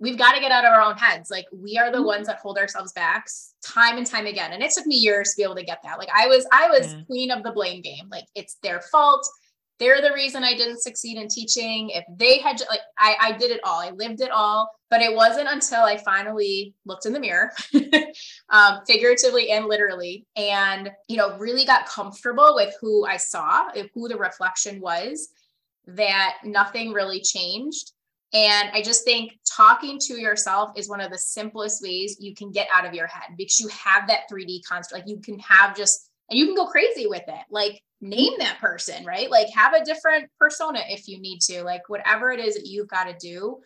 we've 0.00 0.18
got 0.18 0.32
to 0.32 0.40
get 0.40 0.52
out 0.52 0.64
of 0.64 0.72
our 0.72 0.82
own 0.82 0.96
heads. 0.96 1.30
Like 1.30 1.46
we 1.52 1.78
are 1.78 1.90
the 1.90 1.98
mm-hmm. 1.98 2.06
ones 2.06 2.26
that 2.26 2.38
hold 2.38 2.58
ourselves 2.58 2.92
back 2.92 3.26
time 3.62 3.96
and 3.96 4.06
time 4.06 4.26
again. 4.26 4.52
And 4.52 4.62
it 4.62 4.72
took 4.72 4.86
me 4.86 4.96
years 4.96 5.30
to 5.30 5.36
be 5.36 5.42
able 5.42 5.56
to 5.56 5.64
get 5.64 5.80
that. 5.82 5.98
Like 5.98 6.10
I 6.14 6.26
was, 6.26 6.46
I 6.52 6.68
was 6.68 6.92
yeah. 6.92 7.00
queen 7.06 7.30
of 7.30 7.42
the 7.42 7.52
blame 7.52 7.80
game. 7.80 8.08
Like 8.10 8.26
it's 8.34 8.56
their 8.62 8.80
fault. 8.80 9.26
They're 9.80 10.00
the 10.00 10.12
reason 10.12 10.44
I 10.44 10.54
didn't 10.54 10.82
succeed 10.82 11.16
in 11.16 11.28
teaching. 11.28 11.90
If 11.90 12.04
they 12.16 12.38
had 12.38 12.60
like, 12.68 12.80
I, 12.98 13.16
I 13.20 13.32
did 13.32 13.50
it 13.50 13.60
all. 13.64 13.80
I 13.80 13.90
lived 13.90 14.20
it 14.20 14.30
all. 14.30 14.70
But 14.90 15.00
it 15.00 15.12
wasn't 15.12 15.48
until 15.48 15.80
I 15.80 15.96
finally 15.96 16.74
looked 16.84 17.06
in 17.06 17.12
the 17.12 17.18
mirror, 17.18 17.50
um, 18.50 18.80
figuratively 18.86 19.50
and 19.50 19.66
literally, 19.66 20.24
and 20.36 20.92
you 21.08 21.16
know, 21.16 21.36
really 21.36 21.64
got 21.64 21.88
comfortable 21.88 22.54
with 22.54 22.76
who 22.80 23.04
I 23.04 23.16
saw, 23.16 23.70
who 23.92 24.06
the 24.06 24.16
reflection 24.16 24.80
was, 24.80 25.30
that 25.86 26.36
nothing 26.44 26.92
really 26.92 27.20
changed 27.20 27.92
and 28.34 28.70
I 28.72 28.82
just 28.82 29.04
think 29.04 29.38
talking 29.48 29.98
to 30.00 30.20
yourself 30.20 30.72
is 30.76 30.88
one 30.88 31.00
of 31.00 31.12
the 31.12 31.18
simplest 31.18 31.80
ways 31.80 32.16
you 32.18 32.34
can 32.34 32.50
get 32.50 32.66
out 32.74 32.84
of 32.84 32.92
your 32.92 33.06
head 33.06 33.36
because 33.38 33.60
you 33.60 33.68
have 33.68 34.08
that 34.08 34.22
3D 34.30 34.62
construct. 34.68 35.06
Like 35.06 35.08
you 35.08 35.20
can 35.20 35.38
have 35.38 35.76
just, 35.76 36.10
and 36.28 36.36
you 36.36 36.46
can 36.46 36.56
go 36.56 36.66
crazy 36.66 37.06
with 37.06 37.22
it. 37.28 37.44
Like 37.48 37.80
name 38.00 38.32
that 38.40 38.58
person, 38.60 39.04
right? 39.04 39.30
Like 39.30 39.46
have 39.54 39.72
a 39.72 39.84
different 39.84 40.28
persona 40.36 40.80
if 40.88 41.06
you 41.06 41.20
need 41.20 41.42
to, 41.42 41.62
like 41.62 41.88
whatever 41.88 42.32
it 42.32 42.40
is 42.40 42.56
that 42.56 42.66
you've 42.66 42.88
got 42.88 43.04
to 43.04 43.14
do 43.20 43.60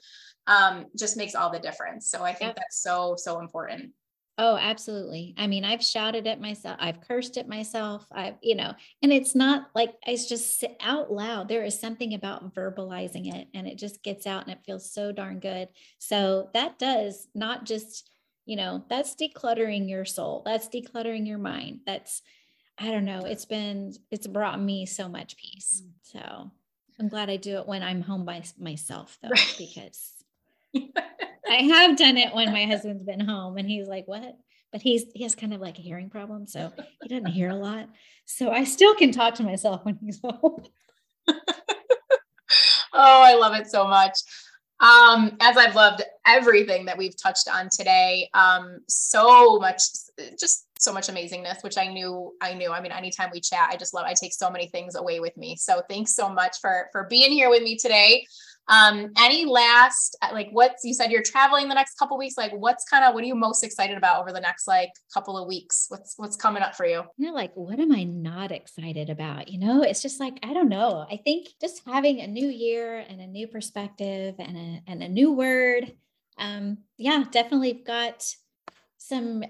um, 0.46 0.85
just 0.98 1.16
makes 1.16 1.35
all 1.35 1.50
the 1.50 1.59
difference. 1.59 2.11
So 2.11 2.22
I 2.22 2.35
think 2.35 2.54
that's 2.54 2.83
so, 2.83 3.14
so 3.16 3.40
important. 3.40 3.92
Oh, 4.40 4.57
absolutely. 4.57 5.35
I 5.37 5.48
mean, 5.48 5.64
I've 5.64 5.83
shouted 5.83 6.29
at 6.29 6.40
myself, 6.40 6.77
I've 6.79 7.01
cursed 7.01 7.37
at 7.37 7.48
myself. 7.48 8.07
I've, 8.12 8.37
you 8.40 8.55
know, 8.55 8.72
and 9.03 9.12
it's 9.12 9.35
not 9.35 9.68
like 9.74 9.94
it's 10.07 10.29
just 10.29 10.64
out 10.81 11.12
loud. 11.12 11.48
There 11.48 11.64
is 11.64 11.79
something 11.79 12.14
about 12.14 12.55
verbalizing 12.55 13.35
it 13.35 13.48
and 13.53 13.66
it 13.66 13.79
just 13.79 14.05
gets 14.05 14.29
out 14.29 14.44
and 14.44 14.53
it 14.53 14.62
feels 14.64 14.92
so 14.92 15.11
darn 15.11 15.40
good. 15.40 15.68
So 15.98 16.51
that 16.55 16.79
does 16.79 17.27
not 17.35 17.64
just, 17.64 18.11
you 18.46 18.55
know, 18.55 18.85
that's 18.88 19.16
decluttering 19.16 19.90
your 19.90 20.05
soul. 20.05 20.42
That's 20.46 20.68
decluttering 20.68 21.27
your 21.27 21.38
mind. 21.38 21.81
That's, 21.85 22.22
I 22.79 22.92
don't 22.92 23.05
know, 23.05 23.24
it's 23.24 23.44
been, 23.44 23.92
it's 24.12 24.29
brought 24.29 24.61
me 24.61 24.87
so 24.87 25.09
much 25.09 25.37
peace. 25.37 25.83
Mm. 25.85 25.90
So 26.03 26.51
I'm 27.01 27.09
glad 27.09 27.29
I 27.29 27.38
do 27.38 27.59
it 27.59 27.66
when 27.66 27.83
I'm 27.83 28.03
home 28.03 28.24
by 28.24 28.44
myself 28.57 29.18
though, 29.20 29.31
right. 29.31 29.55
because 29.59 30.12
I 31.48 31.57
have 31.57 31.96
done 31.96 32.16
it 32.16 32.35
when 32.35 32.53
my 32.53 32.64
husband's 32.66 33.05
been 33.05 33.20
home 33.20 33.57
and 33.57 33.68
he's 33.68 33.88
like, 33.88 34.07
what? 34.07 34.37
But 34.72 34.83
he's 34.83 35.05
he 35.14 35.22
has 35.22 35.35
kind 35.35 35.55
of 35.55 35.61
like 35.61 35.79
a 35.79 35.83
hearing 35.83 36.11
problem. 36.11 36.46
So 36.46 36.72
he 37.03 37.09
doesn't 37.09 37.27
hear 37.27 37.51
a 37.51 37.57
lot. 37.57 37.88
So 38.27 38.51
I 38.51 38.64
still 38.64 38.94
can 38.94 39.12
talk 39.12 39.35
to 39.37 39.42
myself 39.42 39.85
when 39.85 39.98
he's 40.03 40.20
home. 40.22 40.62
oh, 41.29 41.35
I 42.92 43.35
love 43.35 43.55
it 43.55 43.66
so 43.66 43.87
much. 43.87 44.18
Um, 44.81 45.37
as 45.40 45.57
I've 45.57 45.74
loved 45.74 46.03
everything 46.27 46.85
that 46.85 46.96
we've 46.96 47.20
touched 47.20 47.48
on 47.53 47.68
today, 47.68 48.29
um, 48.35 48.79
so 48.88 49.59
much, 49.59 49.83
just 50.38 50.66
so 50.79 50.92
much 50.92 51.09
amazingness, 51.09 51.64
which 51.64 51.77
I 51.77 51.88
knew, 51.88 52.33
I 52.40 52.55
knew. 52.55 52.70
I 52.70 52.81
mean, 52.81 52.92
anytime 52.92 53.31
we 53.33 53.40
chat, 53.40 53.68
I 53.72 53.77
just 53.77 53.92
love. 53.92 54.05
I 54.07 54.14
take 54.14 54.33
so 54.33 54.51
many 54.51 54.68
things 54.68 54.94
away 54.94 55.18
with 55.18 55.37
me. 55.37 55.57
So 55.57 55.83
thanks 55.88 56.14
so 56.14 56.29
much 56.29 56.59
for 56.61 56.87
for 56.92 57.07
being 57.11 57.33
here 57.33 57.51
with 57.51 57.62
me 57.62 57.77
today. 57.77 58.24
Um, 58.68 59.12
any 59.18 59.46
last 59.46 60.16
uh, 60.20 60.28
like 60.33 60.48
what's 60.50 60.85
you 60.85 60.92
said 60.92 61.11
you're 61.11 61.22
traveling 61.22 61.68
the 61.68 61.74
next 61.74 61.98
couple 61.98 62.18
weeks? 62.18 62.37
Like 62.37 62.52
what's 62.52 62.85
kind 62.85 63.04
of 63.04 63.14
what 63.14 63.24
are 63.24 63.26
you 63.26 63.35
most 63.35 63.64
excited 63.64 63.96
about 63.96 64.20
over 64.20 64.33
the 64.33 64.40
next 64.40 64.68
like 64.68 64.90
couple 65.12 65.38
of 65.38 65.48
weeks? 65.48 65.87
What's 65.88 66.14
what's 66.16 66.37
coming 66.37 66.62
up 66.62 66.74
for 66.74 66.85
you? 66.85 67.04
You're 67.16 67.33
like, 67.33 67.52
what 67.54 67.81
am 67.81 67.92
I 67.92 68.04
not 68.04 68.52
excited 68.52 69.09
about? 69.11 69.48
You 69.48 69.59
know, 69.59 69.83
it's 69.83 70.02
just 70.02 70.20
like, 70.20 70.38
I 70.42 70.52
don't 70.52 70.68
know. 70.68 71.07
I 71.11 71.16
think 71.16 71.48
just 71.61 71.83
having 71.87 72.20
a 72.20 72.26
new 72.26 72.48
year 72.48 72.98
and 73.09 73.20
a 73.20 73.26
new 73.26 73.48
perspective 73.48 74.35
and 74.38 74.57
a 74.57 74.83
and 74.87 75.02
a 75.02 75.09
new 75.09 75.33
word. 75.33 75.92
Um, 76.37 76.79
yeah, 76.96 77.25
definitely 77.31 77.73
got 77.73 78.25
some 78.98 79.42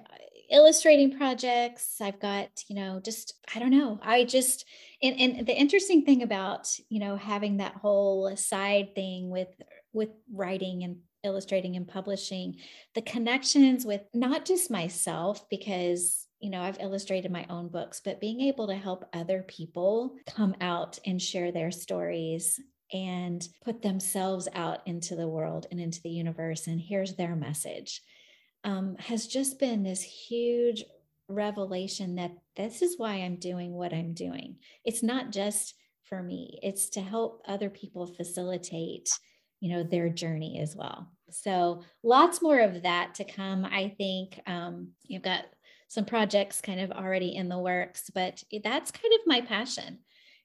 illustrating 0.51 1.16
projects. 1.16 2.01
I've 2.01 2.20
got, 2.20 2.49
you 2.68 2.76
know, 2.76 3.01
just, 3.05 3.34
I 3.55 3.59
don't 3.59 3.70
know. 3.70 3.99
I 4.03 4.24
just, 4.24 4.64
and, 5.03 5.20
and 5.20 5.46
the 5.46 5.57
interesting 5.57 6.05
thing 6.05 6.22
about, 6.22 6.68
you 6.88 7.01
know, 7.01 7.16
having 7.16 7.59
that 7.59 7.76
whole 7.76 8.34
side 8.36 8.94
thing 8.94 9.30
with, 9.30 9.49
with 9.92 10.11
writing 10.32 10.84
and 10.84 10.96
illustrating 11.24 11.76
and 11.76 11.86
publishing, 11.86 12.57
the 12.94 13.03
connections 13.03 13.84
with 13.84 14.03
not 14.14 14.44
just 14.44 14.70
myself, 14.70 15.49
because 15.51 16.24
you 16.40 16.51
know, 16.51 16.61
I've 16.61 16.80
illustrated 16.80 17.32
my 17.32 17.44
own 17.51 17.66
books, 17.66 18.01
but 18.05 18.20
being 18.20 18.40
able 18.42 18.68
to 18.68 18.74
help 18.76 19.05
other 19.12 19.42
people 19.42 20.14
come 20.26 20.55
out 20.61 20.96
and 21.05 21.20
share 21.20 21.51
their 21.51 21.72
stories 21.72 22.61
and 22.92 23.46
put 23.64 23.82
themselves 23.82 24.46
out 24.55 24.80
into 24.86 25.16
the 25.16 25.26
world 25.26 25.66
and 25.72 25.80
into 25.80 26.01
the 26.03 26.11
universe, 26.11 26.68
and 26.68 26.80
here's 26.80 27.16
their 27.16 27.34
message, 27.34 28.03
um, 28.68 28.96
has 28.98 29.26
just 29.26 29.58
been 29.58 29.82
this 29.82 30.02
huge 30.02 30.84
revelation 31.26 32.16
that 32.16 32.32
this 32.54 32.82
is 32.82 32.98
why 32.98 33.14
I'm 33.14 33.36
doing 33.36 33.72
what 33.72 33.94
I'm 33.94 34.12
doing. 34.12 34.56
It's 34.84 35.02
not 35.02 35.30
just 35.30 35.74
for 36.04 36.22
me, 36.22 36.58
it's 36.62 36.90
to 36.90 37.00
help 37.00 37.40
other 37.48 37.70
people 37.70 38.06
facilitate, 38.06 39.08
you 39.60 39.74
know, 39.74 39.82
their 39.82 40.10
journey 40.10 40.60
as 40.60 40.76
well. 40.76 41.10
So 41.30 41.82
lots 42.02 42.42
more 42.42 42.60
of 42.60 42.82
that 42.82 43.14
to 43.14 43.24
come. 43.24 43.64
I 43.64 43.94
think 43.96 44.38
um, 44.46 44.92
you've 45.02 45.22
got 45.22 45.46
some 45.88 46.04
projects 46.04 46.60
kind 46.60 46.80
of 46.80 46.90
already 46.90 47.36
in 47.36 47.48
the 47.48 47.58
works, 47.58 48.10
but 48.14 48.42
that's 48.62 48.90
kind 48.90 49.14
of 49.14 49.20
my 49.26 49.40
passion 49.40 50.00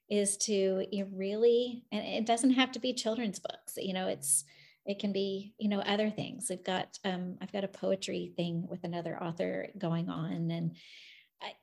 is 0.08 0.38
to 0.38 0.86
really, 1.12 1.84
and 1.92 2.02
it 2.06 2.24
doesn't 2.26 2.54
have 2.54 2.72
to 2.72 2.78
be 2.78 2.94
children's 2.94 3.38
books, 3.38 3.74
you 3.76 3.92
know, 3.92 4.06
it's, 4.06 4.44
it 4.86 4.98
can 4.98 5.12
be 5.12 5.54
you 5.58 5.68
know 5.68 5.80
other 5.80 6.10
things 6.10 6.50
i've 6.50 6.64
got 6.64 6.98
um, 7.04 7.36
i've 7.40 7.52
got 7.52 7.64
a 7.64 7.68
poetry 7.68 8.32
thing 8.36 8.66
with 8.68 8.84
another 8.84 9.20
author 9.22 9.68
going 9.78 10.08
on 10.08 10.50
and 10.50 10.76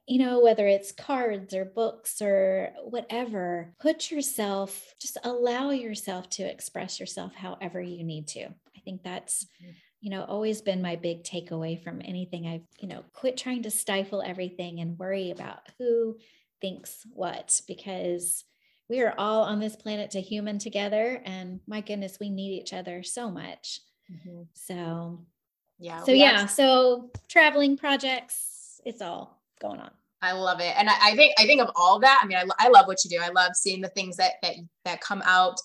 you 0.08 0.20
know 0.20 0.42
whether 0.42 0.68
it's 0.68 0.92
cards 0.92 1.54
or 1.54 1.66
books 1.66 2.22
or 2.22 2.70
whatever 2.84 3.74
put 3.80 4.12
yourself 4.12 4.94
just 5.00 5.18
allow 5.24 5.72
yourself 5.72 6.30
to 6.30 6.44
express 6.44 7.00
yourself 7.00 7.34
however 7.34 7.82
you 7.82 8.04
need 8.04 8.28
to 8.28 8.44
i 8.44 8.80
think 8.84 9.02
that's 9.04 9.46
mm-hmm. 9.46 9.72
you 10.02 10.10
know 10.10 10.24
always 10.24 10.62
been 10.62 10.82
my 10.82 10.96
big 10.96 11.24
takeaway 11.24 11.82
from 11.82 12.02
anything 12.04 12.48
i've 12.48 12.68
you 12.80 12.88
know 12.88 13.04
quit 13.14 13.38
trying 13.38 13.64
to 13.64 13.72
stifle 13.72 14.22
everything 14.22 14.80
and 14.80 15.00
worry 15.00 15.32
about 15.32 15.62
who 15.80 16.16
thinks 16.60 17.06
what 17.14 17.60
because 17.68 18.44
we 18.92 19.00
are 19.00 19.16
all 19.18 19.44
on 19.44 19.62
this 19.62 19.78
planet 19.78 20.12
to 20.12 20.20
human 20.20 20.60
together 20.60 21.22
and 21.26 21.62
my 21.66 21.80
goodness 21.80 22.20
we 22.20 22.30
need 22.30 22.52
each 22.62 22.74
other 22.74 23.02
so 23.02 23.32
much 23.32 23.80
mm-hmm. 24.12 24.42
so 24.54 25.18
yeah 25.80 26.04
so 26.04 26.12
yeah 26.12 26.46
so 26.46 27.10
traveling 27.30 27.78
projects 27.78 28.82
it's 28.86 29.02
all 29.02 29.42
going 29.60 29.80
on 29.80 29.92
I 30.24 30.34
love 30.34 30.60
it. 30.60 30.76
And 30.78 30.88
I, 30.88 30.94
I, 31.02 31.16
think, 31.16 31.34
I 31.40 31.48
think 31.48 31.62
of 31.62 31.72
all 31.76 32.00
that. 32.02 32.20
I 32.22 32.28
mean, 32.28 32.38
I, 32.38 32.46
I 32.60 32.70
love 32.70 32.86
what 32.86 33.04
you 33.04 33.10
do. 33.10 33.18
I 33.20 33.30
love 33.30 33.56
seeing 33.56 33.82
the 33.82 33.88
things 33.88 34.18
that, 34.18 34.34
that, 34.44 34.54
that 34.86 35.02
come 35.02 35.24
out. 35.26 35.56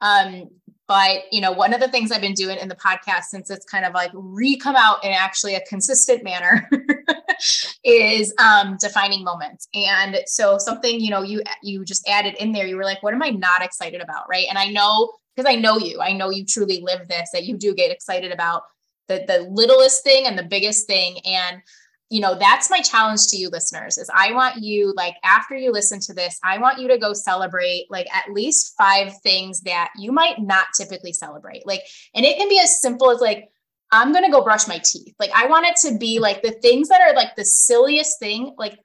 Um, 0.00 0.50
but 0.86 1.22
you 1.32 1.40
know, 1.40 1.50
one 1.50 1.74
of 1.74 1.80
the 1.80 1.88
things 1.88 2.12
I've 2.12 2.20
been 2.20 2.32
doing 2.34 2.58
in 2.58 2.68
the 2.68 2.76
podcast 2.76 3.24
since 3.24 3.50
it's 3.50 3.64
kind 3.64 3.84
of 3.84 3.92
like 3.92 4.12
re-come 4.14 4.76
out 4.76 5.04
in 5.04 5.10
actually 5.10 5.56
a 5.56 5.60
consistent 5.62 6.22
manner 6.22 6.70
is 7.84 8.34
um, 8.38 8.76
defining 8.80 9.24
moments. 9.24 9.68
And 9.74 10.18
so 10.26 10.58
something, 10.58 11.00
you 11.00 11.10
know, 11.10 11.22
you 11.22 11.42
you 11.62 11.84
just 11.84 12.08
added 12.08 12.34
in 12.38 12.52
there, 12.52 12.66
you 12.66 12.76
were 12.76 12.84
like, 12.84 13.02
what 13.02 13.14
am 13.14 13.22
I 13.22 13.30
not 13.30 13.62
excited 13.62 14.00
about? 14.00 14.28
Right. 14.28 14.46
And 14.48 14.58
I 14.58 14.66
know 14.66 15.12
because 15.34 15.50
I 15.50 15.56
know 15.56 15.78
you, 15.78 16.00
I 16.00 16.12
know 16.12 16.30
you 16.30 16.44
truly 16.44 16.80
live 16.80 17.08
this, 17.08 17.30
that 17.32 17.44
you 17.44 17.56
do 17.56 17.74
get 17.74 17.90
excited 17.90 18.32
about 18.32 18.62
the 19.08 19.24
the 19.26 19.48
littlest 19.50 20.04
thing 20.04 20.26
and 20.26 20.38
the 20.38 20.44
biggest 20.44 20.86
thing. 20.86 21.18
And 21.24 21.62
you 22.10 22.20
know 22.20 22.36
that's 22.38 22.70
my 22.70 22.80
challenge 22.80 23.26
to 23.28 23.36
you 23.36 23.48
listeners 23.48 23.96
is 23.96 24.10
i 24.14 24.30
want 24.32 24.62
you 24.62 24.92
like 24.94 25.16
after 25.24 25.56
you 25.56 25.72
listen 25.72 25.98
to 25.98 26.12
this 26.12 26.38
i 26.44 26.58
want 26.58 26.78
you 26.78 26.86
to 26.86 26.98
go 26.98 27.12
celebrate 27.12 27.86
like 27.90 28.06
at 28.14 28.32
least 28.32 28.74
five 28.76 29.12
things 29.22 29.62
that 29.62 29.90
you 29.98 30.12
might 30.12 30.38
not 30.38 30.66
typically 30.76 31.12
celebrate 31.12 31.66
like 31.66 31.80
and 32.14 32.26
it 32.26 32.36
can 32.36 32.48
be 32.48 32.60
as 32.60 32.80
simple 32.80 33.10
as 33.10 33.20
like 33.20 33.48
I'm 33.92 34.12
going 34.12 34.24
to 34.24 34.30
go 34.30 34.42
brush 34.42 34.66
my 34.66 34.80
teeth. 34.84 35.14
Like 35.18 35.30
I 35.34 35.46
want 35.46 35.66
it 35.66 35.76
to 35.88 35.98
be 35.98 36.18
like 36.18 36.42
the 36.42 36.52
things 36.62 36.88
that 36.88 37.00
are 37.00 37.14
like 37.14 37.36
the 37.36 37.44
silliest 37.44 38.18
thing, 38.18 38.54
like 38.58 38.78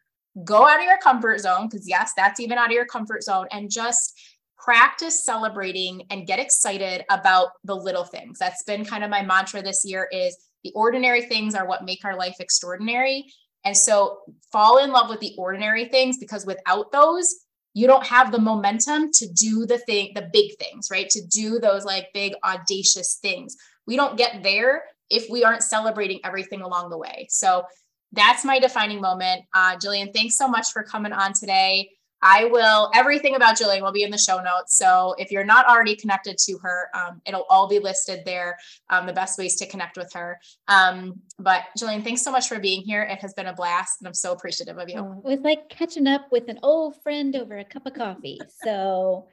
go 0.44 0.68
out 0.68 0.80
of 0.80 0.86
your 0.86 0.98
comfort 1.00 1.40
zone 1.40 1.68
because 1.70 1.88
yes, 1.88 2.14
that's 2.16 2.40
even 2.40 2.58
out 2.58 2.68
of 2.68 2.74
your 2.74 2.86
comfort 2.86 3.24
zone 3.24 3.48
and 3.52 3.72
just 3.72 4.14
practice 4.58 5.24
celebrating 5.24 6.04
and 6.10 6.28
get 6.28 6.40
excited 6.40 7.04
about 7.10 7.50
the 7.64 7.76
little 7.76 8.04
things. 8.04 8.38
That's 8.40 8.64
been 8.64 8.86
kind 8.86 9.04
of 9.04 9.10
my 9.10 9.24
mantra 9.24 9.62
this 9.62 9.84
year 9.86 10.08
is 10.12 10.38
the 10.64 10.72
ordinary 10.76 11.24
things 11.24 11.56
are 11.56 11.68
what 11.68 11.86
make 11.86 12.04
our 12.04 12.16
life 12.16 12.36
extraordinary. 12.40 13.26
And 13.66 13.76
so 13.76 14.20
fall 14.52 14.78
in 14.78 14.92
love 14.92 15.10
with 15.10 15.20
the 15.20 15.34
ordinary 15.38 15.86
things 15.86 16.18
because 16.18 16.46
without 16.46 16.92
those, 16.92 17.34
you 17.74 17.88
don't 17.88 18.06
have 18.06 18.32
the 18.32 18.40
momentum 18.40 19.12
to 19.14 19.28
do 19.32 19.66
the 19.66 19.78
thing, 19.78 20.12
the 20.16 20.30
big 20.34 20.58
things, 20.60 20.90
right? 20.92 21.10
To 21.10 21.22
do 21.28 21.60
those 21.60 21.86
like 21.86 22.08
big 22.14 22.34
audacious 22.44 23.20
things. 23.22 23.56
We 23.90 23.96
don't 23.96 24.16
get 24.18 24.44
there 24.44 24.84
if 25.10 25.28
we 25.32 25.44
aren't 25.44 25.64
celebrating 25.64 26.20
everything 26.24 26.62
along 26.62 26.92
the 26.92 26.98
way. 26.98 27.26
So 27.32 27.64
that's 28.12 28.46
my 28.46 28.60
defining 28.60 29.02
moment. 29.02 29.46
Uh, 29.52 29.78
Jillian, 29.78 30.14
thanks 30.14 30.38
so 30.38 30.48
much 30.48 30.72
for 30.72 30.84
coming 30.84 31.12
on 31.12 31.34
today. 31.34 31.90
I 32.22 32.46
will, 32.46 32.92
everything 32.94 33.34
about 33.34 33.58
Jillian 33.58 33.82
will 33.82 33.92
be 33.92 34.04
in 34.04 34.12
the 34.12 34.18
show 34.20 34.44
notes. 34.44 34.78
So 34.78 35.16
if 35.18 35.32
you're 35.32 35.44
not 35.44 35.68
already 35.68 35.96
connected 35.96 36.38
to 36.38 36.60
her, 36.62 36.90
um, 36.94 37.20
it'll 37.26 37.48
all 37.50 37.68
be 37.68 37.80
listed 37.80 38.20
there, 38.26 38.58
um, 38.92 39.08
the 39.08 39.14
best 39.14 39.40
ways 39.40 39.56
to 39.56 39.66
connect 39.66 39.98
with 39.98 40.14
her. 40.14 40.40
Um, 40.68 41.22
but 41.40 41.64
Jillian, 41.76 42.04
thanks 42.04 42.22
so 42.22 42.32
much 42.32 42.48
for 42.48 42.60
being 42.60 42.84
here. 42.84 43.02
It 43.02 43.20
has 43.22 43.34
been 43.34 43.48
a 43.48 43.54
blast 43.54 44.02
and 44.02 44.08
I'm 44.08 44.14
so 44.14 44.34
appreciative 44.34 44.78
of 44.78 44.88
you. 44.88 45.00
Oh, 45.00 45.22
it 45.26 45.30
was 45.32 45.40
like 45.40 45.68
catching 45.70 46.06
up 46.06 46.32
with 46.32 46.48
an 46.48 46.60
old 46.62 47.02
friend 47.02 47.36
over 47.36 47.58
a 47.58 47.66
cup 47.66 47.88
of 47.88 47.96
coffee. 47.96 48.40
So 48.64 49.30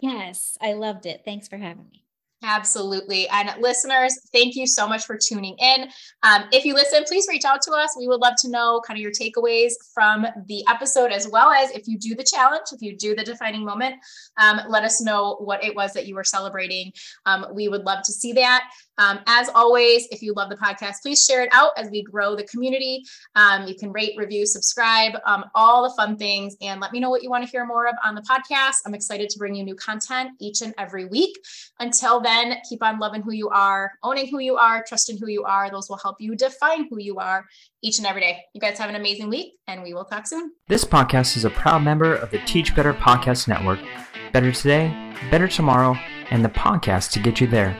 yes, 0.00 0.58
I 0.60 0.72
loved 0.72 1.06
it. 1.06 1.22
Thanks 1.24 1.46
for 1.46 1.56
having 1.56 1.86
me. 1.92 2.01
Absolutely. 2.44 3.28
And 3.28 3.52
listeners, 3.60 4.18
thank 4.32 4.56
you 4.56 4.66
so 4.66 4.88
much 4.88 5.04
for 5.04 5.16
tuning 5.16 5.56
in. 5.58 5.88
Um, 6.24 6.44
if 6.52 6.64
you 6.64 6.74
listen, 6.74 7.04
please 7.04 7.26
reach 7.28 7.44
out 7.44 7.62
to 7.62 7.72
us. 7.72 7.94
We 7.96 8.08
would 8.08 8.20
love 8.20 8.34
to 8.38 8.50
know 8.50 8.82
kind 8.84 8.98
of 8.98 9.02
your 9.02 9.12
takeaways 9.12 9.74
from 9.94 10.26
the 10.48 10.64
episode, 10.68 11.12
as 11.12 11.28
well 11.28 11.52
as 11.52 11.70
if 11.70 11.86
you 11.86 11.98
do 11.98 12.16
the 12.16 12.24
challenge, 12.24 12.66
if 12.72 12.82
you 12.82 12.96
do 12.96 13.14
the 13.14 13.22
defining 13.22 13.64
moment, 13.64 13.94
um, 14.38 14.60
let 14.68 14.82
us 14.82 15.00
know 15.00 15.36
what 15.36 15.62
it 15.62 15.76
was 15.76 15.92
that 15.92 16.06
you 16.06 16.16
were 16.16 16.24
celebrating. 16.24 16.92
Um, 17.26 17.46
we 17.52 17.68
would 17.68 17.84
love 17.84 18.02
to 18.04 18.12
see 18.12 18.32
that. 18.32 18.64
Um, 18.98 19.20
as 19.26 19.48
always, 19.54 20.06
if 20.10 20.22
you 20.22 20.34
love 20.34 20.50
the 20.50 20.56
podcast, 20.56 20.96
please 21.02 21.24
share 21.24 21.42
it 21.42 21.48
out 21.52 21.70
as 21.76 21.90
we 21.90 22.02
grow 22.02 22.36
the 22.36 22.44
community. 22.44 23.02
Um, 23.34 23.66
you 23.66 23.74
can 23.74 23.92
rate, 23.92 24.14
review, 24.16 24.46
subscribe, 24.46 25.12
um, 25.26 25.44
all 25.54 25.82
the 25.82 25.94
fun 25.96 26.16
things, 26.16 26.56
and 26.60 26.80
let 26.80 26.92
me 26.92 27.00
know 27.00 27.10
what 27.10 27.22
you 27.22 27.30
want 27.30 27.44
to 27.44 27.50
hear 27.50 27.64
more 27.64 27.86
of 27.86 27.94
on 28.04 28.14
the 28.14 28.22
podcast. 28.22 28.76
I'm 28.86 28.94
excited 28.94 29.30
to 29.30 29.38
bring 29.38 29.54
you 29.54 29.64
new 29.64 29.74
content 29.74 30.30
each 30.40 30.62
and 30.62 30.74
every 30.78 31.06
week. 31.06 31.38
Until 31.80 32.20
then, 32.20 32.56
keep 32.68 32.82
on 32.82 32.98
loving 32.98 33.22
who 33.22 33.32
you 33.32 33.48
are, 33.48 33.92
owning 34.02 34.28
who 34.28 34.38
you 34.38 34.56
are, 34.56 34.84
trusting 34.86 35.18
who 35.18 35.28
you 35.28 35.44
are. 35.44 35.70
Those 35.70 35.88
will 35.88 35.98
help 35.98 36.16
you 36.20 36.36
define 36.36 36.88
who 36.88 37.00
you 37.00 37.18
are 37.18 37.46
each 37.82 37.98
and 37.98 38.06
every 38.06 38.20
day. 38.20 38.40
You 38.54 38.60
guys 38.60 38.78
have 38.78 38.90
an 38.90 38.96
amazing 38.96 39.28
week, 39.28 39.54
and 39.66 39.82
we 39.82 39.94
will 39.94 40.04
talk 40.04 40.26
soon. 40.26 40.52
This 40.68 40.84
podcast 40.84 41.36
is 41.36 41.44
a 41.44 41.50
proud 41.50 41.82
member 41.82 42.14
of 42.14 42.30
the 42.30 42.38
Teach 42.40 42.74
Better 42.74 42.94
Podcast 42.94 43.48
Network. 43.48 43.80
Better 44.32 44.52
today, 44.52 44.88
better 45.30 45.48
tomorrow, 45.48 45.96
and 46.30 46.44
the 46.44 46.48
podcast 46.48 47.10
to 47.12 47.20
get 47.20 47.40
you 47.40 47.46
there. 47.46 47.76